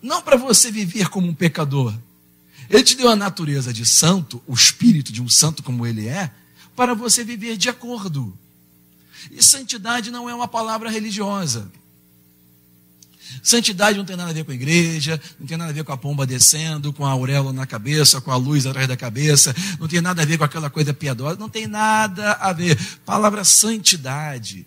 não 0.00 0.22
para 0.22 0.36
você 0.36 0.70
viver 0.70 1.08
como 1.08 1.26
um 1.26 1.34
pecador. 1.34 1.94
Ele 2.70 2.82
te 2.82 2.96
deu 2.96 3.08
a 3.08 3.16
natureza 3.16 3.72
de 3.72 3.84
santo, 3.84 4.42
o 4.46 4.54
espírito 4.54 5.12
de 5.12 5.20
um 5.20 5.28
santo 5.28 5.62
como 5.62 5.86
ele 5.86 6.06
é, 6.06 6.30
para 6.76 6.94
você 6.94 7.24
viver 7.24 7.56
de 7.56 7.68
acordo. 7.68 8.36
E 9.30 9.42
santidade 9.42 10.10
não 10.10 10.28
é 10.28 10.34
uma 10.34 10.48
palavra 10.48 10.90
religiosa. 10.90 11.70
Santidade 13.42 13.98
não 13.98 14.04
tem 14.04 14.16
nada 14.16 14.30
a 14.30 14.32
ver 14.32 14.44
com 14.44 14.52
a 14.52 14.54
igreja, 14.54 15.20
não 15.38 15.46
tem 15.46 15.56
nada 15.56 15.70
a 15.70 15.74
ver 15.74 15.84
com 15.84 15.92
a 15.92 15.96
pomba 15.96 16.26
descendo, 16.26 16.92
com 16.92 17.04
a 17.04 17.10
auréola 17.10 17.52
na 17.52 17.66
cabeça, 17.66 18.20
com 18.20 18.30
a 18.30 18.36
luz 18.36 18.64
atrás 18.66 18.86
da 18.86 18.96
cabeça, 18.96 19.54
não 19.78 19.88
tem 19.88 20.00
nada 20.00 20.22
a 20.22 20.24
ver 20.24 20.38
com 20.38 20.44
aquela 20.44 20.70
coisa 20.70 20.94
piedosa, 20.94 21.38
não 21.38 21.48
tem 21.48 21.66
nada 21.66 22.32
a 22.32 22.52
ver. 22.52 22.78
Palavra 23.04 23.44
santidade, 23.44 24.66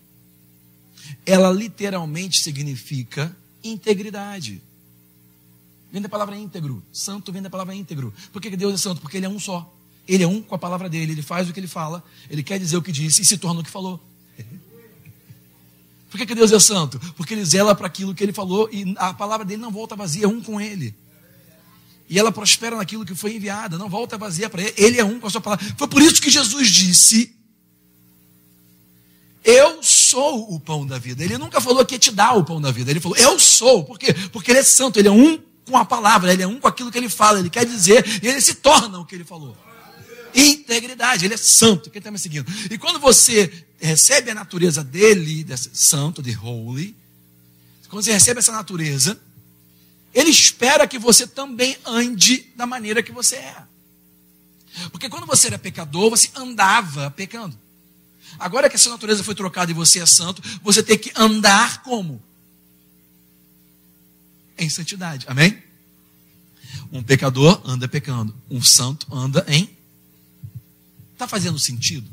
ela 1.25 1.51
literalmente 1.51 2.41
significa 2.41 3.35
integridade. 3.63 4.61
Vem 5.91 6.01
da 6.01 6.09
palavra 6.09 6.35
íntegro. 6.35 6.83
Santo 6.91 7.31
vem 7.31 7.41
da 7.41 7.49
palavra 7.49 7.73
íntegro. 7.73 8.13
Por 8.31 8.41
que 8.41 8.55
Deus 8.55 8.73
é 8.73 8.77
santo? 8.77 9.01
Porque 9.01 9.17
Ele 9.17 9.25
é 9.25 9.29
um 9.29 9.39
só. 9.39 9.73
Ele 10.07 10.23
é 10.23 10.27
um 10.27 10.41
com 10.41 10.55
a 10.55 10.57
palavra 10.57 10.87
dele, 10.87 11.11
ele 11.11 11.21
faz 11.21 11.49
o 11.49 11.53
que 11.53 11.59
ele 11.59 11.67
fala, 11.67 12.01
ele 12.29 12.41
quer 12.41 12.57
dizer 12.57 12.77
o 12.77 12.81
que 12.81 12.93
disse 12.93 13.21
e 13.21 13.25
se 13.25 13.37
torna 13.37 13.59
o 13.59 13.63
que 13.63 13.69
falou. 13.69 14.01
Por 16.09 16.17
que, 16.17 16.25
que 16.25 16.35
Deus 16.35 16.51
é 16.51 16.59
santo? 16.59 16.99
Porque 17.15 17.33
ele 17.33 17.43
zela 17.43 17.75
para 17.75 17.87
aquilo 17.87 18.15
que 18.15 18.23
ele 18.23 18.33
falou 18.33 18.69
e 18.71 18.95
a 18.97 19.13
palavra 19.13 19.45
dele 19.45 19.61
não 19.61 19.71
volta 19.71 19.95
vazia, 19.95 20.25
é 20.25 20.27
um 20.27 20.41
com 20.41 20.59
ele. 20.59 20.95
E 22.09 22.17
ela 22.17 22.31
prospera 22.31 22.77
naquilo 22.77 23.05
que 23.05 23.13
foi 23.13 23.35
enviada, 23.35 23.77
não 23.77 23.89
volta 23.89 24.17
vazia 24.17 24.49
para 24.49 24.61
ele, 24.61 24.73
ele 24.77 24.99
é 24.99 25.03
um 25.03 25.19
com 25.19 25.27
a 25.27 25.29
sua 25.29 25.41
palavra. 25.41 25.65
Foi 25.77 25.87
por 25.87 26.01
isso 26.01 26.21
que 26.21 26.29
Jesus 26.29 26.69
disse: 26.69 27.35
Eu 29.43 29.83
sou 29.83 30.53
o 30.53 30.59
pão 30.59 30.87
da 30.87 30.97
vida. 30.97 31.21
Ele 31.21 31.37
nunca 31.37 31.59
falou 31.59 31.85
que 31.85 31.95
ia 31.95 31.99
te 31.99 32.11
dar 32.11 32.33
o 32.37 32.45
pão 32.45 32.61
da 32.61 32.71
vida, 32.71 32.89
ele 32.89 33.01
falou: 33.01 33.17
Eu 33.17 33.37
sou. 33.37 33.83
Por 33.83 33.99
quê? 33.99 34.13
Porque 34.31 34.51
ele 34.51 34.59
é 34.59 34.63
santo, 34.63 34.97
ele 34.97 35.09
é 35.09 35.11
um 35.11 35.37
com 35.69 35.75
a 35.75 35.83
palavra, 35.83 36.31
ele 36.31 36.41
é 36.41 36.47
um 36.47 36.61
com 36.61 36.67
aquilo 36.67 36.89
que 36.89 36.97
ele 36.97 37.09
fala, 37.09 37.39
ele 37.39 37.49
quer 37.49 37.65
dizer, 37.65 38.05
e 38.23 38.27
ele 38.27 38.39
se 38.39 38.53
torna 38.55 38.97
o 38.99 39.05
que 39.05 39.13
ele 39.13 39.25
falou 39.25 39.57
integridade. 40.33 41.25
Ele 41.25 41.33
é 41.33 41.37
santo. 41.37 41.89
Quem 41.89 41.99
está 41.99 42.11
me 42.11 42.19
seguindo? 42.19 42.45
E 42.69 42.77
quando 42.77 42.99
você 42.99 43.51
recebe 43.79 44.31
a 44.31 44.35
natureza 44.35 44.83
dele, 44.83 45.45
santo, 45.73 46.21
de 46.21 46.35
holy, 46.35 46.95
quando 47.89 48.03
você 48.03 48.11
recebe 48.11 48.39
essa 48.39 48.51
natureza, 48.51 49.19
ele 50.13 50.29
espera 50.29 50.87
que 50.87 50.99
você 50.99 51.25
também 51.25 51.77
ande 51.85 52.45
da 52.55 52.65
maneira 52.65 53.03
que 53.03 53.11
você 53.11 53.35
é. 53.35 53.63
Porque 54.91 55.09
quando 55.09 55.25
você 55.25 55.47
era 55.47 55.57
pecador, 55.57 56.09
você 56.09 56.29
andava 56.35 57.09
pecando. 57.11 57.57
Agora 58.37 58.69
que 58.69 58.75
essa 58.75 58.89
natureza 58.89 59.23
foi 59.23 59.33
trocada 59.33 59.71
e 59.71 59.73
você 59.73 59.99
é 59.99 60.05
santo, 60.05 60.41
você 60.61 60.83
tem 60.83 60.97
que 60.97 61.11
andar 61.15 61.81
como? 61.81 62.21
Em 64.57 64.69
santidade. 64.69 65.25
Amém? 65.29 65.61
Um 66.91 67.01
pecador 67.01 67.61
anda 67.65 67.87
pecando. 67.87 68.35
Um 68.49 68.61
santo 68.61 69.07
anda 69.13 69.45
em 69.47 69.77
Está 71.17 71.27
fazendo 71.27 71.57
sentido? 71.57 72.07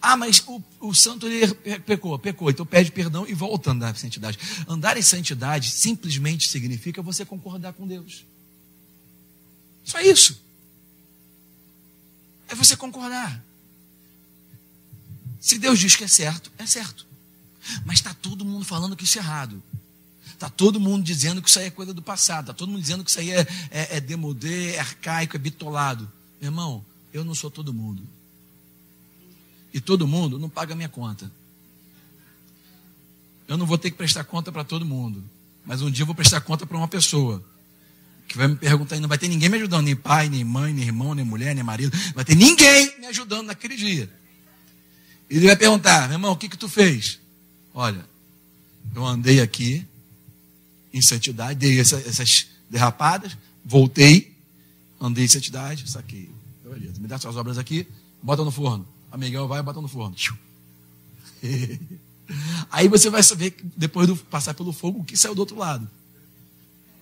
Ah, 0.00 0.16
mas 0.16 0.42
o, 0.46 0.62
o 0.80 0.94
santo 0.94 1.26
ele 1.26 1.54
pecou, 1.80 2.18
pecou, 2.18 2.50
então 2.50 2.64
pede 2.64 2.90
perdão 2.90 3.26
e 3.26 3.34
volta 3.34 3.70
a 3.70 3.72
andar 3.72 3.94
em 3.94 3.98
santidade. 3.98 4.38
Andar 4.68 4.96
em 4.96 5.02
santidade 5.02 5.70
simplesmente 5.70 6.48
significa 6.48 7.02
você 7.02 7.24
concordar 7.24 7.72
com 7.72 7.86
Deus. 7.86 8.24
Só 9.84 10.00
isso. 10.00 10.40
É 12.48 12.54
você 12.54 12.76
concordar. 12.76 13.44
Se 15.40 15.58
Deus 15.58 15.78
diz 15.78 15.94
que 15.94 16.04
é 16.04 16.08
certo, 16.08 16.50
é 16.56 16.66
certo. 16.66 17.06
Mas 17.84 17.98
está 17.98 18.14
todo 18.14 18.44
mundo 18.44 18.64
falando 18.64 18.96
que 18.96 19.04
isso 19.04 19.18
é 19.18 19.22
errado. 19.22 19.62
Está 20.26 20.48
todo 20.48 20.80
mundo 20.80 21.04
dizendo 21.04 21.40
que 21.40 21.48
isso 21.48 21.58
aí 21.58 21.66
é 21.66 21.70
coisa 21.70 21.94
do 21.94 22.02
passado. 22.02 22.44
Está 22.44 22.54
todo 22.54 22.70
mundo 22.70 22.80
dizendo 22.80 23.04
que 23.04 23.10
isso 23.10 23.20
aí 23.20 23.30
é, 23.30 23.46
é, 23.70 23.98
é 23.98 24.72
é 24.74 24.78
arcaico, 24.78 25.36
é 25.36 25.38
bitolado. 25.38 26.10
Meu 26.40 26.48
irmão, 26.48 26.84
eu 27.12 27.24
não 27.24 27.34
sou 27.34 27.50
todo 27.50 27.72
mundo. 27.72 28.06
E 29.74 29.80
todo 29.80 30.06
mundo 30.06 30.38
não 30.38 30.48
paga 30.48 30.74
minha 30.74 30.88
conta. 30.88 31.30
Eu 33.46 33.58
não 33.58 33.66
vou 33.66 33.76
ter 33.76 33.90
que 33.90 33.96
prestar 33.96 34.24
conta 34.24 34.50
para 34.50 34.64
todo 34.64 34.86
mundo. 34.86 35.22
Mas 35.66 35.82
um 35.82 35.90
dia 35.90 36.02
eu 36.02 36.06
vou 36.06 36.14
prestar 36.14 36.40
conta 36.40 36.64
para 36.64 36.76
uma 36.76 36.88
pessoa. 36.88 37.44
Que 38.26 38.38
vai 38.38 38.48
me 38.48 38.56
perguntar, 38.56 38.96
e 38.96 39.00
não 39.00 39.08
vai 39.08 39.18
ter 39.18 39.28
ninguém 39.28 39.48
me 39.48 39.56
ajudando, 39.56 39.84
nem 39.84 39.96
pai, 39.96 40.28
nem 40.28 40.44
mãe, 40.44 40.72
nem 40.72 40.86
irmão, 40.86 41.14
nem 41.14 41.24
mulher, 41.24 41.54
nem 41.54 41.64
marido. 41.64 41.94
Não 41.94 42.12
vai 42.14 42.24
ter 42.24 42.34
ninguém 42.34 42.98
me 43.00 43.06
ajudando 43.06 43.48
naquele 43.48 43.76
dia. 43.76 44.10
Ele 45.28 45.46
vai 45.46 45.56
perguntar, 45.56 46.08
meu 46.08 46.14
irmão, 46.14 46.32
o 46.32 46.36
que 46.36 46.48
que 46.48 46.56
tu 46.56 46.68
fez? 46.68 47.18
Olha, 47.74 48.06
eu 48.94 49.04
andei 49.04 49.40
aqui 49.40 49.84
em 50.92 51.02
santidade, 51.02 51.58
dei 51.58 51.80
essa, 51.80 51.96
essas 51.96 52.46
derrapadas, 52.70 53.36
voltei, 53.64 54.34
andei 55.00 55.24
em 55.24 55.28
santidade, 55.28 55.90
saquei 55.90 56.30
me 56.98 57.08
dá 57.08 57.18
suas 57.18 57.36
obras 57.36 57.58
aqui, 57.58 57.86
bota 58.22 58.44
no 58.44 58.50
forno. 58.50 58.86
A 59.14 59.16
Miguel 59.16 59.46
vai 59.46 59.60
e 59.60 59.62
no 59.62 59.86
forno. 59.86 60.16
Aí 62.68 62.88
você 62.88 63.08
vai 63.08 63.22
saber, 63.22 63.54
depois 63.76 64.08
de 64.08 64.16
passar 64.24 64.54
pelo 64.54 64.72
fogo, 64.72 64.98
o 64.98 65.04
que 65.04 65.16
saiu 65.16 65.36
do 65.36 65.38
outro 65.38 65.56
lado. 65.56 65.88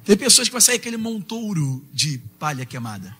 Tem 0.05 0.15
pessoas 0.15 0.47
que 0.47 0.53
vai 0.53 0.61
sair 0.61 0.77
aquele 0.77 0.99
montouro 0.99 1.83
de 1.91 2.19
palha 2.39 2.67
queimada. 2.67 3.17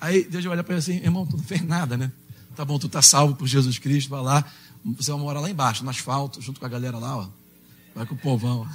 Aí 0.00 0.22
Deus 0.22 0.44
vai 0.44 0.52
olhar 0.52 0.62
para 0.62 0.74
ele 0.74 0.78
assim, 0.78 0.98
irmão, 0.98 1.26
tu 1.26 1.36
não 1.36 1.42
fez 1.42 1.62
nada, 1.62 1.96
né? 1.96 2.12
Tá 2.54 2.64
bom, 2.64 2.78
tu 2.78 2.88
tá 2.88 3.02
salvo 3.02 3.34
por 3.34 3.48
Jesus 3.48 3.76
Cristo, 3.76 4.08
vai 4.08 4.22
lá, 4.22 4.52
você 4.84 5.10
vai 5.10 5.20
morar 5.20 5.40
lá 5.40 5.50
embaixo, 5.50 5.82
no 5.82 5.90
asfalto, 5.90 6.40
junto 6.40 6.60
com 6.60 6.66
a 6.66 6.68
galera 6.68 6.98
lá, 6.98 7.16
ó. 7.16 7.28
Vai 7.92 8.06
com 8.06 8.14
o 8.14 8.18
povão. 8.18 8.70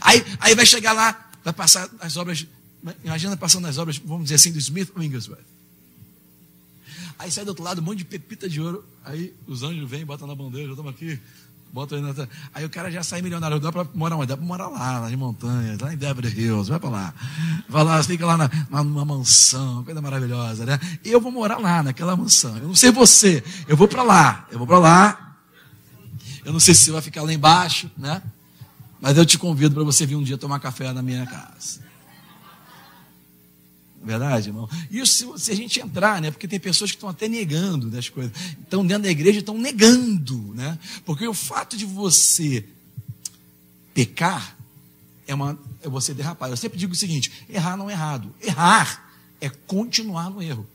Aí, 0.00 0.24
aí 0.38 0.54
vai 0.54 0.64
chegar 0.64 0.92
lá, 0.92 1.28
vai 1.42 1.52
passar 1.52 1.90
as 1.98 2.16
obras, 2.16 2.46
imagina 3.02 3.36
passando 3.36 3.66
as 3.66 3.78
obras, 3.78 3.98
vamos 3.98 4.26
dizer 4.26 4.36
assim, 4.36 4.52
do 4.52 4.60
Smith 4.60 4.92
Wigglesworth. 4.96 5.49
Aí 7.20 7.30
sai 7.30 7.44
do 7.44 7.48
outro 7.48 7.62
lado 7.62 7.80
um 7.80 7.84
monte 7.84 7.98
de 7.98 8.04
pepita 8.04 8.48
de 8.48 8.60
ouro. 8.60 8.84
Aí 9.04 9.34
os 9.46 9.62
anjos 9.62 9.88
vêm, 9.88 10.04
botam 10.04 10.26
na 10.26 10.34
bandeja, 10.34 10.70
estamos 10.70 10.90
aqui 10.90 11.20
Bota 11.72 11.94
aí, 11.94 12.02
na... 12.02 12.12
aí 12.52 12.64
o 12.64 12.70
cara 12.70 12.90
já 12.90 13.02
sai 13.02 13.22
milionário. 13.22 13.60
Dá 13.60 13.70
para 13.70 13.86
morar 13.94 14.16
onde? 14.16 14.26
Dá 14.26 14.36
para 14.36 14.44
morar 14.44 14.68
lá, 14.68 15.00
nas 15.02 15.12
montanhas, 15.14 15.78
lá 15.78 15.92
em 15.92 15.96
Beverly 15.96 16.28
Hills. 16.28 16.68
Vai 16.68 16.80
para 16.80 16.90
lá. 16.90 17.14
Vai 17.68 17.84
lá, 17.84 18.02
fica 18.02 18.26
lá 18.26 18.36
na, 18.36 18.50
numa 18.82 19.04
mansão, 19.04 19.84
coisa 19.84 20.00
maravilhosa, 20.00 20.66
né? 20.66 20.80
Eu 21.04 21.20
vou 21.20 21.30
morar 21.30 21.58
lá, 21.58 21.82
naquela 21.82 22.16
mansão. 22.16 22.56
Eu 22.56 22.68
não 22.68 22.74
sei 22.74 22.90
você, 22.90 23.42
eu 23.68 23.76
vou 23.76 23.86
para 23.86 24.02
lá. 24.02 24.48
Eu 24.50 24.58
vou 24.58 24.66
para 24.66 24.78
lá. 24.78 25.36
Eu 26.44 26.52
não 26.52 26.60
sei 26.60 26.74
se 26.74 26.84
você 26.84 26.90
vai 26.90 27.02
ficar 27.02 27.22
lá 27.22 27.32
embaixo, 27.32 27.88
né? 27.96 28.20
Mas 29.00 29.16
eu 29.16 29.24
te 29.24 29.38
convido 29.38 29.74
para 29.74 29.84
você 29.84 30.04
vir 30.04 30.16
um 30.16 30.22
dia 30.22 30.36
tomar 30.36 30.58
café 30.58 30.92
na 30.92 31.02
minha 31.02 31.24
casa. 31.24 31.80
Verdade, 34.02 34.48
irmão? 34.48 34.68
Isso 34.90 35.38
se, 35.38 35.50
a 35.50 35.54
gente 35.54 35.78
entrar, 35.78 36.22
né? 36.22 36.30
Porque 36.30 36.48
tem 36.48 36.58
pessoas 36.58 36.90
que 36.90 36.96
estão 36.96 37.08
até 37.08 37.28
negando 37.28 37.90
das 37.90 38.08
coisas. 38.08 38.32
Estão 38.62 38.86
dentro 38.86 39.02
da 39.02 39.10
igreja, 39.10 39.40
estão 39.40 39.58
negando, 39.58 40.54
né? 40.54 40.78
Porque 41.04 41.26
o 41.26 41.34
fato 41.34 41.76
de 41.76 41.84
você 41.84 42.64
pecar 43.92 44.56
é, 45.26 45.34
uma, 45.34 45.58
é 45.82 45.88
você 45.88 46.14
derrapar. 46.14 46.48
Eu 46.48 46.56
sempre 46.56 46.78
digo 46.78 46.94
o 46.94 46.96
seguinte: 46.96 47.30
errar 47.48 47.76
não 47.76 47.90
é 47.90 47.92
errado. 47.92 48.34
Errar 48.40 49.12
é 49.38 49.50
continuar 49.50 50.30
no 50.30 50.42
erro. 50.42 50.66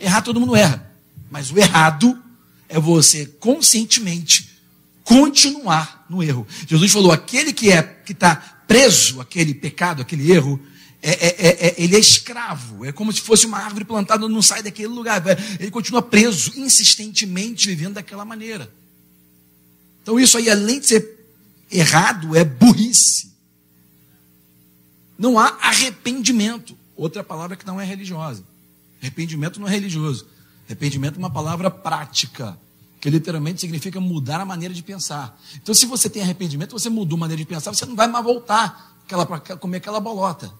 Errar 0.00 0.22
todo 0.22 0.40
mundo 0.40 0.56
erra. 0.56 0.90
Mas 1.30 1.52
o 1.52 1.58
errado 1.58 2.20
é 2.68 2.80
você 2.80 3.26
conscientemente 3.26 4.58
continuar 5.04 6.04
no 6.10 6.20
erro. 6.20 6.46
Jesus 6.66 6.90
falou: 6.90 7.12
aquele 7.12 7.52
que 7.52 7.70
é 7.70 7.82
que 7.82 8.12
está 8.12 8.36
preso, 8.66 9.20
aquele 9.20 9.54
pecado, 9.54 10.02
aquele 10.02 10.30
erro, 10.32 10.60
é, 11.00 11.10
é, 11.10 11.46
é, 11.46 11.66
é, 11.68 11.74
ele 11.78 11.94
é 11.94 11.98
escravo, 11.98 12.84
é 12.84 12.90
como 12.90 13.12
se 13.12 13.20
fosse 13.20 13.46
uma 13.46 13.58
árvore 13.58 13.84
plantada, 13.84 14.28
não 14.28 14.42
sai 14.42 14.62
daquele 14.62 14.88
lugar, 14.88 15.22
ele 15.60 15.70
continua 15.70 16.02
preso, 16.02 16.52
insistentemente 16.56 17.68
vivendo 17.68 17.94
daquela 17.94 18.24
maneira. 18.24 18.72
Então, 20.02 20.18
isso 20.18 20.36
aí, 20.38 20.50
além 20.50 20.80
de 20.80 20.86
ser 20.88 21.18
errado, 21.70 22.34
é 22.34 22.44
burrice. 22.44 23.30
Não 25.16 25.38
há 25.38 25.56
arrependimento, 25.60 26.76
outra 26.96 27.22
palavra 27.22 27.56
que 27.56 27.66
não 27.66 27.80
é 27.80 27.84
religiosa. 27.84 28.42
Arrependimento 29.00 29.60
não 29.60 29.68
é 29.68 29.70
religioso, 29.70 30.26
arrependimento 30.66 31.14
é 31.14 31.18
uma 31.18 31.30
palavra 31.30 31.70
prática, 31.70 32.58
que 33.00 33.08
literalmente 33.08 33.60
significa 33.60 34.00
mudar 34.00 34.40
a 34.40 34.44
maneira 34.44 34.74
de 34.74 34.82
pensar. 34.82 35.40
Então, 35.62 35.72
se 35.72 35.86
você 35.86 36.10
tem 36.10 36.22
arrependimento, 36.22 36.72
você 36.72 36.88
mudou 36.88 37.16
a 37.16 37.20
maneira 37.20 37.40
de 37.40 37.48
pensar, 37.48 37.72
você 37.72 37.86
não 37.86 37.94
vai 37.94 38.08
mais 38.08 38.24
voltar 38.24 38.98
para 39.06 39.56
comer 39.56 39.76
aquela 39.76 40.00
bolota. 40.00 40.52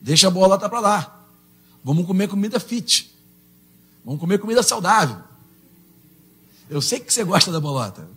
Deixa 0.00 0.28
a 0.28 0.30
bola 0.30 0.58
tá 0.58 0.68
para 0.68 0.80
lá. 0.80 1.24
Vamos 1.82 2.06
comer 2.06 2.28
comida 2.28 2.58
fit. 2.58 3.14
Vamos 4.04 4.20
comer 4.20 4.38
comida 4.38 4.62
saudável. 4.62 5.18
Eu 6.68 6.82
sei 6.82 7.00
que 7.00 7.12
você 7.12 7.24
gosta 7.24 7.50
da 7.50 7.60
bolota. 7.60 8.08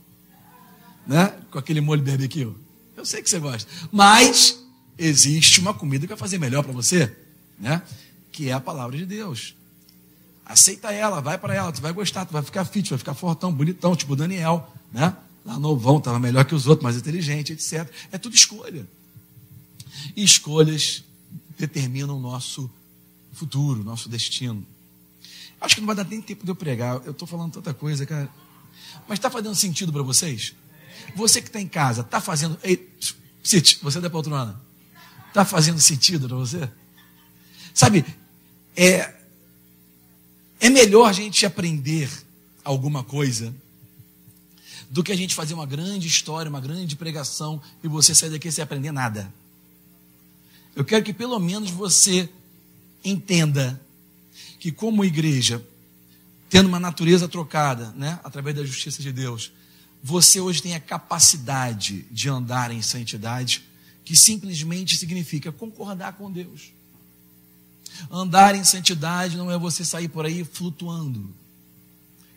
Né? 1.06 1.34
Com 1.52 1.60
aquele 1.60 1.82
molho 1.82 2.04
barbecue. 2.04 2.54
Eu 2.96 3.06
sei 3.06 3.22
que 3.22 3.30
você 3.30 3.40
gosta. 3.40 3.70
Mas 3.92 4.60
existe 4.98 5.60
uma 5.60 5.74
comida 5.74 6.06
que 6.06 6.10
vai 6.14 6.18
fazer 6.18 6.38
melhor 6.38 6.64
para 6.64 6.74
você, 6.74 7.16
né? 7.58 7.82
Que 8.32 8.50
é 8.50 8.54
a 8.54 8.60
palavra 8.60 8.98
de 8.98 9.06
Deus. 9.06 9.56
Aceita 10.46 10.92
ela, 10.92 11.22
vai 11.22 11.38
para 11.38 11.54
ela, 11.56 11.72
tu 11.72 11.82
vai 11.82 11.94
gostar, 11.94 12.26
tu 12.26 12.34
vai 12.34 12.42
ficar 12.42 12.66
fit, 12.66 12.90
vai 12.90 12.98
ficar 12.98 13.14
fortão, 13.14 13.54
bonitão, 13.54 13.96
tipo 13.96 14.16
Daniel, 14.16 14.68
né? 14.92 15.16
Lá 15.46 15.58
novão, 15.58 16.00
estava 16.00 16.20
melhor 16.20 16.44
que 16.44 16.54
os 16.54 16.68
outros, 16.68 16.84
mais 16.84 16.98
inteligente, 16.98 17.54
etc. 17.54 17.90
É 18.12 18.18
tudo 18.18 18.36
escolha. 18.36 18.86
E 20.16 20.24
escolhas 20.24 21.04
determinam 21.60 22.18
o 22.18 22.20
nosso 22.20 22.70
futuro, 23.34 23.84
nosso 23.84 24.08
destino. 24.08 24.66
Acho 25.60 25.76
que 25.76 25.82
não 25.82 25.88
vai 25.88 25.96
dar 25.96 26.06
nem 26.06 26.22
tempo 26.22 26.46
de 26.46 26.52
eu 26.52 26.56
pregar. 26.56 27.02
Eu 27.06 27.12
estou 27.12 27.28
falando 27.28 27.52
tanta 27.52 27.74
coisa, 27.74 28.06
cara. 28.06 28.30
Mas 29.08 29.20
está 29.20 29.30
fazendo 29.30 29.54
sentido 29.56 29.92
para 29.92 30.02
vocês? 30.02 30.56
Você 31.16 31.42
que 31.42 31.48
está 31.48 31.60
em 31.60 31.68
casa, 31.68 32.02
está 32.02 32.22
fazendo. 32.22 32.58
Ei, 32.64 32.90
Cite, 33.44 33.80
você 33.82 34.00
da 34.00 34.10
poltrona. 34.10 34.60
Está 35.28 35.44
fazendo 35.46 35.80
sentido 35.80 36.28
para 36.28 36.38
você? 36.38 36.70
Sabe, 37.74 38.06
é, 38.76 39.14
é 40.60 40.70
melhor 40.70 41.10
a 41.10 41.14
gente 41.14 41.46
aprender 41.46 42.10
alguma 42.64 43.04
coisa 43.04 43.54
do 44.90 45.04
que 45.04 45.12
a 45.12 45.16
gente 45.16 45.36
fazer 45.36 45.54
uma 45.54 45.66
grande 45.66 46.08
história, 46.08 46.50
uma 46.50 46.60
grande 46.60 46.96
pregação 46.96 47.62
e 47.84 47.88
você 47.88 48.16
sair 48.16 48.32
daqui 48.32 48.52
sem 48.52 48.64
aprender 48.64 48.92
nada. 48.92 49.32
Eu 50.80 50.86
quero 50.86 51.04
que 51.04 51.12
pelo 51.14 51.38
menos 51.40 51.70
você 51.70 52.30
entenda 53.04 53.82
que, 54.62 54.72
como 54.72 55.04
igreja, 55.04 55.62
tendo 56.50 56.70
uma 56.70 56.80
natureza 56.80 57.28
trocada, 57.28 57.92
né, 57.98 58.18
através 58.24 58.56
da 58.56 58.64
justiça 58.64 59.02
de 59.02 59.12
Deus, 59.12 59.52
você 60.02 60.40
hoje 60.40 60.62
tem 60.62 60.76
a 60.76 60.80
capacidade 60.80 62.04
de 62.10 62.30
andar 62.30 62.72
em 62.72 62.82
santidade, 62.82 63.62
que 64.06 64.16
simplesmente 64.16 64.96
significa 64.96 65.52
concordar 65.52 66.14
com 66.14 66.32
Deus. 66.32 66.72
Andar 68.10 68.56
em 68.56 68.64
santidade 68.64 69.36
não 69.36 69.52
é 69.52 69.58
você 69.58 69.84
sair 69.84 70.08
por 70.08 70.26
aí 70.26 70.46
flutuando. 70.46 71.30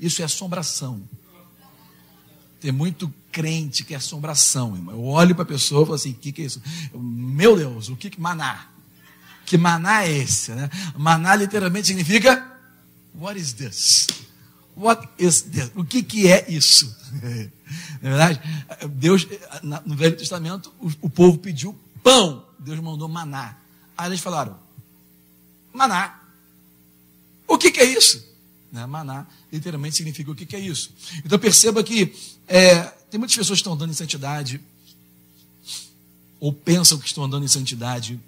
Isso 0.00 0.20
é 0.20 0.24
assombração. 0.24 1.00
Tem 2.62 2.70
muito 2.70 3.12
crente 3.32 3.82
que 3.82 3.92
é 3.92 3.96
assombração, 3.96 4.76
irmão. 4.76 4.94
Eu 4.94 5.04
olho 5.04 5.34
para 5.34 5.42
a 5.42 5.46
pessoa 5.46 5.82
e 5.82 5.84
falo 5.84 5.96
assim: 5.96 6.12
o 6.12 6.14
que, 6.14 6.30
que 6.30 6.42
é 6.42 6.44
isso? 6.44 6.62
Eu, 6.94 7.02
Meu 7.02 7.56
Deus, 7.56 7.88
o 7.88 7.96
que, 7.96 8.08
que 8.08 8.20
maná? 8.20 8.68
Que 9.44 9.58
maná 9.58 10.04
é 10.04 10.12
esse? 10.12 10.52
Né? 10.52 10.70
Maná 10.96 11.34
literalmente 11.34 11.88
significa: 11.88 12.56
What 13.16 13.36
is 13.36 13.52
this? 13.54 14.06
What 14.76 15.08
is 15.18 15.42
this? 15.42 15.72
O 15.74 15.84
que, 15.84 16.04
que 16.04 16.30
é 16.30 16.48
isso? 16.48 16.96
Na 17.20 17.28
é 17.28 17.50
verdade, 18.00 18.40
Deus, 18.90 19.26
no 19.84 19.96
Velho 19.96 20.16
Testamento, 20.16 20.72
o, 20.78 20.92
o 21.02 21.10
povo 21.10 21.38
pediu 21.38 21.76
pão, 22.00 22.46
Deus 22.60 22.78
mandou 22.78 23.08
maná. 23.08 23.56
Aí 23.98 24.08
eles 24.08 24.20
falaram: 24.20 24.56
Maná. 25.72 26.20
O 27.48 27.58
que, 27.58 27.72
que 27.72 27.80
é 27.80 27.84
isso? 27.86 28.24
Né? 28.70 28.86
Maná 28.86 29.26
literalmente 29.52 29.96
significa 29.96 30.30
o 30.30 30.34
que, 30.34 30.56
é 30.56 30.58
isso. 30.58 30.90
Então 31.24 31.38
perceba 31.38 31.84
que 31.84 32.14
é, 32.48 32.84
tem 33.10 33.18
muitas 33.18 33.36
pessoas 33.36 33.58
que 33.58 33.60
estão 33.60 33.74
andando 33.74 33.90
em 33.90 33.94
santidade, 33.94 34.60
ou 36.40 36.52
pensam 36.52 36.98
que 36.98 37.06
estão 37.06 37.24
andando 37.24 37.44
em 37.44 37.48
santidade, 37.48 38.18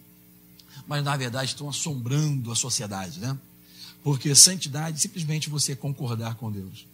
mas 0.86 1.02
na 1.02 1.16
verdade 1.16 1.52
estão 1.52 1.68
assombrando 1.68 2.52
a 2.52 2.54
sociedade, 2.54 3.18
né? 3.18 3.36
Porque 4.02 4.34
santidade 4.34 4.98
é 4.98 5.00
simplesmente 5.00 5.48
você 5.48 5.74
concordar 5.74 6.34
com 6.34 6.52
Deus. 6.52 6.86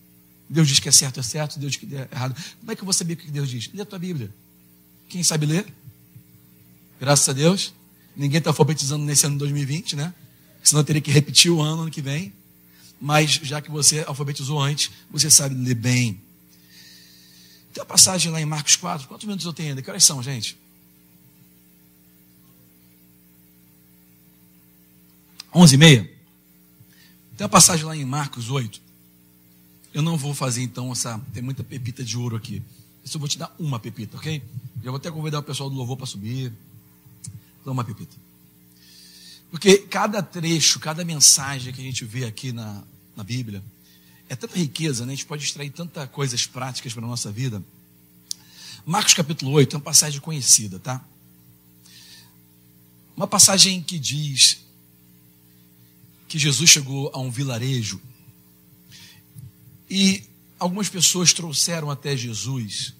Deus 0.49 0.69
diz 0.69 0.79
que 0.79 0.89
é 0.89 0.93
certo, 0.93 1.19
é 1.19 1.23
certo, 1.23 1.59
Deus 1.59 1.73
diz 1.73 1.81
que 1.81 1.95
é 1.97 2.09
errado. 2.11 2.35
Como 2.61 2.71
é 2.71 2.77
que 2.77 2.83
eu 2.83 2.85
vou 2.85 2.95
saber 2.95 3.15
o 3.15 3.17
que 3.17 3.31
Deus 3.31 3.51
diz? 3.51 3.69
Lê 3.75 3.83
a 3.83 3.85
tua 3.85 3.99
Bíblia. 3.99 4.33
Quem 5.09 5.23
sabe 5.25 5.45
ler? 5.45 5.67
Graças 7.01 7.29
a 7.29 7.33
Deus. 7.33 7.75
Ninguém 8.17 8.39
está 8.39 8.51
alfabetizando 8.51 9.05
nesse 9.05 9.27
ano 9.27 9.35
de 9.35 9.41
2020, 9.41 9.97
né? 9.97 10.15
Senão 10.63 10.85
teria 10.85 11.03
que 11.03 11.11
repetir 11.11 11.51
o 11.51 11.61
ano, 11.61 11.83
ano 11.83 11.91
que 11.91 12.01
vem 12.01 12.33
mas 13.01 13.31
já 13.31 13.63
que 13.63 13.71
você 13.71 14.05
alfabetizou 14.07 14.61
antes, 14.61 14.91
você 15.11 15.31
sabe 15.31 15.55
ler 15.55 15.75
bem. 15.75 16.21
Tem 17.73 17.83
a 17.83 17.87
passagem 17.87 18.31
lá 18.31 18.41
em 18.41 18.45
Marcos 18.45 18.77
4. 18.77 19.09
Quantos 19.09 19.25
minutos 19.25 19.47
eu 19.47 19.53
tenho 19.53 19.71
ainda? 19.71 19.81
Que 19.81 19.89
horas 19.89 20.05
são, 20.05 20.23
gente? 20.23 20.59
11 25.55 25.75
e 25.75 25.79
meia? 25.79 26.11
Tem 27.37 27.45
a 27.45 27.49
passagem 27.49 27.87
lá 27.87 27.97
em 27.97 28.05
Marcos 28.05 28.51
8. 28.51 28.81
Eu 29.95 30.03
não 30.03 30.17
vou 30.17 30.35
fazer 30.35 30.63
então 30.63 30.93
essa. 30.93 31.19
Tem 31.33 31.43
muita 31.43 31.65
pepita 31.65 32.05
de 32.05 32.17
ouro 32.19 32.37
aqui. 32.37 32.63
Eu 33.13 33.19
vou 33.19 33.29
te 33.29 33.39
dar 33.39 33.55
uma 33.59 33.81
pepita, 33.81 34.17
ok? 34.17 34.43
Já 34.83 34.91
vou 34.91 34.99
até 34.99 35.11
convidar 35.11 35.39
o 35.39 35.43
pessoal 35.43 35.71
do 35.71 35.77
louvor 35.77 35.97
para 35.97 36.07
subir. 36.07 36.53
Dá 37.65 37.73
uma 37.73 37.85
pepita. 37.85 38.15
Porque 39.51 39.79
cada 39.79 40.23
trecho, 40.23 40.79
cada 40.79 41.05
mensagem 41.05 41.73
que 41.73 41.81
a 41.81 41.85
gente 41.85 42.05
vê 42.05 42.25
aqui 42.25 42.53
na, 42.53 42.83
na 43.17 43.25
Bíblia 43.25 43.63
é 44.29 44.37
tanta 44.37 44.57
riqueza, 44.57 45.05
né? 45.05 45.13
a 45.13 45.17
gente 45.17 45.27
pode 45.27 45.45
extrair 45.45 45.71
tantas 45.71 46.09
coisas 46.11 46.47
práticas 46.47 46.95
para 46.95 47.05
a 47.05 47.09
nossa 47.09 47.33
vida. 47.33 47.63
Marcos 48.87 49.13
capítulo 49.13 49.51
8 49.53 49.75
é 49.75 49.79
uma 49.79 49.85
passagem 49.85 50.21
conhecida, 50.21 50.79
tá? 50.79 51.05
Uma 53.17 53.27
passagem 53.27 53.83
que 53.83 53.99
diz 53.99 54.65
que 56.29 56.39
Jesus 56.39 56.71
chegou 56.71 57.11
a 57.13 57.19
um 57.19 57.31
vilarejo 57.31 58.01
e 59.91 60.23
algumas 60.61 60.89
pessoas 60.89 61.33
trouxeram 61.33 61.91
até 61.91 62.17
Jesus 62.17 62.95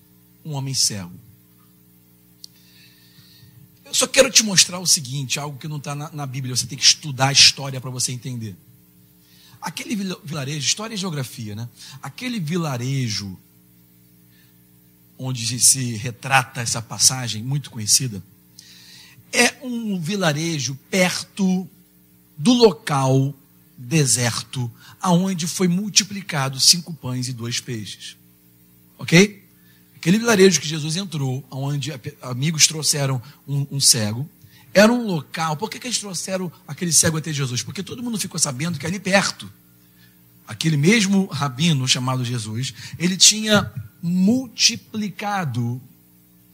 um 0.45 0.53
homem 0.53 0.75
cego. 0.75 1.30
Eu 3.91 3.95
só 3.95 4.07
quero 4.07 4.31
te 4.31 4.45
mostrar 4.45 4.79
o 4.79 4.87
seguinte, 4.87 5.41
algo 5.41 5.59
que 5.59 5.67
não 5.67 5.79
está 5.79 5.97
na, 5.97 6.09
na, 6.13 6.25
Bíblia, 6.25 6.55
você 6.55 6.65
tem 6.65 6.79
que 6.79 6.85
estudar 6.85 7.31
a 7.31 7.33
história 7.33 7.81
para 7.81 7.91
você 7.91 8.13
entender. 8.13 8.55
Aquele 9.61 9.97
vilarejo, 10.23 10.65
história 10.65 10.95
e 10.95 10.97
geografia, 10.97 11.57
né? 11.57 11.69
Aquele 12.01 12.39
vilarejo 12.39 13.37
onde 15.19 15.59
se 15.59 15.97
retrata 15.97 16.61
essa 16.61 16.81
passagem 16.81 17.43
muito 17.43 17.69
conhecida, 17.69 18.23
é 19.33 19.57
um 19.61 20.01
vilarejo 20.01 20.79
perto 20.89 21.69
do 22.39 22.53
local 22.53 23.35
deserto 23.77 24.71
aonde 25.01 25.49
foi 25.49 25.67
multiplicado 25.67 26.61
cinco 26.61 26.95
pães 26.95 27.27
e 27.27 27.33
dois 27.33 27.59
peixes. 27.59 28.17
Ok? 28.97 29.40
Aquele 30.01 30.19
vilarejo 30.19 30.63
que 30.63 30.67
Jesus 30.67 30.97
entrou, 30.97 31.45
onde 31.51 31.93
amigos 32.23 32.67
trouxeram 32.67 33.21
um, 33.47 33.67
um 33.71 33.79
cego, 33.79 34.27
era 34.73 34.91
um 34.91 35.07
local. 35.07 35.59
Por 35.59 35.69
que, 35.69 35.79
que 35.79 35.87
eles 35.87 35.99
trouxeram 35.99 36.51
aquele 36.67 36.91
cego 36.91 37.19
até 37.19 37.31
Jesus? 37.31 37.63
Porque 37.63 37.83
todo 37.83 38.03
mundo 38.03 38.19
ficou 38.19 38.41
sabendo 38.41 38.79
que 38.79 38.87
ali 38.87 38.99
perto, 38.99 39.53
aquele 40.49 40.79
mesmo 40.79 41.27
rabino 41.27 41.87
chamado 41.87 42.25
Jesus, 42.25 42.73
ele 42.99 43.15
tinha 43.15 43.71
multiplicado 44.03 45.79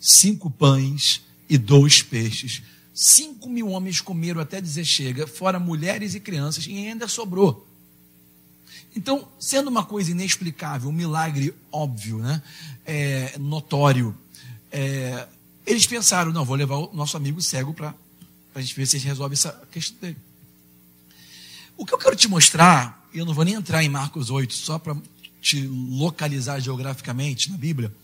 cinco 0.01 0.51
pães 0.51 1.23
e 1.49 1.57
dois 1.57 2.03
peixes. 2.03 2.63
Cinco 2.93 3.49
mil 3.49 3.69
homens 3.69 4.01
comeram 4.01 4.41
até 4.41 4.61
dizer 4.61 4.85
chega, 4.85 5.25
fora 5.25 5.61
mulheres 5.61 6.17
e 6.17 6.21
crianças, 6.21 6.67
e 6.67 6.73
ainda 6.73 7.07
sobrou. 7.07 7.65
Então, 8.97 9.29
sendo 9.39 9.69
uma 9.69 9.85
coisa 9.85 10.11
inexplicável, 10.11 10.89
um 10.89 10.93
milagre 10.93 11.55
óbvio, 11.71 12.19
né? 12.19 12.43
É, 12.87 13.37
notório, 13.39 14.17
é, 14.73 15.29
eles 15.67 15.87
pensaram: 15.87 16.33
não, 16.33 16.47
vou 16.47 16.57
levar 16.57 16.77
o 16.77 16.91
nosso 16.95 17.15
amigo 17.15 17.43
cego 17.43 17.75
para 17.75 17.95
a 18.55 18.61
gente 18.63 18.75
ver 18.75 18.87
se 18.87 18.97
a 18.97 18.99
gente 18.99 19.09
resolve 19.09 19.35
essa 19.35 19.53
questão 19.71 19.99
dele. 20.01 20.17
O 21.77 21.85
que 21.85 21.93
eu 21.93 21.99
quero 21.99 22.17
te 22.17 22.27
mostrar, 22.27 23.07
eu 23.13 23.27
não 23.27 23.35
vou 23.35 23.45
nem 23.45 23.53
entrar 23.53 23.85
em 23.85 23.89
Marcos 23.89 24.31
8, 24.31 24.55
só 24.55 24.79
para 24.79 24.97
te 25.43 25.67
localizar 25.67 26.59
geograficamente 26.59 27.51
na 27.51 27.59
Bíblia, 27.59 27.95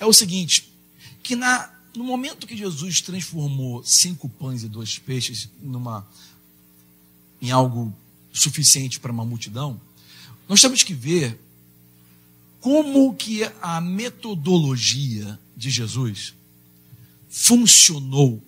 é 0.00 0.04
o 0.04 0.12
seguinte: 0.12 0.72
que 1.22 1.36
na, 1.36 1.70
no 1.94 2.02
momento 2.02 2.48
que 2.48 2.56
Jesus 2.56 3.00
transformou 3.00 3.84
cinco 3.84 4.28
pães 4.28 4.64
e 4.64 4.68
dois 4.68 4.98
peixes 4.98 5.48
numa, 5.62 6.04
em 7.40 7.52
algo 7.52 7.94
suficiente 8.32 8.98
para 8.98 9.12
uma 9.12 9.24
multidão, 9.24 9.80
nós 10.52 10.60
temos 10.60 10.82
que 10.82 10.92
ver 10.92 11.40
como 12.60 13.14
que 13.14 13.42
a 13.62 13.80
metodologia 13.80 15.40
de 15.56 15.70
Jesus 15.70 16.34
funcionou 17.30 18.44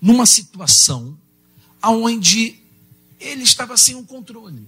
numa 0.00 0.26
situação 0.26 1.18
onde 1.82 2.56
ele 3.18 3.42
estava 3.42 3.76
sem 3.76 3.96
um 3.96 4.04
controle. 4.04 4.64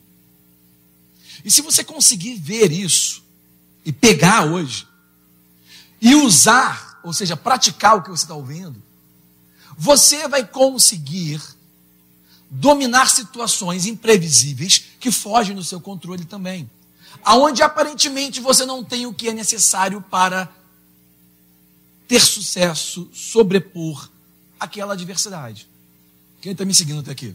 E 1.44 1.52
se 1.52 1.62
você 1.62 1.84
conseguir 1.84 2.34
ver 2.34 2.72
isso 2.72 3.22
e 3.84 3.92
pegar 3.92 4.46
hoje 4.46 4.88
e 6.00 6.16
usar, 6.16 6.98
ou 7.04 7.12
seja, 7.12 7.36
praticar 7.36 7.96
o 7.96 8.02
que 8.02 8.10
você 8.10 8.24
está 8.24 8.34
ouvindo, 8.34 8.82
você 9.78 10.26
vai 10.26 10.44
conseguir 10.44 11.40
dominar 12.50 13.10
situações 13.10 13.86
imprevisíveis 13.86 14.84
que 15.00 15.10
fogem 15.10 15.54
do 15.54 15.64
seu 15.64 15.80
controle 15.80 16.24
também. 16.24 16.70
Aonde 17.24 17.62
aparentemente 17.62 18.40
você 18.40 18.64
não 18.64 18.84
tem 18.84 19.06
o 19.06 19.14
que 19.14 19.28
é 19.28 19.32
necessário 19.32 20.00
para 20.02 20.52
ter 22.06 22.20
sucesso, 22.20 23.08
sobrepor 23.12 24.08
aquela 24.60 24.94
adversidade. 24.94 25.68
Quem 26.40 26.52
está 26.52 26.64
me 26.64 26.74
seguindo 26.74 27.00
até 27.00 27.10
aqui? 27.10 27.34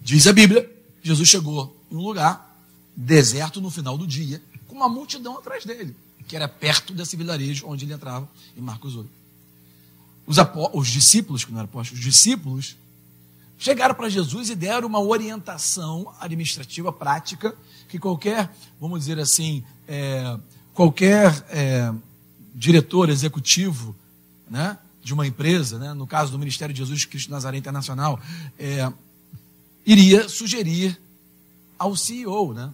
Diz 0.00 0.26
a 0.26 0.32
Bíblia, 0.32 0.70
Jesus 1.02 1.28
chegou 1.28 1.76
em 1.90 1.96
um 1.96 2.00
lugar 2.00 2.48
deserto 2.96 3.60
no 3.60 3.70
final 3.70 3.98
do 3.98 4.06
dia, 4.06 4.42
com 4.66 4.74
uma 4.74 4.88
multidão 4.88 5.36
atrás 5.36 5.64
dele, 5.64 5.94
que 6.26 6.34
era 6.34 6.48
perto 6.48 6.94
desse 6.94 7.16
vilarejo 7.16 7.66
onde 7.66 7.84
ele 7.84 7.92
entrava, 7.92 8.28
em 8.56 8.60
Marcos 8.60 8.96
8. 8.96 9.08
Os, 10.26 10.36
os 10.72 10.88
discípulos, 10.88 11.44
que 11.44 11.50
não 11.50 11.58
eram 11.58 11.68
apóstolos, 11.68 11.98
os 11.98 12.04
discípulos 12.04 12.76
chegaram 13.58 13.94
para 13.94 14.08
Jesus 14.08 14.48
e 14.48 14.54
deram 14.54 14.86
uma 14.86 15.00
orientação 15.00 16.14
administrativa 16.20 16.92
prática 16.92 17.54
que 17.88 17.98
qualquer, 17.98 18.50
vamos 18.80 19.00
dizer 19.00 19.18
assim, 19.18 19.64
é, 19.86 20.38
qualquer 20.72 21.44
é, 21.50 21.92
diretor 22.54 23.08
executivo 23.08 23.96
né, 24.48 24.78
de 25.02 25.12
uma 25.12 25.26
empresa, 25.26 25.78
né, 25.78 25.92
no 25.92 26.06
caso 26.06 26.30
do 26.30 26.38
Ministério 26.38 26.72
de 26.72 26.78
Jesus 26.78 27.04
Cristo 27.04 27.30
Nazaré 27.30 27.58
Internacional, 27.58 28.20
é, 28.58 28.90
iria 29.84 30.28
sugerir 30.28 30.98
ao 31.78 31.96
CEO, 31.96 32.52
né? 32.54 32.70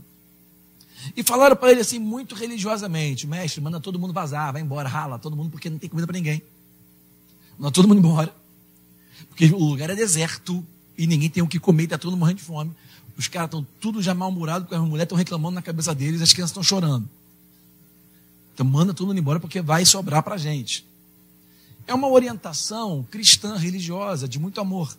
E 1.16 1.22
falaram 1.22 1.54
para 1.54 1.70
ele 1.70 1.82
assim, 1.82 1.98
muito 1.98 2.34
religiosamente: 2.34 3.26
mestre, 3.26 3.60
manda 3.60 3.78
todo 3.78 3.98
mundo 3.98 4.12
vazar, 4.14 4.52
vai 4.52 4.62
embora, 4.62 4.88
rala 4.88 5.18
todo 5.18 5.36
mundo, 5.36 5.50
porque 5.50 5.68
não 5.68 5.78
tem 5.78 5.88
comida 5.88 6.06
para 6.06 6.16
ninguém. 6.16 6.42
Manda 7.58 7.72
todo 7.72 7.86
mundo 7.86 7.98
embora. 7.98 8.34
Porque 9.28 9.46
o 9.46 9.58
lugar 9.58 9.90
é 9.90 9.94
deserto 9.94 10.64
e 10.96 11.06
ninguém 11.06 11.28
tem 11.28 11.42
o 11.42 11.48
que 11.48 11.58
comer, 11.58 11.84
está 11.84 11.98
todo 11.98 12.12
mundo 12.12 12.20
morrendo 12.20 12.38
de 12.38 12.44
fome. 12.44 12.72
Os 13.16 13.28
caras 13.28 13.48
estão 13.48 13.66
tudo 13.80 14.02
já 14.02 14.14
mal-humorados, 14.14 14.64
porque 14.64 14.74
as 14.74 14.80
mulheres 14.80 15.04
estão 15.04 15.18
reclamando 15.18 15.54
na 15.54 15.62
cabeça 15.62 15.94
deles, 15.94 16.20
as 16.20 16.32
crianças 16.32 16.50
estão 16.50 16.62
chorando. 16.62 17.08
Então 18.52 18.66
manda 18.66 18.94
todo 18.94 19.08
mundo 19.08 19.18
embora 19.18 19.40
porque 19.40 19.60
vai 19.60 19.84
sobrar 19.84 20.22
para 20.22 20.36
a 20.36 20.38
gente. 20.38 20.84
É 21.86 21.94
uma 21.94 22.08
orientação 22.08 23.06
cristã, 23.10 23.56
religiosa, 23.56 24.26
de 24.26 24.38
muito 24.38 24.60
amor, 24.60 24.96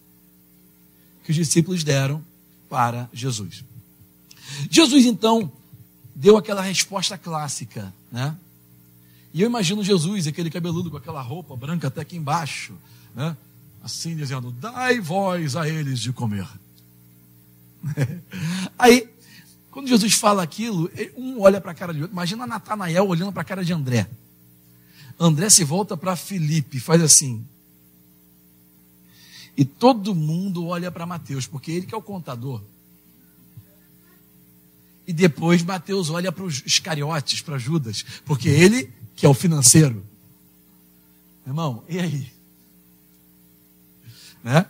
que 1.23 1.31
os 1.31 1.35
discípulos 1.35 1.83
deram 1.83 2.23
para 2.69 3.09
Jesus. 3.11 3.63
Jesus, 4.69 5.05
então, 5.05 5.51
deu 6.13 6.37
aquela 6.37 6.61
resposta 6.61 7.17
clássica, 7.17 7.93
né? 8.11 8.35
E 9.33 9.41
eu 9.41 9.47
imagino 9.47 9.83
Jesus, 9.83 10.27
aquele 10.27 10.49
cabeludo 10.49 10.89
com 10.89 10.97
aquela 10.97 11.21
roupa 11.21 11.55
branca 11.57 11.87
até 11.87 12.01
aqui 12.01 12.15
embaixo, 12.15 12.73
né? 13.13 13.35
Assim 13.85 14.15
dizendo: 14.15 14.51
Dai 14.51 14.99
voz 14.99 15.55
a 15.55 15.69
eles 15.69 15.99
de 15.99 16.11
comer. 16.11 16.47
Aí, 18.79 19.07
quando 19.69 19.87
Jesus 19.87 20.15
fala 20.15 20.41
aquilo, 20.41 20.89
um 21.15 21.39
olha 21.39 21.61
para 21.61 21.71
a 21.71 21.75
cara 21.75 21.93
de 21.93 22.01
outro. 22.01 22.13
Imagina 22.13 22.47
Natanael 22.47 23.07
olhando 23.07 23.31
para 23.31 23.43
a 23.43 23.45
cara 23.45 23.63
de 23.63 23.71
André. 23.71 24.09
André 25.19 25.49
se 25.51 25.63
volta 25.63 25.95
para 25.95 26.15
Felipe, 26.15 26.79
faz 26.79 27.01
assim. 27.01 27.45
E 29.55 29.63
todo 29.63 30.15
mundo 30.15 30.65
olha 30.65 30.91
para 30.91 31.05
Mateus, 31.05 31.45
porque 31.45 31.71
ele 31.71 31.85
que 31.85 31.93
é 31.93 31.97
o 31.97 32.01
contador. 32.01 32.61
E 35.07 35.13
depois 35.13 35.61
Mateus 35.61 36.09
olha 36.09 36.31
para 36.31 36.43
os 36.43 36.63
Iscariotes, 36.65 37.41
para 37.41 37.59
Judas, 37.59 38.03
porque 38.25 38.49
ele 38.49 38.91
que 39.15 39.25
é 39.25 39.29
o 39.29 39.33
financeiro. 39.33 40.03
Irmão, 41.45 41.83
e 41.87 41.99
aí? 41.99 42.34
Né? 44.45 44.63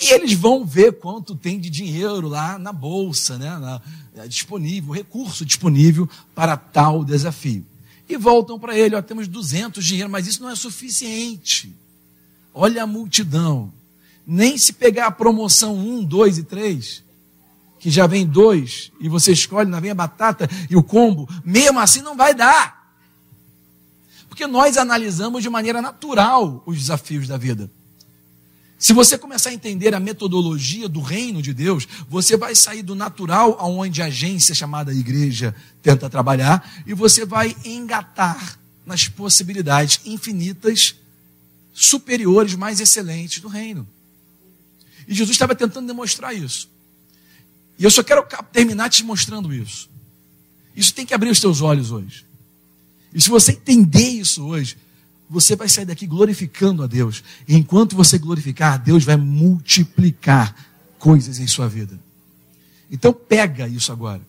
E 0.00 0.12
eles 0.12 0.34
vão 0.34 0.64
ver 0.64 0.92
quanto 1.00 1.34
tem 1.34 1.58
de 1.58 1.68
dinheiro 1.68 2.28
lá 2.28 2.58
na 2.60 2.72
bolsa, 2.72 3.36
né? 3.36 3.58
Na, 3.58 3.82
é 4.14 4.28
disponível, 4.28 4.94
recurso 4.94 5.44
disponível 5.44 6.08
para 6.32 6.56
tal 6.56 7.04
desafio. 7.04 7.66
E 8.08 8.16
voltam 8.16 8.56
para 8.56 8.78
ele, 8.78 8.94
ó, 8.94 9.02
temos 9.02 9.26
200 9.26 9.84
dinheiro, 9.84 10.08
mas 10.08 10.28
isso 10.28 10.40
não 10.40 10.50
é 10.50 10.54
suficiente. 10.54 11.74
Olha 12.54 12.84
a 12.84 12.86
multidão. 12.86 13.72
Nem 14.24 14.56
se 14.56 14.72
pegar 14.72 15.06
a 15.06 15.10
promoção 15.10 15.76
1, 15.76 16.04
2 16.04 16.38
e 16.38 16.42
3, 16.44 17.02
que 17.80 17.90
já 17.90 18.06
vem 18.06 18.24
dois, 18.24 18.92
e 19.00 19.08
você 19.08 19.32
escolhe, 19.32 19.68
não 19.68 19.80
vem 19.80 19.90
a 19.90 19.94
batata 19.94 20.48
e 20.70 20.76
o 20.76 20.82
combo, 20.82 21.28
mesmo 21.44 21.80
assim 21.80 22.00
não 22.00 22.16
vai 22.16 22.32
dar. 22.34 22.94
Porque 24.28 24.46
nós 24.46 24.76
analisamos 24.76 25.42
de 25.42 25.50
maneira 25.50 25.82
natural 25.82 26.62
os 26.64 26.76
desafios 26.76 27.26
da 27.26 27.36
vida. 27.36 27.70
Se 28.78 28.92
você 28.92 29.16
começar 29.16 29.50
a 29.50 29.54
entender 29.54 29.94
a 29.94 30.00
metodologia 30.00 30.88
do 30.88 31.00
reino 31.00 31.40
de 31.40 31.54
Deus, 31.54 31.88
você 32.08 32.36
vai 32.36 32.54
sair 32.54 32.82
do 32.82 32.94
natural, 32.94 33.56
aonde 33.58 34.02
a 34.02 34.06
agência 34.06 34.54
chamada 34.54 34.92
igreja 34.92 35.54
tenta 35.82 36.10
trabalhar, 36.10 36.84
e 36.86 36.92
você 36.92 37.24
vai 37.24 37.56
engatar 37.64 38.58
nas 38.84 39.08
possibilidades 39.08 40.00
infinitas, 40.04 40.94
superiores, 41.72 42.54
mais 42.54 42.80
excelentes 42.80 43.40
do 43.40 43.48
reino. 43.48 43.86
E 45.08 45.14
Jesus 45.14 45.34
estava 45.34 45.54
tentando 45.54 45.86
demonstrar 45.86 46.34
isso. 46.34 46.68
E 47.78 47.84
eu 47.84 47.90
só 47.90 48.02
quero 48.02 48.26
terminar 48.52 48.90
te 48.90 49.02
mostrando 49.04 49.52
isso. 49.54 49.88
Isso 50.74 50.92
tem 50.92 51.06
que 51.06 51.14
abrir 51.14 51.30
os 51.30 51.40
teus 51.40 51.62
olhos 51.62 51.90
hoje. 51.90 52.26
E 53.14 53.20
se 53.20 53.30
você 53.30 53.52
entender 53.52 54.08
isso 54.08 54.44
hoje, 54.44 54.76
você 55.28 55.56
vai 55.56 55.68
sair 55.68 55.84
daqui 55.84 56.06
glorificando 56.06 56.82
a 56.82 56.86
Deus. 56.86 57.22
E 57.46 57.56
enquanto 57.56 57.96
você 57.96 58.18
glorificar, 58.18 58.78
Deus 58.78 59.04
vai 59.04 59.16
multiplicar 59.16 60.54
coisas 60.98 61.38
em 61.38 61.46
sua 61.46 61.68
vida. 61.68 61.98
Então 62.90 63.12
pega 63.12 63.66
isso 63.66 63.90
agora. 63.92 64.22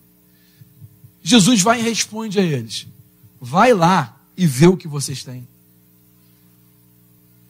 Jesus 1.24 1.62
vai 1.62 1.80
e 1.80 1.84
responde 1.84 2.40
a 2.40 2.44
eles: 2.44 2.88
Vai 3.40 3.74
lá 3.74 4.20
e 4.36 4.48
vê 4.48 4.68
o 4.68 4.78
que 4.78 4.88
vocês 4.88 5.24
têm. 5.24 5.48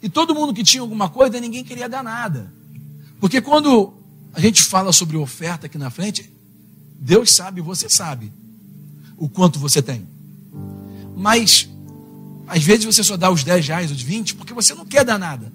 E 0.01 0.09
todo 0.09 0.35
mundo 0.35 0.53
que 0.53 0.63
tinha 0.63 0.81
alguma 0.81 1.09
coisa, 1.09 1.39
ninguém 1.39 1.63
queria 1.63 1.89
dar 1.89 2.03
nada. 2.03 2.51
Porque 3.19 3.41
quando 3.41 3.93
a 4.33 4.39
gente 4.39 4.61
fala 4.61 4.91
sobre 4.91 5.17
oferta 5.17 5.65
aqui 5.65 5.77
na 5.77 5.89
frente, 5.89 6.31
Deus 6.99 7.31
sabe, 7.31 7.61
você 7.61 7.89
sabe 7.89 8.31
o 9.17 9.27
quanto 9.27 9.59
você 9.59 9.81
tem. 9.81 10.07
Mas 11.15 11.67
às 12.47 12.63
vezes 12.63 12.85
você 12.85 13.03
só 13.03 13.17
dá 13.17 13.29
os 13.29 13.43
10 13.43 13.67
reais, 13.67 13.91
os 13.91 14.01
20, 14.01 14.35
porque 14.35 14.53
você 14.53 14.73
não 14.73 14.85
quer 14.85 15.03
dar 15.03 15.19
nada. 15.19 15.51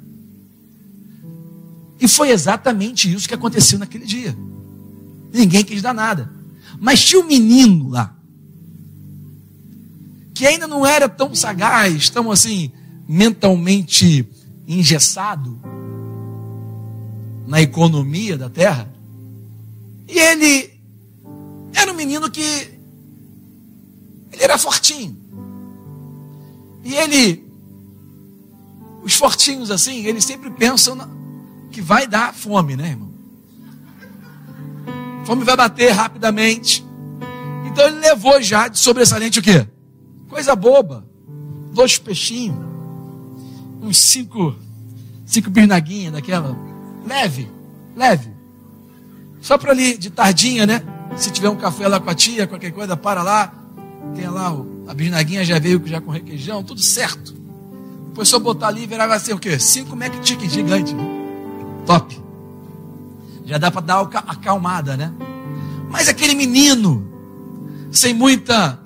E 1.98 2.06
foi 2.06 2.30
exatamente 2.30 3.12
isso 3.12 3.26
que 3.26 3.34
aconteceu 3.34 3.78
naquele 3.78 4.04
dia. 4.04 4.36
Ninguém 5.32 5.64
quis 5.64 5.80
dar 5.80 5.94
nada. 5.94 6.30
Mas 6.78 7.02
tinha 7.02 7.20
um 7.20 7.26
menino 7.26 7.88
lá, 7.88 8.14
que 10.34 10.46
ainda 10.46 10.66
não 10.66 10.84
era 10.84 11.08
tão 11.08 11.34
sagaz, 11.34 12.10
tão 12.10 12.30
assim, 12.30 12.70
mentalmente 13.08 14.28
engessado 14.66 15.58
na 17.46 17.62
economia 17.62 18.36
da 18.36 18.50
terra. 18.50 18.92
E 20.08 20.18
ele 20.18 20.70
era 21.72 21.90
um 21.90 21.96
menino 21.96 22.30
que 22.30 22.42
ele 24.32 24.42
era 24.42 24.58
fortinho. 24.58 25.21
E 26.84 26.94
ele, 26.94 27.44
os 29.02 29.14
fortinhos 29.14 29.70
assim, 29.70 30.04
eles 30.06 30.24
sempre 30.24 30.50
pensam 30.50 30.94
na, 30.94 31.08
que 31.70 31.80
vai 31.80 32.06
dar 32.06 32.34
fome, 32.34 32.76
né, 32.76 32.90
irmão? 32.90 33.12
Fome 35.24 35.44
vai 35.44 35.56
bater 35.56 35.90
rapidamente. 35.90 36.84
Então 37.66 37.86
ele 37.86 38.00
levou 38.00 38.40
já 38.42 38.68
de 38.68 38.78
sobressalente 38.78 39.38
o 39.38 39.42
quê? 39.42 39.66
Coisa 40.28 40.54
boba. 40.54 41.06
Dois 41.72 41.98
peixinhos. 41.98 42.58
Uns 43.80 43.96
cinco, 43.96 44.54
cinco 45.24 45.50
birnaguinhas 45.50 46.12
daquela. 46.12 46.56
Leve, 47.06 47.48
leve. 47.96 48.30
Só 49.40 49.56
para 49.56 49.72
ali 49.72 49.96
de 49.96 50.10
tardinha, 50.10 50.66
né? 50.66 50.82
Se 51.16 51.30
tiver 51.30 51.48
um 51.48 51.56
café 51.56 51.88
lá 51.88 51.98
com 51.98 52.10
a 52.10 52.14
tia, 52.14 52.46
qualquer 52.46 52.72
coisa, 52.72 52.96
para 52.96 53.22
lá. 53.22 53.52
Tem 54.14 54.28
lá, 54.28 54.54
a 54.86 54.94
bisnaguinha 54.94 55.44
já 55.44 55.58
veio 55.58 55.80
já 55.86 56.00
com 56.00 56.10
requeijão, 56.10 56.62
tudo 56.62 56.82
certo. 56.82 57.34
Depois 58.08 58.28
só 58.28 58.38
botar 58.38 58.68
ali, 58.68 58.86
virava 58.86 59.14
assim 59.14 59.32
o 59.32 59.38
quê? 59.38 59.58
Cinco 59.58 59.96
Mac 59.96 60.12
Chicken 60.22 60.48
gigante. 60.48 60.94
Top. 61.86 62.20
Já 63.46 63.58
dá 63.58 63.70
para 63.70 63.80
dar 63.80 63.96
a 63.96 64.32
acalmada, 64.32 64.96
né? 64.96 65.12
Mas 65.90 66.08
aquele 66.08 66.34
menino, 66.34 67.06
sem 67.90 68.14
muita 68.14 68.78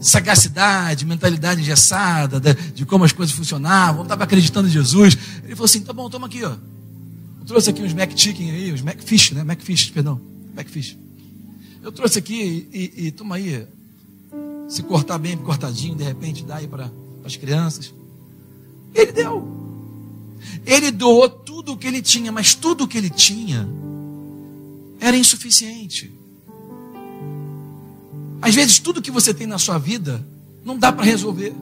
sagacidade, 0.00 1.04
mentalidade 1.04 1.60
engessada, 1.60 2.38
de, 2.38 2.54
de 2.54 2.86
como 2.86 3.04
as 3.04 3.12
coisas 3.12 3.34
funcionavam, 3.34 4.02
estava 4.02 4.24
acreditando 4.24 4.68
em 4.68 4.70
Jesus. 4.70 5.16
Ele 5.44 5.54
falou 5.54 5.64
assim: 5.64 5.80
tá 5.80 5.92
bom, 5.92 6.08
toma 6.08 6.26
aqui, 6.26 6.44
ó. 6.44 6.50
Eu 6.50 7.46
trouxe 7.46 7.70
aqui 7.70 7.82
uns 7.82 7.94
Mac 7.94 8.10
Chicken 8.14 8.50
aí, 8.50 8.72
os 8.72 8.82
Mac 8.82 9.00
Fish, 9.00 9.32
né? 9.32 9.42
Mac 9.42 9.60
Fish, 9.60 9.90
perdão. 9.90 10.20
Mac 10.54 10.68
Fish. 10.68 10.96
Eu 11.82 11.90
trouxe 11.92 12.18
aqui 12.18 12.68
e, 12.72 12.92
e, 12.96 13.06
e 13.06 13.10
toma 13.12 13.36
aí. 13.36 13.66
Se 14.68 14.82
cortar 14.82 15.18
bem 15.18 15.36
cortadinho, 15.38 15.94
de 15.94 16.04
repente 16.04 16.44
dá 16.44 16.56
aí 16.56 16.68
para 16.68 16.90
as 17.24 17.36
crianças. 17.36 17.94
Ele 18.94 19.12
deu. 19.12 19.58
Ele 20.66 20.90
doou 20.90 21.28
tudo 21.28 21.72
o 21.72 21.76
que 21.76 21.86
ele 21.86 22.02
tinha, 22.02 22.30
mas 22.30 22.54
tudo 22.54 22.84
o 22.84 22.88
que 22.88 22.98
ele 22.98 23.10
tinha 23.10 23.68
era 25.00 25.16
insuficiente. 25.16 26.12
Às 28.40 28.54
vezes, 28.54 28.78
tudo 28.78 29.02
que 29.02 29.10
você 29.10 29.32
tem 29.34 29.46
na 29.46 29.58
sua 29.58 29.78
vida 29.78 30.24
não 30.64 30.78
dá 30.78 30.92
para 30.92 31.04
resolver. 31.04 31.54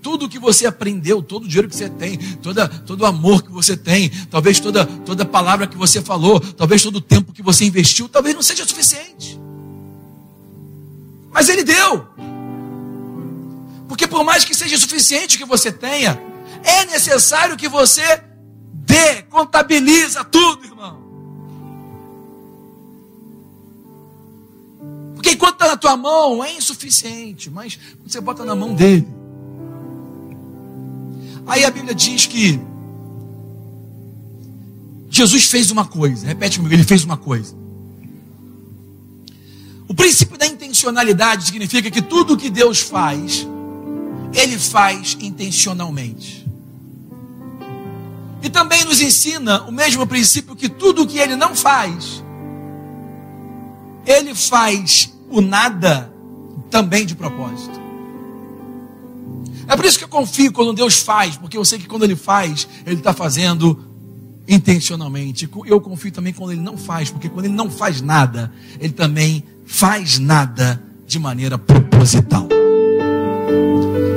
Tudo 0.00 0.28
que 0.28 0.38
você 0.38 0.66
aprendeu, 0.66 1.22
todo 1.22 1.44
o 1.44 1.48
dinheiro 1.48 1.68
que 1.68 1.76
você 1.76 1.88
tem, 1.88 2.18
toda, 2.42 2.66
todo 2.66 3.02
o 3.02 3.06
amor 3.06 3.42
que 3.42 3.52
você 3.52 3.76
tem, 3.76 4.10
talvez 4.30 4.58
toda, 4.58 4.84
toda 4.84 5.24
palavra 5.24 5.66
que 5.66 5.76
você 5.76 6.02
falou, 6.02 6.40
talvez 6.40 6.82
todo 6.82 6.96
o 6.96 7.00
tempo 7.00 7.32
que 7.32 7.42
você 7.42 7.64
investiu, 7.64 8.08
talvez 8.08 8.34
não 8.34 8.42
seja 8.42 8.66
suficiente. 8.66 9.38
Mas 11.32 11.48
Ele 11.48 11.64
deu. 11.64 12.06
Porque 13.88 14.06
por 14.06 14.24
mais 14.24 14.44
que 14.44 14.54
seja 14.54 14.78
suficiente 14.78 15.38
que 15.38 15.44
você 15.44 15.72
tenha, 15.72 16.20
é 16.62 16.84
necessário 16.86 17.56
que 17.56 17.68
você 17.68 18.22
dê, 18.72 19.22
contabiliza 19.22 20.24
tudo, 20.24 20.64
irmão. 20.64 21.02
Porque 25.14 25.30
enquanto 25.30 25.54
está 25.54 25.68
na 25.68 25.76
tua 25.76 25.96
mão 25.96 26.42
é 26.42 26.52
insuficiente, 26.52 27.50
mas 27.50 27.78
você 28.04 28.20
bota 28.20 28.44
na 28.44 28.54
mão 28.54 28.74
dele. 28.74 29.06
Aí 31.46 31.64
a 31.64 31.70
Bíblia 31.70 31.94
diz 31.94 32.26
que 32.26 32.60
Jesus 35.10 35.44
fez 35.44 35.70
uma 35.70 35.84
coisa, 35.84 36.26
repete 36.26 36.56
comigo, 36.56 36.74
ele 36.74 36.84
fez 36.84 37.04
uma 37.04 37.16
coisa. 37.16 37.54
O 39.86 39.94
princípio 39.94 40.38
da 40.38 40.46
intencionalidade 40.82 41.44
significa 41.44 41.90
que 41.90 42.02
tudo 42.02 42.36
que 42.36 42.50
Deus 42.50 42.80
faz, 42.80 43.46
Ele 44.34 44.58
faz 44.58 45.16
intencionalmente. 45.20 46.46
E 48.42 48.50
também 48.50 48.84
nos 48.84 49.00
ensina 49.00 49.62
o 49.62 49.70
mesmo 49.70 50.04
princípio 50.06 50.56
que 50.56 50.68
tudo 50.68 51.06
que 51.06 51.18
Ele 51.18 51.36
não 51.36 51.54
faz, 51.54 52.22
Ele 54.04 54.34
faz 54.34 55.12
o 55.30 55.40
nada 55.40 56.12
também 56.68 57.06
de 57.06 57.14
propósito. 57.14 57.80
É 59.68 59.76
por 59.76 59.84
isso 59.84 59.96
que 59.96 60.04
eu 60.04 60.08
confio 60.08 60.52
quando 60.52 60.72
Deus 60.72 60.98
faz, 60.98 61.36
porque 61.36 61.56
eu 61.56 61.64
sei 61.64 61.78
que 61.78 61.86
quando 61.86 62.02
Ele 62.02 62.16
faz, 62.16 62.66
Ele 62.84 62.96
está 62.96 63.14
fazendo 63.14 63.78
intencionalmente. 64.48 65.48
Eu 65.64 65.80
confio 65.80 66.10
também 66.10 66.32
quando 66.32 66.50
Ele 66.50 66.60
não 66.60 66.76
faz, 66.76 67.08
porque 67.08 67.28
quando 67.28 67.44
Ele 67.44 67.54
não 67.54 67.70
faz 67.70 68.00
nada, 68.00 68.52
Ele 68.80 68.92
também 68.92 69.44
faz 69.66 70.18
nada 70.18 70.82
de 71.06 71.18
maneira 71.18 71.58
proposital. 71.58 72.48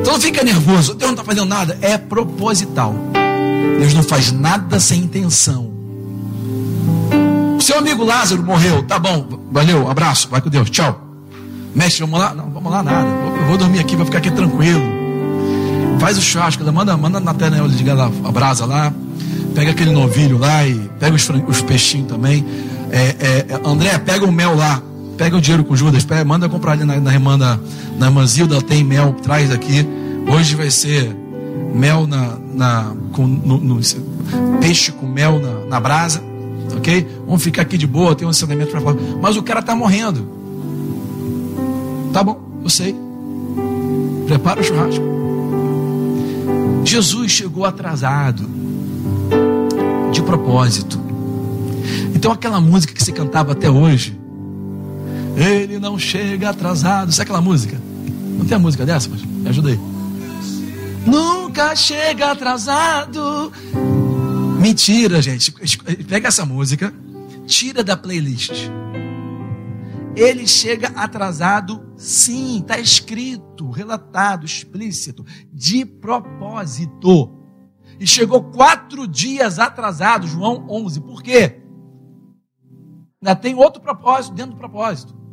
Então 0.02 0.14
não 0.14 0.22
fica 0.22 0.44
nervoso, 0.44 0.94
Deus 0.94 1.12
não 1.12 1.20
está 1.20 1.24
fazendo 1.24 1.46
nada, 1.46 1.78
é 1.82 1.98
proposital. 1.98 2.96
Deus 3.80 3.94
não 3.94 4.04
faz 4.04 4.32
nada 4.32 4.80
sem 4.80 5.02
intenção. 5.02 5.74
Seu 7.60 7.80
amigo 7.80 8.04
Lázaro 8.04 8.44
morreu, 8.44 8.84
tá 8.84 9.00
bom, 9.00 9.28
valeu, 9.52 9.90
abraço, 9.90 10.30
vai 10.30 10.42
com 10.42 10.50
Deus, 10.50 10.70
tchau. 10.70 11.02
Mestre, 11.74 12.02
vamos 12.06 12.20
lá? 12.20 12.34
Não, 12.34 12.50
vamos 12.50 12.72
lá 12.72 12.82
nada. 12.82 13.08
Eu 13.08 13.48
vou 13.48 13.58
dormir 13.58 13.80
aqui, 13.80 13.98
vou 13.98 14.06
ficar 14.06 14.20
aqui 14.20 14.32
tranquilo. 14.32 14.82
Faz 16.00 16.18
o 16.18 16.22
churrasco, 16.22 16.64
manda, 16.72 16.96
manda 16.96 17.20
na 17.20 17.34
tela 17.34 17.58
ligar 17.68 18.00
a 18.00 18.32
brasa 18.32 18.66
lá. 18.66 18.94
Pega 19.54 19.72
aquele 19.72 19.92
novilho 19.92 20.38
lá 20.38 20.66
e 20.66 20.76
pega 21.00 21.16
os, 21.16 21.30
os 21.48 21.62
peixinhos 21.62 22.08
também. 22.08 22.46
É, 22.92 22.98
é, 22.98 23.46
é, 23.50 23.62
André, 23.70 23.98
pega 24.00 24.26
o 24.26 24.32
mel 24.32 24.56
lá. 24.56 24.82
Pega 25.18 25.38
o 25.38 25.42
dinheiro 25.42 25.64
com 25.64 25.76
Judas, 25.76 26.04
pega, 26.04 26.26
manda 26.26 26.50
comprar 26.50 26.74
ali 26.74 26.84
na, 26.84 27.00
na 27.00 27.14
irmã 27.14 27.38
na 27.38 28.08
irmã 28.08 28.26
Zilda, 28.26 28.62
tem 28.62 28.84
mel, 28.84 29.14
traz 29.22 29.52
aqui. 29.52 29.88
Hoje 30.28 30.56
vai 30.56 30.70
ser 30.70 31.16
mel 31.74 32.06
na, 32.06 32.38
na 32.54 32.94
com, 33.12 33.26
no, 33.26 33.58
no, 33.58 33.80
peixe 34.60 34.92
com 34.92 35.06
mel 35.06 35.40
na, 35.40 35.66
na 35.68 35.80
brasa, 35.80 36.22
ok? 36.76 37.08
Vamos 37.26 37.44
ficar 37.44 37.62
aqui 37.62 37.78
de 37.78 37.88
boa, 37.88 38.16
tem 38.16 38.28
um 38.28 38.32
ensinamento 38.32 38.72
para 38.72 38.82
falar. 38.82 38.98
Mas 39.22 39.38
o 39.38 39.44
cara 39.44 39.60
está 39.60 39.76
morrendo. 39.76 40.28
Tá 42.12 42.24
bom, 42.24 42.40
eu 42.64 42.70
sei. 42.70 42.96
Prepara 44.28 44.62
o 44.62 44.64
churrasco. 44.64 45.04
Jesus 46.84 47.32
chegou 47.32 47.66
atrasado, 47.66 48.48
de 50.12 50.22
propósito. 50.22 51.00
Então 52.14 52.32
aquela 52.32 52.60
música 52.60 52.94
que 52.94 53.04
você 53.04 53.12
cantava 53.12 53.52
até 53.52 53.70
hoje, 53.70 54.18
ele 55.36 55.80
não 55.80 56.00
chega 56.00 56.50
atrasado. 56.50 57.12
Sabe 57.12 57.24
aquela 57.24 57.42
música? 57.42 57.80
Não 58.38 58.46
tem 58.46 58.56
a 58.56 58.60
música 58.60 58.86
dessa, 58.86 59.10
mas 59.10 59.22
me 59.24 59.50
ajuda 59.50 59.70
aí. 59.70 59.80
Nunca 61.06 61.76
chega 61.76 62.32
atrasado. 62.32 63.52
Mentira, 64.60 65.22
gente. 65.22 65.52
Pega 66.08 66.30
essa 66.30 66.46
música, 66.46 66.94
tira 67.46 67.84
da 67.84 67.96
playlist. 67.96 68.70
Ele 70.16 70.48
chega 70.48 70.88
atrasado, 70.96 71.94
sim, 71.98 72.60
está 72.60 72.80
escrito, 72.80 73.70
relatado, 73.70 74.46
explícito, 74.46 75.26
de 75.52 75.86
propósito. 75.86 77.38
E 78.00 78.08
chegou 78.08 78.44
quatro 78.44 79.08
dias 79.08 79.60
atrasado, 79.60 80.26
João 80.26 80.66
11. 80.70 81.02
Por 81.02 81.22
quê? 81.22 81.62
Ainda 83.22 83.36
tem 83.36 83.56
outro 83.56 83.82
propósito 83.82 84.34
dentro 84.34 84.54
do 84.54 84.58
propósito. 84.58 85.25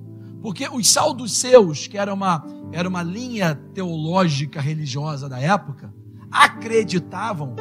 Porque 0.43 0.69
os 0.69 0.89
saldos 0.89 1.33
seus, 1.33 1.87
que 1.87 1.97
era 1.97 2.13
uma, 2.13 2.45
era 2.73 2.89
uma 2.89 3.03
linha 3.03 3.55
teológica 3.73 4.61
religiosa 4.61 5.29
da 5.29 5.39
época, 5.39 5.95
acreditavam 6.31 7.55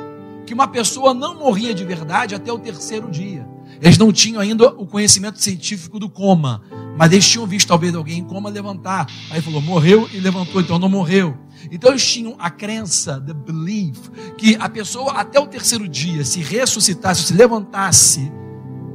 que 0.45 0.53
uma 0.53 0.67
pessoa 0.67 1.13
não 1.13 1.35
morria 1.35 1.73
de 1.73 1.85
verdade 1.85 2.33
até 2.33 2.51
o 2.51 2.57
terceiro 2.57 3.09
dia. 3.09 3.47
Eles 3.79 3.97
não 3.97 4.11
tinham 4.11 4.41
ainda 4.41 4.69
o 4.69 4.85
conhecimento 4.85 5.41
científico 5.41 5.99
do 5.99 6.09
coma, 6.09 6.61
mas 6.97 7.11
eles 7.11 7.27
tinham 7.27 7.45
visto 7.45 7.67
talvez 7.67 7.93
alguém 7.95 8.19
em 8.19 8.23
coma 8.23 8.49
levantar. 8.49 9.07
Aí 9.29 9.41
falou, 9.41 9.61
morreu 9.61 10.09
e 10.11 10.19
levantou, 10.19 10.59
então 10.59 10.79
não 10.79 10.89
morreu. 10.89 11.37
Então 11.71 11.91
eles 11.91 12.05
tinham 12.05 12.35
a 12.39 12.49
crença, 12.49 13.21
the 13.21 13.33
belief, 13.33 14.09
que 14.37 14.55
a 14.55 14.67
pessoa 14.67 15.13
até 15.13 15.39
o 15.39 15.47
terceiro 15.47 15.87
dia, 15.87 16.25
se 16.25 16.41
ressuscitasse, 16.41 17.23
se 17.23 17.33
levantasse 17.33 18.31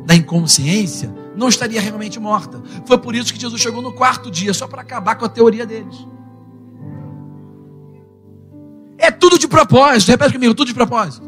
da 0.06 0.14
inconsciência, 0.14 1.12
não 1.36 1.48
estaria 1.48 1.80
realmente 1.80 2.18
morta. 2.18 2.62
Foi 2.86 2.96
por 2.96 3.14
isso 3.14 3.34
que 3.34 3.40
Jesus 3.40 3.60
chegou 3.60 3.82
no 3.82 3.92
quarto 3.92 4.30
dia, 4.30 4.54
só 4.54 4.66
para 4.68 4.80
acabar 4.80 5.16
com 5.16 5.24
a 5.24 5.28
teoria 5.28 5.66
deles. 5.66 6.06
É 8.96 9.10
tudo 9.10 9.38
de 9.38 9.48
propósito, 9.48 10.08
repete 10.08 10.32
comigo, 10.32 10.54
tudo 10.54 10.68
de 10.68 10.74
propósito. 10.74 11.26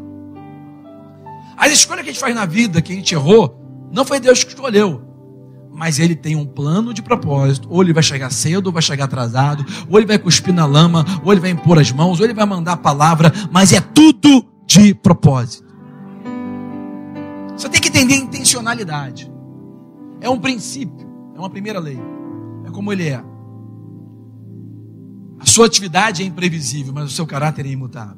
As 1.56 1.72
escolhas 1.72 2.04
que 2.04 2.10
a 2.10 2.12
gente 2.12 2.20
faz 2.20 2.34
na 2.34 2.46
vida, 2.46 2.80
que 2.80 2.92
a 2.92 2.96
gente 2.96 3.12
errou, 3.12 3.60
não 3.92 4.04
foi 4.04 4.20
Deus 4.20 4.44
que 4.44 4.50
escolheu. 4.50 5.02
mas 5.78 6.00
ele 6.00 6.16
tem 6.16 6.34
um 6.34 6.44
plano 6.44 6.92
de 6.92 7.00
propósito. 7.00 7.68
Ou 7.70 7.82
ele 7.82 7.92
vai 7.92 8.02
chegar 8.02 8.30
cedo, 8.30 8.66
ou 8.66 8.72
vai 8.72 8.82
chegar 8.82 9.04
atrasado, 9.04 9.64
ou 9.88 9.96
ele 9.96 10.08
vai 10.08 10.18
cuspir 10.18 10.52
na 10.52 10.66
lama, 10.66 11.06
ou 11.24 11.32
ele 11.32 11.40
vai 11.40 11.50
impor 11.50 11.78
as 11.78 11.92
mãos, 11.92 12.18
ou 12.18 12.26
ele 12.26 12.34
vai 12.34 12.44
mandar 12.44 12.72
a 12.72 12.76
palavra, 12.76 13.32
mas 13.52 13.72
é 13.72 13.80
tudo 13.80 14.44
de 14.66 14.92
propósito. 14.92 15.67
Você 17.59 17.68
tem 17.68 17.80
que 17.80 17.88
entender 17.88 18.14
a 18.14 18.18
intencionalidade. 18.18 19.30
É 20.20 20.30
um 20.30 20.38
princípio, 20.38 21.09
é 21.34 21.38
uma 21.40 21.50
primeira 21.50 21.80
lei. 21.80 21.98
É 22.64 22.70
como 22.70 22.92
ele 22.92 23.09
é. 23.09 23.20
A 25.40 25.46
sua 25.46 25.66
atividade 25.66 26.22
é 26.22 26.26
imprevisível, 26.26 26.92
mas 26.92 27.06
o 27.06 27.14
seu 27.14 27.26
caráter 27.26 27.66
é 27.66 27.70
imutável. 27.70 28.16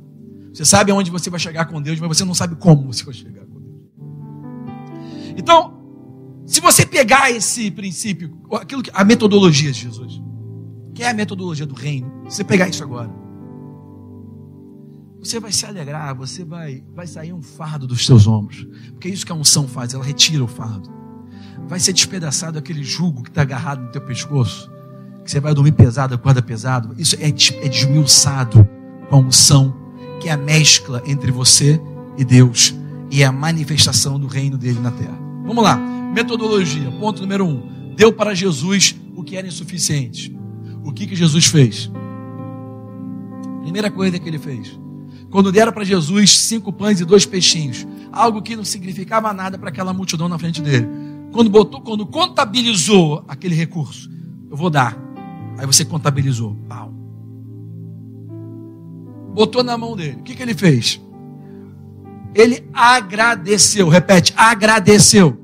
Você 0.52 0.64
sabe 0.64 0.92
aonde 0.92 1.10
você 1.10 1.30
vai 1.30 1.40
chegar 1.40 1.64
com 1.64 1.80
Deus, 1.80 1.98
mas 1.98 2.18
você 2.18 2.24
não 2.24 2.34
sabe 2.34 2.54
como 2.56 2.92
você 2.92 3.02
vai 3.02 3.14
chegar 3.14 3.46
com 3.46 3.60
Deus. 3.60 3.80
Então, 5.38 5.80
se 6.44 6.60
você 6.60 6.84
pegar 6.84 7.30
esse 7.30 7.70
princípio, 7.70 8.38
aquilo 8.52 8.82
que, 8.82 8.90
a 8.92 9.04
metodologia 9.04 9.72
de 9.72 9.80
Jesus, 9.80 10.20
que 10.94 11.02
é 11.02 11.08
a 11.08 11.14
metodologia 11.14 11.64
do 11.64 11.74
reino, 11.74 12.24
se 12.28 12.36
você 12.36 12.44
pegar 12.44 12.68
isso 12.68 12.82
agora, 12.82 13.10
você 15.22 15.38
vai 15.38 15.52
se 15.52 15.66
alegrar, 15.66 16.14
você 16.14 16.44
vai, 16.44 16.82
vai 16.94 17.06
sair 17.06 17.32
um 17.32 17.42
fardo 17.42 17.86
dos 17.86 18.06
seus 18.06 18.26
ombros, 18.26 18.66
porque 18.92 19.08
é 19.08 19.10
isso 19.10 19.26
que 19.26 19.32
a 19.32 19.34
unção 19.34 19.68
faz, 19.68 19.92
ela 19.92 20.02
retira 20.02 20.42
o 20.42 20.48
fardo. 20.48 20.90
Vai 21.68 21.78
ser 21.78 21.92
despedaçado 21.92 22.58
aquele 22.58 22.82
jugo 22.82 23.22
que 23.22 23.28
está 23.28 23.42
agarrado 23.42 23.82
no 23.82 23.92
teu 23.92 24.00
pescoço, 24.00 24.70
que 25.22 25.30
você 25.30 25.38
vai 25.38 25.54
dormir 25.54 25.72
pesado, 25.72 26.14
acorda 26.14 26.40
pesado. 26.40 26.94
Isso 26.98 27.16
é, 27.16 27.28
é 27.28 27.68
desmiuçado 27.68 28.66
com 29.08 29.16
a 29.16 29.18
unção, 29.18 29.76
que 30.20 30.28
é 30.28 30.32
a 30.32 30.36
mescla 30.36 31.02
entre 31.06 31.30
você 31.30 31.80
e 32.16 32.24
Deus, 32.24 32.74
e 33.10 33.22
é 33.22 33.26
a 33.26 33.32
manifestação 33.32 34.18
do 34.18 34.26
reino 34.26 34.56
dele 34.56 34.80
na 34.80 34.90
terra. 34.90 35.18
Vamos 35.44 35.62
lá. 35.62 35.76
Metodologia, 35.76 36.90
ponto 36.92 37.20
número 37.20 37.44
um. 37.44 37.94
Deu 37.94 38.12
para 38.12 38.34
Jesus 38.34 38.96
o 39.14 39.22
que 39.22 39.36
era 39.36 39.46
insuficiente. 39.46 40.36
O 40.82 40.92
que, 40.92 41.06
que 41.06 41.14
Jesus 41.14 41.46
fez? 41.46 41.90
Primeira 43.62 43.90
coisa 43.90 44.18
que 44.18 44.28
ele 44.28 44.38
fez. 44.38 44.79
Quando 45.30 45.52
deram 45.52 45.72
para 45.72 45.84
Jesus 45.84 46.38
cinco 46.38 46.72
pães 46.72 47.00
e 47.00 47.04
dois 47.04 47.24
peixinhos, 47.24 47.86
algo 48.10 48.42
que 48.42 48.56
não 48.56 48.64
significava 48.64 49.32
nada 49.32 49.56
para 49.56 49.68
aquela 49.68 49.92
multidão 49.92 50.28
na 50.28 50.38
frente 50.38 50.60
dele. 50.60 50.88
Quando 51.32 51.48
botou, 51.48 51.80
quando 51.80 52.04
contabilizou 52.04 53.24
aquele 53.28 53.54
recurso, 53.54 54.10
eu 54.50 54.56
vou 54.56 54.68
dar. 54.68 54.98
Aí 55.56 55.64
você 55.64 55.84
contabilizou, 55.84 56.56
pau. 56.68 56.92
Botou 59.32 59.62
na 59.62 59.78
mão 59.78 59.94
dele. 59.94 60.18
O 60.20 60.22
que, 60.24 60.34
que 60.34 60.42
ele 60.42 60.54
fez? 60.54 61.00
Ele 62.34 62.68
agradeceu. 62.72 63.88
Repete, 63.88 64.34
agradeceu. 64.36 65.38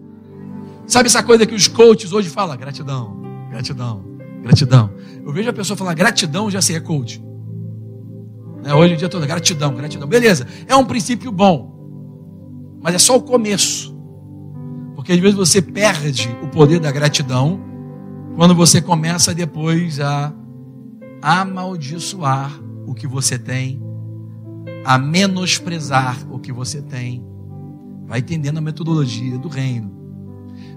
Sabe 0.86 1.08
essa 1.08 1.22
coisa 1.22 1.46
que 1.46 1.54
os 1.54 1.68
coaches 1.68 2.12
hoje 2.12 2.28
falam? 2.28 2.56
Gratidão, 2.56 3.16
gratidão, 3.50 4.04
gratidão. 4.42 4.90
Eu 5.24 5.32
vejo 5.32 5.50
a 5.50 5.52
pessoa 5.52 5.76
falar 5.76 5.94
gratidão, 5.94 6.50
já 6.50 6.60
sei, 6.60 6.76
é 6.76 6.80
coach. 6.80 7.22
Né? 8.66 8.74
Hoje 8.74 8.94
o 8.94 8.96
dia 8.96 9.08
todo, 9.08 9.24
gratidão, 9.24 9.72
gratidão. 9.72 10.08
Beleza, 10.08 10.44
é 10.66 10.74
um 10.74 10.84
princípio 10.84 11.30
bom. 11.30 11.72
Mas 12.82 12.96
é 12.96 12.98
só 12.98 13.16
o 13.16 13.22
começo. 13.22 13.96
Porque 14.96 15.12
às 15.12 15.20
vezes 15.20 15.36
você 15.36 15.62
perde 15.62 16.28
o 16.42 16.48
poder 16.48 16.80
da 16.80 16.90
gratidão 16.90 17.60
quando 18.34 18.56
você 18.56 18.82
começa 18.82 19.32
depois 19.32 20.00
a 20.00 20.32
amaldiçoar 21.22 22.60
o 22.86 22.92
que 22.92 23.06
você 23.06 23.38
tem, 23.38 23.80
a 24.84 24.98
menosprezar 24.98 26.18
o 26.28 26.40
que 26.40 26.52
você 26.52 26.82
tem. 26.82 27.24
Vai 28.04 28.18
entendendo 28.18 28.58
a 28.58 28.60
metodologia 28.60 29.38
do 29.38 29.48
reino. 29.48 29.92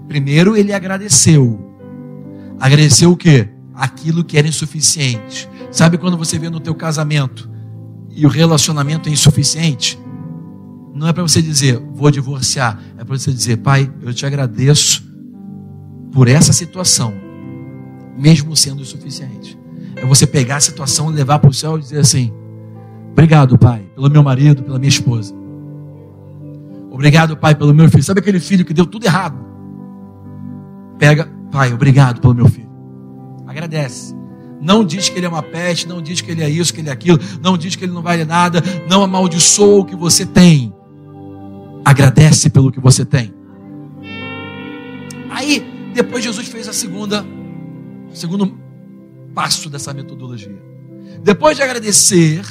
Primeiro 0.06 0.56
ele 0.56 0.72
agradeceu. 0.72 1.58
Agradeceu 2.58 3.10
o 3.10 3.16
quê? 3.16 3.48
Aquilo 3.74 4.22
que 4.22 4.38
era 4.38 4.46
insuficiente. 4.46 5.48
Sabe 5.72 5.98
quando 5.98 6.16
você 6.16 6.38
vê 6.38 6.48
no 6.48 6.60
teu 6.60 6.74
casamento 6.74 7.50
e 8.10 8.26
o 8.26 8.28
relacionamento 8.28 9.08
é 9.08 9.12
insuficiente? 9.12 9.98
Não 10.94 11.06
é 11.06 11.12
para 11.12 11.22
você 11.22 11.40
dizer, 11.40 11.78
vou 11.94 12.10
divorciar. 12.10 12.78
É 12.98 13.04
para 13.04 13.16
você 13.16 13.32
dizer, 13.32 13.58
pai, 13.58 13.90
eu 14.02 14.12
te 14.12 14.26
agradeço 14.26 15.02
por 16.12 16.28
essa 16.28 16.52
situação, 16.52 17.14
mesmo 18.18 18.56
sendo 18.56 18.82
insuficiente. 18.82 19.58
É 19.96 20.04
você 20.04 20.26
pegar 20.26 20.56
a 20.56 20.60
situação, 20.60 21.08
levar 21.08 21.38
para 21.38 21.50
o 21.50 21.54
céu 21.54 21.78
e 21.78 21.80
dizer 21.80 22.00
assim: 22.00 22.32
Obrigado, 23.12 23.58
pai, 23.58 23.84
pelo 23.94 24.10
meu 24.10 24.22
marido, 24.22 24.62
pela 24.62 24.78
minha 24.78 24.88
esposa. 24.88 25.34
Obrigado, 26.90 27.36
pai, 27.36 27.54
pelo 27.54 27.72
meu 27.74 27.88
filho. 27.88 28.02
Sabe 28.02 28.20
aquele 28.20 28.40
filho 28.40 28.64
que 28.64 28.74
deu 28.74 28.86
tudo 28.86 29.06
errado? 29.06 29.38
Pega, 30.98 31.28
pai, 31.50 31.72
obrigado 31.72 32.20
pelo 32.20 32.34
meu 32.34 32.48
filho. 32.48 32.68
Agradece. 33.46 34.19
Não 34.60 34.84
diz 34.84 35.08
que 35.08 35.18
ele 35.18 35.26
é 35.26 35.28
uma 35.28 35.42
peste, 35.42 35.88
não 35.88 36.02
diz 36.02 36.20
que 36.20 36.30
ele 36.30 36.42
é 36.42 36.48
isso, 36.48 36.72
que 36.72 36.80
ele 36.80 36.90
é 36.90 36.92
aquilo, 36.92 37.18
não 37.42 37.56
diz 37.56 37.74
que 37.76 37.84
ele 37.84 37.92
não 37.92 38.02
vale 38.02 38.24
nada, 38.24 38.62
não 38.88 39.02
amaldiçoa 39.02 39.80
o 39.80 39.84
que 39.84 39.96
você 39.96 40.26
tem. 40.26 40.72
Agradece 41.84 42.50
pelo 42.50 42.70
que 42.70 42.78
você 42.78 43.04
tem. 43.04 43.32
Aí, 45.30 45.64
depois 45.94 46.22
Jesus 46.22 46.46
fez 46.48 46.68
a 46.68 46.72
segunda, 46.72 47.24
o 48.12 48.14
segundo 48.14 48.58
passo 49.34 49.70
dessa 49.70 49.94
metodologia. 49.94 50.60
Depois 51.22 51.56
de 51.56 51.62
agradecer, 51.62 52.42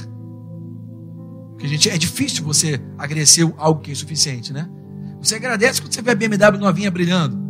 que 1.58 1.66
a 1.66 1.70
gente 1.70 1.90
é 1.90 1.98
difícil 1.98 2.44
você 2.44 2.82
agradecer 2.98 3.52
algo 3.58 3.82
que 3.82 3.92
é 3.92 3.94
insuficiente, 3.94 4.52
né? 4.52 4.68
Você 5.22 5.36
agradece 5.36 5.82
quando 5.82 5.94
você 5.94 6.02
vê 6.02 6.12
a 6.12 6.16
BMW 6.16 6.58
novinha 6.58 6.90
brilhando. 6.90 7.49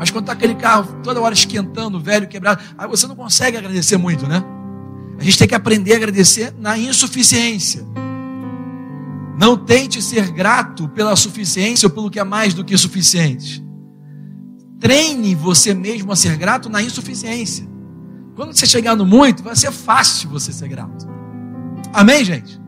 Mas 0.00 0.10
quando 0.10 0.22
está 0.22 0.32
aquele 0.32 0.54
carro 0.54 0.96
toda 1.02 1.20
hora 1.20 1.34
esquentando, 1.34 2.00
velho, 2.00 2.26
quebrado, 2.26 2.64
aí 2.78 2.88
você 2.88 3.06
não 3.06 3.14
consegue 3.14 3.58
agradecer 3.58 3.98
muito, 3.98 4.26
né? 4.26 4.42
A 5.18 5.22
gente 5.22 5.36
tem 5.36 5.46
que 5.46 5.54
aprender 5.54 5.92
a 5.92 5.96
agradecer 5.96 6.54
na 6.58 6.78
insuficiência. 6.78 7.84
Não 9.38 9.58
tente 9.58 10.00
ser 10.00 10.30
grato 10.30 10.88
pela 10.88 11.14
suficiência 11.16 11.86
ou 11.86 11.90
pelo 11.90 12.10
que 12.10 12.18
é 12.18 12.24
mais 12.24 12.54
do 12.54 12.64
que 12.64 12.74
suficiente. 12.78 13.62
Treine 14.78 15.34
você 15.34 15.74
mesmo 15.74 16.10
a 16.10 16.16
ser 16.16 16.34
grato 16.38 16.70
na 16.70 16.82
insuficiência. 16.82 17.68
Quando 18.34 18.56
você 18.56 18.64
chegar 18.64 18.96
no 18.96 19.04
muito, 19.04 19.42
vai 19.42 19.54
ser 19.54 19.70
fácil 19.70 20.30
você 20.30 20.50
ser 20.50 20.68
grato. 20.68 21.06
Amém, 21.92 22.24
gente? 22.24 22.58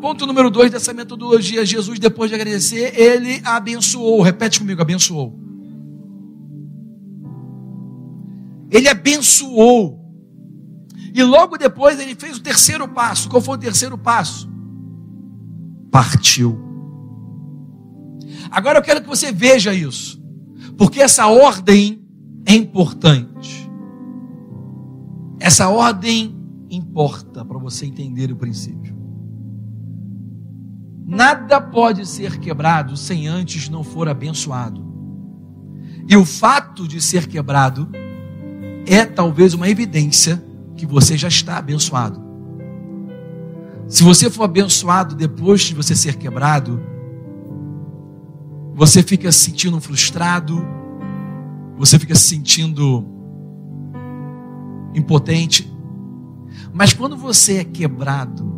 Ponto 0.00 0.26
número 0.26 0.50
dois 0.50 0.72
dessa 0.72 0.92
metodologia: 0.92 1.64
Jesus, 1.64 2.00
depois 2.00 2.30
de 2.30 2.34
agradecer, 2.34 3.00
ele 3.00 3.40
abençoou. 3.44 4.22
Repete 4.22 4.58
comigo: 4.58 4.82
abençoou. 4.82 5.49
Ele 8.70 8.88
abençoou. 8.88 9.98
E 11.12 11.22
logo 11.22 11.58
depois 11.58 11.98
ele 11.98 12.14
fez 12.14 12.36
o 12.36 12.42
terceiro 12.42 12.86
passo. 12.88 13.28
Qual 13.28 13.42
foi 13.42 13.56
o 13.56 13.60
terceiro 13.60 13.98
passo? 13.98 14.48
Partiu. 15.90 16.58
Agora 18.50 18.78
eu 18.78 18.82
quero 18.82 19.00
que 19.00 19.08
você 19.08 19.32
veja 19.32 19.74
isso, 19.74 20.22
porque 20.76 21.00
essa 21.00 21.26
ordem 21.26 22.04
é 22.46 22.54
importante. 22.54 23.70
Essa 25.38 25.68
ordem 25.68 26.36
importa 26.70 27.44
para 27.44 27.58
você 27.58 27.86
entender 27.86 28.30
o 28.30 28.36
princípio. 28.36 28.98
Nada 31.06 31.60
pode 31.60 32.06
ser 32.06 32.38
quebrado 32.38 32.96
sem 32.96 33.26
antes 33.26 33.68
não 33.68 33.82
for 33.82 34.08
abençoado. 34.08 34.88
E 36.08 36.16
o 36.16 36.24
fato 36.24 36.86
de 36.86 37.00
ser 37.00 37.26
quebrado 37.26 37.90
é 38.90 39.06
talvez 39.06 39.54
uma 39.54 39.68
evidência 39.68 40.42
que 40.76 40.84
você 40.84 41.16
já 41.16 41.28
está 41.28 41.58
abençoado. 41.58 42.20
Se 43.86 44.02
você 44.02 44.28
for 44.28 44.42
abençoado 44.42 45.14
depois 45.14 45.60
de 45.60 45.76
você 45.76 45.94
ser 45.94 46.16
quebrado, 46.16 46.82
você 48.74 49.00
fica 49.00 49.30
se 49.30 49.44
sentindo 49.44 49.80
frustrado, 49.80 50.66
você 51.78 52.00
fica 52.00 52.16
se 52.16 52.22
sentindo 52.22 53.06
impotente. 54.92 55.72
Mas 56.72 56.92
quando 56.92 57.16
você 57.16 57.58
é 57.58 57.64
quebrado 57.64 58.52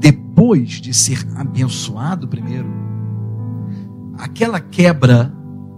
depois 0.00 0.80
de 0.80 0.92
ser 0.92 1.24
abençoado 1.36 2.26
primeiro, 2.26 2.68
aquela 4.18 4.58
quebra 4.58 5.32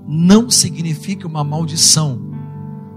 não 0.09 0.49
significa 0.49 1.26
uma 1.26 1.45
maldição 1.45 2.34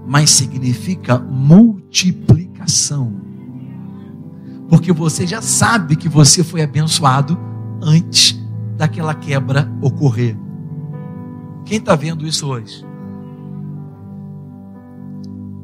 mas 0.08 0.30
significa 0.30 1.18
multiplicação. 1.18 3.12
Porque 4.66 4.90
você 4.90 5.26
já 5.26 5.42
sabe 5.42 5.96
que 5.96 6.08
você 6.08 6.42
foi 6.42 6.62
abençoado 6.62 7.38
antes 7.82 8.34
daquela 8.78 9.14
quebra 9.14 9.70
ocorrer. 9.82 10.34
Quem 11.66 11.76
está 11.76 11.94
vendo 11.94 12.26
isso 12.26 12.46
hoje? 12.46 12.82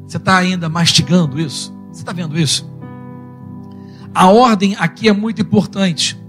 Você 0.05 0.17
está 0.17 0.37
ainda 0.37 0.69
mastigando 0.69 1.39
isso? 1.39 1.75
Você 1.91 2.01
está 2.01 2.13
vendo 2.13 2.37
isso? 2.37 2.71
A 4.13 4.29
ordem 4.29 4.75
aqui 4.75 5.09
é 5.09 5.13
muito 5.13 5.41
importante. 5.41 6.23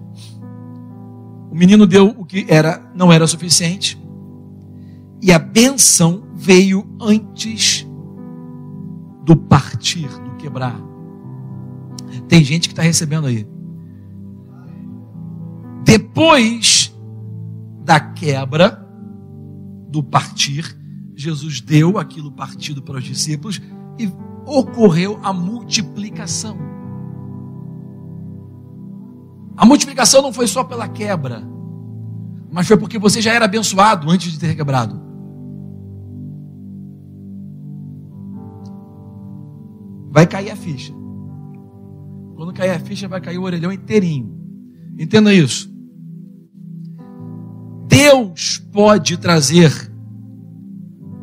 O 1.50 1.54
menino 1.54 1.86
deu 1.86 2.14
o 2.16 2.24
que 2.24 2.46
era, 2.48 2.90
não 2.94 3.12
era 3.12 3.26
suficiente, 3.26 4.02
e 5.22 5.30
a 5.32 5.38
benção 5.38 6.24
veio 6.34 6.86
antes 6.98 7.86
do 9.26 9.36
partir, 9.36 10.06
do 10.06 10.36
quebrar. 10.36 10.80
Tem 12.28 12.44
gente 12.44 12.68
que 12.68 12.72
está 12.72 12.82
recebendo 12.82 13.26
aí. 13.26 13.44
Depois 15.84 16.96
da 17.84 17.98
quebra, 17.98 18.86
do 19.88 20.00
partir, 20.00 20.76
Jesus 21.16 21.60
deu 21.60 21.98
aquilo 21.98 22.30
partido 22.30 22.80
para 22.80 22.98
os 22.98 23.04
discípulos 23.04 23.60
e 23.98 24.08
ocorreu 24.46 25.18
a 25.24 25.32
multiplicação. 25.32 26.56
A 29.56 29.66
multiplicação 29.66 30.22
não 30.22 30.32
foi 30.32 30.46
só 30.46 30.62
pela 30.62 30.86
quebra, 30.86 31.42
mas 32.52 32.68
foi 32.68 32.76
porque 32.76 32.98
você 32.98 33.20
já 33.20 33.32
era 33.32 33.46
abençoado 33.46 34.08
antes 34.08 34.30
de 34.30 34.38
ter 34.38 34.54
quebrado. 34.54 35.05
Vai 40.16 40.26
cair 40.26 40.50
a 40.50 40.56
ficha. 40.56 40.94
Quando 42.36 42.50
cair 42.54 42.70
a 42.70 42.78
ficha, 42.78 43.06
vai 43.06 43.20
cair 43.20 43.36
o 43.36 43.42
orelhão 43.42 43.70
inteirinho. 43.70 44.34
Entenda 44.98 45.34
isso. 45.34 45.70
Deus 47.86 48.56
pode 48.72 49.18
trazer 49.18 49.70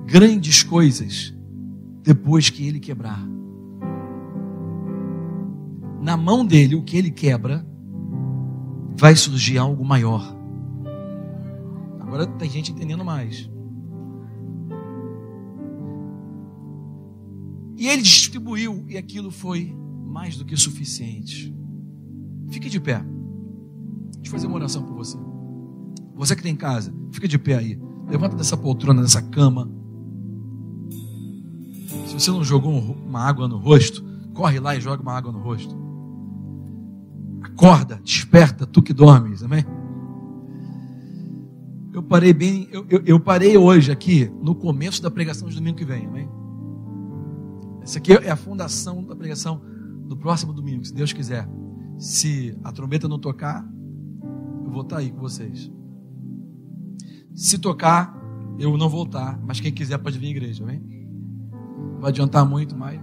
grandes 0.06 0.62
coisas 0.62 1.36
depois 2.04 2.52
que 2.52 2.68
ele 2.68 2.80
quebrar. 2.80 3.20
Na 6.00 6.16
mão 6.16 6.46
dele, 6.46 6.76
o 6.76 6.84
que 6.84 6.96
ele 6.96 7.10
quebra, 7.10 7.66
vai 8.96 9.16
surgir 9.16 9.58
algo 9.58 9.84
maior. 9.84 10.38
Agora 12.00 12.28
tem 12.28 12.48
gente 12.48 12.72
entendendo 12.72 13.04
mais. 13.04 13.50
E 17.84 17.88
ele 17.90 18.02
distribuiu, 18.02 18.86
e 18.88 18.98
aquilo 18.98 19.30
foi 19.30 19.76
mais 20.06 20.38
do 20.38 20.46
que 20.46 20.56
suficiente. 20.56 21.54
Fique 22.50 22.70
de 22.70 22.80
pé. 22.80 23.04
Deixa 24.14 24.28
eu 24.28 24.32
fazer 24.32 24.48
uma 24.48 24.56
oração 24.56 24.84
por 24.84 24.96
você. 24.96 25.18
Você 26.16 26.34
que 26.34 26.42
tem 26.42 26.54
em 26.54 26.56
casa, 26.56 26.96
fica 27.12 27.28
de 27.28 27.38
pé 27.38 27.56
aí. 27.56 27.78
Levanta 28.08 28.38
dessa 28.38 28.56
poltrona, 28.56 29.02
dessa 29.02 29.22
cama. 29.22 29.70
Se 32.08 32.14
você 32.14 32.32
não 32.32 32.42
jogou 32.42 32.72
uma 32.72 33.20
água 33.20 33.50
no 33.50 33.58
rosto, 33.58 34.02
corre 34.34 34.62
lá 34.62 34.78
e 34.78 34.80
joga 34.80 35.04
uma 35.04 35.18
água 35.18 35.34
no 35.34 35.40
rosto. 35.40 35.76
Acorda, 37.42 38.00
desperta, 38.02 38.66
tu 38.66 38.82
que 38.82 38.94
dormes, 38.94 39.44
amém? 39.44 39.66
Eu 41.92 42.02
parei 42.02 42.32
bem, 42.32 42.70
eu, 42.72 42.86
eu, 42.90 43.04
eu 43.06 43.20
parei 43.20 43.58
hoje 43.58 43.92
aqui 43.92 44.32
no 44.42 44.56
começo 44.56 45.04
da 45.04 45.12
pregação 45.12 45.50
de 45.50 45.56
domingo 45.56 45.76
que 45.76 45.84
vem, 45.84 46.06
amém? 46.06 46.43
Essa 47.84 48.00
aqui 48.00 48.14
é 48.14 48.30
a 48.30 48.36
fundação 48.38 49.04
da 49.04 49.14
pregação 49.14 49.62
do 50.08 50.16
próximo 50.16 50.54
domingo, 50.54 50.86
se 50.86 50.94
Deus 50.94 51.12
quiser. 51.12 51.48
Se 51.98 52.58
a 52.64 52.72
trombeta 52.72 53.10
não 53.10 53.20
tocar, 53.20 53.68
eu 54.66 54.72
vou 54.72 54.84
estar 54.84 54.98
aí 54.98 55.12
com 55.12 55.20
vocês. 55.20 55.70
Se 57.36 57.58
tocar, 57.58 58.16
eu 58.58 58.78
não 58.78 58.88
vou 58.88 59.04
estar, 59.04 59.38
mas 59.46 59.60
quem 59.60 59.72
quiser 59.72 59.98
pode 59.98 60.18
vir 60.18 60.28
à 60.28 60.30
igreja, 60.30 60.64
amém? 60.64 60.82
Não 61.94 62.00
vai 62.00 62.10
adiantar 62.10 62.46
muito, 62.46 62.76
mas. 62.76 63.02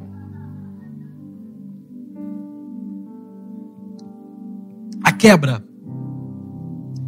A 5.05 5.12
quebra, 5.12 5.62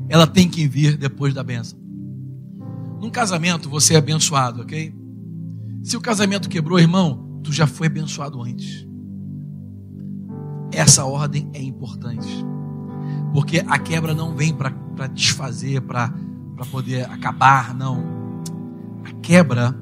ela 0.08 0.26
tem 0.26 0.48
que 0.48 0.68
vir 0.68 0.98
depois 0.98 1.32
da 1.32 1.42
benção. 1.42 1.78
Num 3.00 3.10
casamento, 3.10 3.68
você 3.70 3.94
é 3.94 3.98
abençoado, 3.98 4.62
ok? 4.62 4.94
Se 5.82 5.96
o 5.96 6.00
casamento 6.00 6.48
quebrou, 6.48 6.78
irmão, 6.78 7.31
tu 7.42 7.52
já 7.52 7.66
foi 7.66 7.86
abençoado 7.86 8.40
antes. 8.42 8.86
Essa 10.72 11.04
ordem 11.04 11.50
é 11.52 11.62
importante. 11.62 12.28
Porque 13.32 13.64
a 13.66 13.78
quebra 13.78 14.14
não 14.14 14.34
vem 14.34 14.54
para 14.54 15.06
desfazer, 15.08 15.80
para 15.82 16.12
poder 16.70 17.04
acabar, 17.10 17.74
não. 17.74 18.02
A 19.04 19.12
quebra 19.20 19.76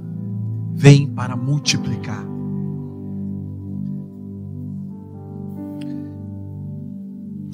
vem 0.75 1.07
para 1.07 1.37
multiplicar. 1.37 2.31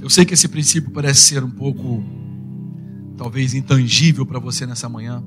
Eu 0.00 0.10
sei 0.10 0.24
que 0.24 0.34
esse 0.34 0.46
princípio 0.46 0.92
parece 0.92 1.20
ser 1.20 1.42
um 1.42 1.50
pouco, 1.50 2.00
talvez, 3.16 3.54
intangível 3.54 4.24
para 4.24 4.38
você 4.38 4.64
nessa 4.64 4.88
manhã. 4.88 5.20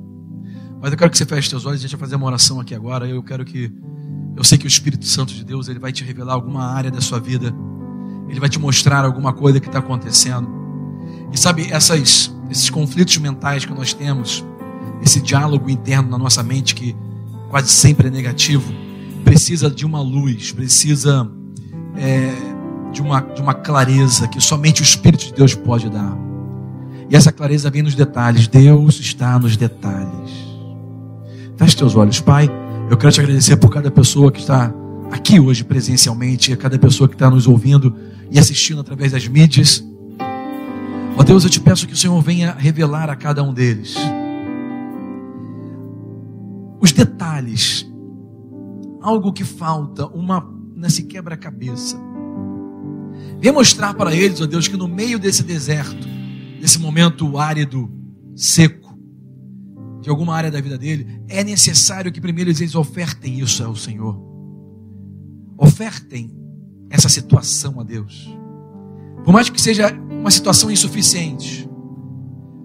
Mas 0.82 0.92
eu 0.92 0.98
quero 0.98 1.12
que 1.12 1.18
você 1.18 1.26
feche 1.26 1.50
seus 1.50 1.66
olhos. 1.66 1.80
A 1.80 1.82
gente 1.82 1.92
vai 1.92 2.00
fazer 2.00 2.16
uma 2.16 2.28
oração 2.28 2.62
aqui 2.62 2.74
agora. 2.74 3.06
Eu 3.06 3.22
quero 3.22 3.44
que. 3.44 3.70
Eu 4.40 4.44
sei 4.44 4.58
que 4.58 4.66
o 4.66 4.68
Espírito 4.68 5.06
Santo 5.06 5.36
de 5.36 5.44
Deus 5.44 5.68
ele 5.68 5.78
vai 5.78 5.92
te 5.92 6.04
revelar 6.04 6.34
alguma 6.34 6.66
área 6.66 6.90
da 6.90 7.00
sua 7.00 7.20
vida 7.20 7.54
ele 8.30 8.40
vai 8.40 8.48
te 8.48 8.60
mostrar 8.60 9.04
alguma 9.04 9.34
coisa 9.34 9.60
que 9.60 9.68
está 9.68 9.80
acontecendo. 9.80 10.48
E 11.34 11.38
sabe, 11.38 11.68
essas, 11.72 12.34
esses 12.50 12.70
conflitos 12.70 13.18
mentais 13.18 13.66
que 13.66 13.74
nós 13.74 13.94
temos, 13.94 14.46
esse 15.02 15.20
diálogo 15.20 15.70
interno 15.70 16.10
na 16.10 16.18
nossa 16.18 16.44
mente 16.44 16.76
que 16.76 16.96
quase 17.50 17.70
sempre 17.70 18.08
é 18.08 18.12
negativo, 18.12 18.72
precisa 19.24 19.70
de 19.70 19.86
uma 19.86 20.02
luz, 20.02 20.52
precisa 20.52 21.30
é, 21.98 22.32
de, 22.92 23.02
uma, 23.02 23.20
de 23.20 23.42
uma 23.42 23.54
clareza 23.54 24.28
que 24.28 24.40
somente 24.40 24.82
o 24.82 24.84
Espírito 24.84 25.26
de 25.26 25.34
Deus 25.34 25.56
pode 25.56 25.90
dar. 25.90 26.16
E 27.10 27.16
essa 27.16 27.32
clareza 27.32 27.72
vem 27.72 27.82
nos 27.82 27.96
detalhes. 27.96 28.48
Deus 28.48 29.00
está 29.00 29.40
nos 29.40 29.58
detalhes. 29.58 30.32
Feche 31.58 31.76
teus 31.76 31.96
olhos, 31.96 32.20
Pai. 32.20 32.48
Eu 32.90 32.98
quero 32.98 33.12
te 33.12 33.22
agradecer 33.22 33.56
por 33.58 33.70
cada 33.70 33.92
pessoa 33.92 34.32
que 34.32 34.40
está 34.40 34.74
aqui 35.12 35.40
hoje 35.40 35.64
presencialmente, 35.64 36.52
a 36.52 36.58
cada 36.58 36.78
pessoa 36.80 37.08
que 37.08 37.16
está 37.16 37.30
nos 37.30 37.48
ouvindo 37.48 37.96
e 38.32 38.40
assistindo 38.40 38.82
através 38.82 39.12
das 39.12 39.28
mídias. 39.28 39.84
Ó 41.18 41.24
Deus, 41.24 41.44
eu 41.44 41.50
te 41.50 41.60
peço 41.60 41.88
que 41.88 41.94
o 41.94 41.98
Senhor 41.98 42.20
venha 42.22 42.52
revelar 42.54 43.10
a 43.10 43.16
cada 43.16 43.44
um 43.44 43.54
deles 43.54 43.96
os 46.82 46.92
detalhes, 46.92 47.86
algo 49.02 49.34
que 49.34 49.44
falta, 49.44 50.08
uma 50.08 50.50
nesse 50.76 51.04
quebra-cabeça. 51.04 51.98
Venha 53.40 53.54
mostrar 53.54 53.94
para 53.94 54.16
eles, 54.16 54.42
ó 54.42 54.46
Deus, 54.46 54.68
que 54.68 54.78
no 54.78 54.88
meio 54.88 55.20
desse 55.20 55.44
deserto, 55.44 56.08
desse 56.60 56.80
momento 56.80 57.38
árido, 57.38 57.92
seco, 58.36 58.89
de 60.02 60.10
alguma 60.10 60.36
área 60.36 60.50
da 60.50 60.62
vida 60.62 60.78
dele, 60.78 61.22
é 61.28 61.44
necessário 61.44 62.12
que 62.12 62.22
primeiro 62.22 62.50
eles 62.50 62.76
ofertem 62.76 63.40
isso 63.40 63.64
ao 63.64 63.76
Senhor. 63.76 64.18
Ofertem 65.58 66.32
essa 66.90 67.10
situação 67.10 67.80
a 67.80 67.84
Deus. 67.84 68.34
Por 69.24 69.34
mais 69.34 69.50
que 69.50 69.62
seja 69.62 69.92
uma 70.10 70.32
situação 70.32 70.72
insuficiente, 70.72 71.70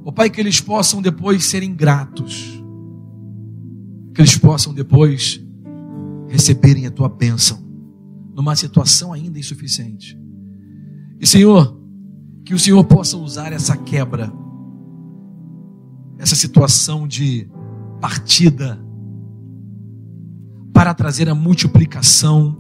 ó 0.04 0.12
Pai, 0.12 0.30
que 0.30 0.40
eles 0.40 0.60
possam 0.60 1.02
depois 1.02 1.44
serem 1.44 1.74
gratos, 1.74 2.62
que 4.14 4.20
eles 4.20 4.38
possam 4.38 4.72
depois 4.72 5.40
receberem 6.28 6.86
a 6.86 6.90
tua 6.90 7.08
bênção, 7.08 7.62
numa 8.34 8.54
situação 8.56 9.12
ainda 9.12 9.38
insuficiente. 9.38 10.18
E 11.20 11.26
Senhor, 11.26 11.80
que 12.44 12.54
o 12.54 12.58
Senhor 12.58 12.82
possa 12.84 13.16
usar 13.16 13.52
essa 13.52 13.76
quebra, 13.76 14.32
essa 16.18 16.34
situação 16.34 17.06
de 17.06 17.48
partida, 18.00 18.78
para 20.72 20.92
trazer 20.92 21.28
a 21.28 21.34
multiplicação 21.34 22.56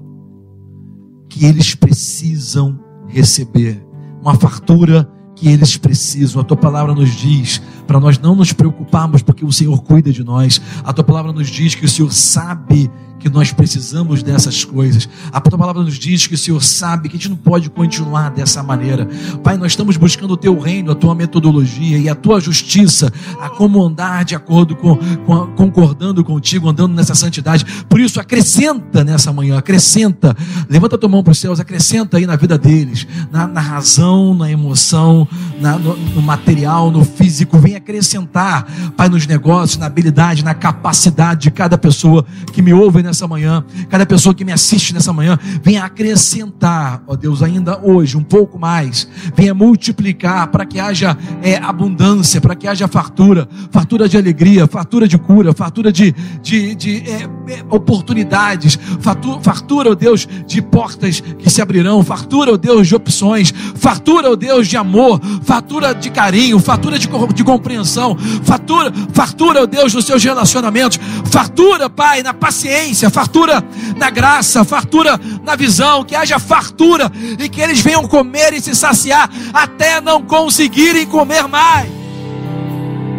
que 1.28 1.44
eles 1.44 1.74
precisam 1.74 2.78
receber, 3.08 3.84
uma 4.22 4.34
fartura 4.36 5.10
que 5.34 5.48
eles 5.48 5.76
precisam. 5.76 6.40
A 6.40 6.44
tua 6.44 6.56
palavra 6.56 6.94
nos 6.94 7.10
diz 7.10 7.60
para 7.86 7.98
nós 7.98 8.18
não 8.18 8.34
nos 8.34 8.52
preocuparmos 8.52 9.20
porque 9.20 9.44
o 9.44 9.52
Senhor 9.52 9.82
cuida 9.82 10.12
de 10.12 10.22
nós. 10.22 10.60
A 10.84 10.92
tua 10.92 11.04
palavra 11.04 11.32
nos 11.32 11.48
diz 11.48 11.74
que 11.74 11.84
o 11.84 11.88
Senhor 11.88 12.12
sabe 12.12 12.90
que 13.24 13.30
nós 13.30 13.50
precisamos 13.54 14.22
dessas 14.22 14.66
coisas. 14.66 15.08
A 15.32 15.40
tua 15.40 15.56
palavra 15.56 15.82
nos 15.82 15.98
diz 15.98 16.26
que 16.26 16.34
o 16.34 16.38
Senhor 16.38 16.62
sabe 16.62 17.08
que 17.08 17.16
a 17.16 17.18
gente 17.18 17.30
não 17.30 17.38
pode 17.38 17.70
continuar 17.70 18.30
dessa 18.30 18.62
maneira. 18.62 19.08
Pai, 19.42 19.56
nós 19.56 19.72
estamos 19.72 19.96
buscando 19.96 20.32
o 20.32 20.36
teu 20.36 20.58
reino, 20.58 20.92
a 20.92 20.94
tua 20.94 21.14
metodologia 21.14 21.96
e 21.96 22.06
a 22.06 22.14
tua 22.14 22.38
justiça, 22.38 23.10
a 23.40 23.48
como 23.48 23.82
andar 23.82 24.26
de 24.26 24.34
acordo 24.34 24.76
com, 24.76 24.98
com 25.24 25.46
concordando 25.56 26.22
contigo, 26.22 26.68
andando 26.68 26.92
nessa 26.92 27.14
santidade. 27.14 27.64
Por 27.88 27.98
isso, 27.98 28.20
acrescenta 28.20 29.02
nessa 29.02 29.32
manhã, 29.32 29.56
acrescenta, 29.56 30.36
levanta 30.68 30.96
a 30.96 30.98
tua 30.98 31.08
mão 31.08 31.22
para 31.22 31.32
os 31.32 31.38
céus, 31.38 31.58
acrescenta 31.58 32.18
aí 32.18 32.26
na 32.26 32.36
vida 32.36 32.58
deles, 32.58 33.06
na, 33.32 33.46
na 33.46 33.60
razão, 33.62 34.34
na 34.34 34.50
emoção, 34.50 35.26
na, 35.62 35.78
no, 35.78 35.96
no 35.96 36.20
material, 36.20 36.90
no 36.90 37.02
físico. 37.02 37.58
Vem 37.58 37.74
acrescentar, 37.74 38.66
Pai, 38.98 39.08
nos 39.08 39.26
negócios, 39.26 39.78
na 39.78 39.86
habilidade, 39.86 40.44
na 40.44 40.52
capacidade 40.52 41.44
de 41.44 41.50
cada 41.50 41.78
pessoa 41.78 42.26
que 42.52 42.60
me 42.60 42.74
ouve 42.74 43.02
nessa 43.02 43.13
nessa 43.14 43.28
manhã, 43.28 43.64
cada 43.88 44.04
pessoa 44.04 44.34
que 44.34 44.44
me 44.44 44.50
assiste 44.50 44.92
nessa 44.92 45.12
manhã, 45.12 45.38
venha 45.62 45.84
acrescentar, 45.84 47.00
ó 47.06 47.14
Deus, 47.14 47.42
ainda 47.42 47.80
hoje, 47.80 48.16
um 48.16 48.24
pouco 48.24 48.58
mais, 48.58 49.08
venha 49.36 49.54
multiplicar 49.54 50.48
para 50.48 50.66
que 50.66 50.80
haja 50.80 51.16
é, 51.40 51.56
abundância, 51.56 52.40
para 52.40 52.56
que 52.56 52.66
haja 52.66 52.88
fartura, 52.88 53.48
fartura 53.70 54.08
de 54.08 54.16
alegria, 54.16 54.66
fartura 54.66 55.06
de 55.06 55.16
cura, 55.16 55.52
fartura 55.54 55.92
de, 55.92 56.12
de, 56.42 56.74
de 56.74 56.96
é, 57.08 57.22
é, 57.52 57.64
oportunidades, 57.70 58.76
fartura, 59.00 59.40
fartura, 59.40 59.90
ó 59.92 59.94
Deus, 59.94 60.26
de 60.44 60.60
portas 60.60 61.20
que 61.20 61.48
se 61.48 61.62
abrirão, 61.62 62.02
fartura, 62.02 62.52
ó 62.52 62.56
Deus, 62.56 62.88
de 62.88 62.96
opções, 62.96 63.54
fartura, 63.76 64.32
ó 64.32 64.34
Deus, 64.34 64.66
de 64.66 64.76
amor, 64.76 65.20
fartura 65.44 65.94
de 65.94 66.10
carinho, 66.10 66.58
fartura 66.58 66.98
de, 66.98 67.08
de 67.32 67.44
compreensão, 67.44 68.16
fartura, 68.42 68.92
fartura, 69.12 69.62
ó 69.62 69.66
Deus, 69.66 69.94
nos 69.94 70.04
seus 70.04 70.24
relacionamentos, 70.24 70.98
fartura, 71.26 71.88
Pai, 71.88 72.22
na 72.22 72.32
paciência, 72.32 72.93
fartura 73.10 73.62
na 73.96 74.10
graça, 74.10 74.64
fartura 74.64 75.20
na 75.42 75.56
visão, 75.56 76.04
que 76.04 76.14
haja 76.14 76.38
fartura 76.38 77.10
e 77.38 77.48
que 77.48 77.60
eles 77.60 77.80
venham 77.80 78.06
comer 78.06 78.52
e 78.52 78.60
se 78.60 78.74
saciar 78.74 79.30
até 79.52 80.00
não 80.00 80.22
conseguirem 80.22 81.06
comer 81.06 81.48
mais. 81.48 81.88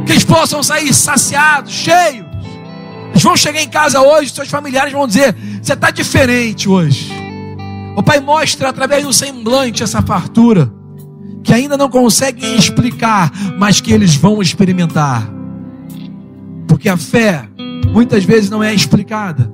Que 0.05 0.13
eles 0.13 0.23
possam 0.23 0.61
sair 0.61 0.93
saciados, 0.93 1.71
cheios. 1.71 2.25
Eles 3.11 3.23
vão 3.23 3.35
chegar 3.35 3.61
em 3.61 3.69
casa 3.69 4.01
hoje, 4.01 4.29
seus 4.29 4.49
familiares 4.49 4.93
vão 4.93 5.07
dizer: 5.07 5.35
Você 5.61 5.73
está 5.73 5.89
diferente 5.89 6.67
hoje. 6.67 7.11
O 7.95 8.03
Pai 8.03 8.19
mostra 8.19 8.69
através 8.69 9.05
do 9.05 9.13
semblante 9.13 9.81
essa 9.81 10.01
fartura, 10.01 10.71
que 11.41 11.53
ainda 11.53 11.77
não 11.77 11.89
conseguem 11.89 12.55
explicar, 12.57 13.31
mas 13.57 13.79
que 13.79 13.93
eles 13.93 14.15
vão 14.15 14.41
experimentar. 14.41 15.27
Porque 16.67 16.89
a 16.89 16.97
fé 16.97 17.47
muitas 17.93 18.25
vezes 18.25 18.49
não 18.49 18.61
é 18.61 18.73
explicada, 18.73 19.49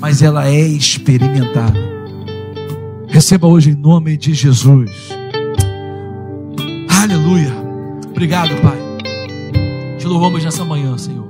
mas 0.00 0.22
ela 0.22 0.48
é 0.48 0.60
experimentada. 0.60 1.78
Receba 3.08 3.46
hoje 3.46 3.70
em 3.70 3.74
nome 3.74 4.16
de 4.16 4.34
Jesus. 4.34 4.90
Aleluia. 7.02 7.52
Obrigado, 8.10 8.50
Pai. 8.60 8.76
Te 9.98 10.06
louvamos 10.06 10.44
nessa 10.44 10.64
manhã, 10.64 10.96
Senhor. 10.98 11.26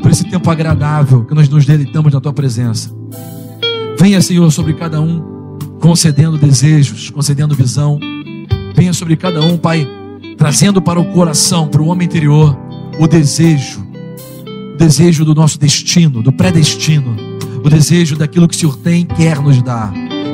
Por 0.00 0.10
esse 0.10 0.24
tempo 0.24 0.50
agradável 0.50 1.24
que 1.24 1.34
nós 1.34 1.48
nos 1.48 1.64
deleitamos 1.64 2.12
na 2.12 2.20
tua 2.20 2.32
presença. 2.32 2.90
Venha, 3.98 4.20
Senhor, 4.20 4.50
sobre 4.50 4.74
cada 4.74 5.00
um, 5.00 5.58
concedendo 5.80 6.36
desejos, 6.36 7.10
concedendo 7.10 7.54
visão. 7.54 8.00
Venha 8.74 8.92
sobre 8.92 9.16
cada 9.16 9.40
um, 9.40 9.56
Pai, 9.56 9.86
trazendo 10.36 10.82
para 10.82 10.98
o 10.98 11.12
coração, 11.12 11.68
para 11.68 11.82
o 11.82 11.86
homem 11.86 12.06
interior, 12.06 12.58
o 12.98 13.06
desejo 13.06 13.91
desejo 14.82 15.24
do 15.24 15.32
nosso 15.32 15.60
destino, 15.60 16.20
do 16.20 16.32
predestino, 16.32 17.14
o 17.64 17.70
desejo 17.70 18.16
daquilo 18.16 18.48
que 18.48 18.56
o 18.56 18.58
Senhor 18.58 18.76
tem 18.78 19.06
quer 19.06 19.40
nos 19.40 19.62
dar, 19.62 19.92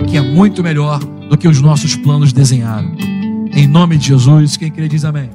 que 0.08 0.16
é 0.16 0.22
muito 0.22 0.62
melhor 0.62 1.00
do 1.28 1.36
que 1.36 1.46
os 1.46 1.60
nossos 1.60 1.94
planos 1.94 2.32
desenharam. 2.32 2.96
Em 3.52 3.66
nome 3.66 3.98
de 3.98 4.08
Jesus, 4.08 4.56
quem 4.56 4.70
crê 4.70 4.88
diz 4.88 5.04
amém. 5.04 5.28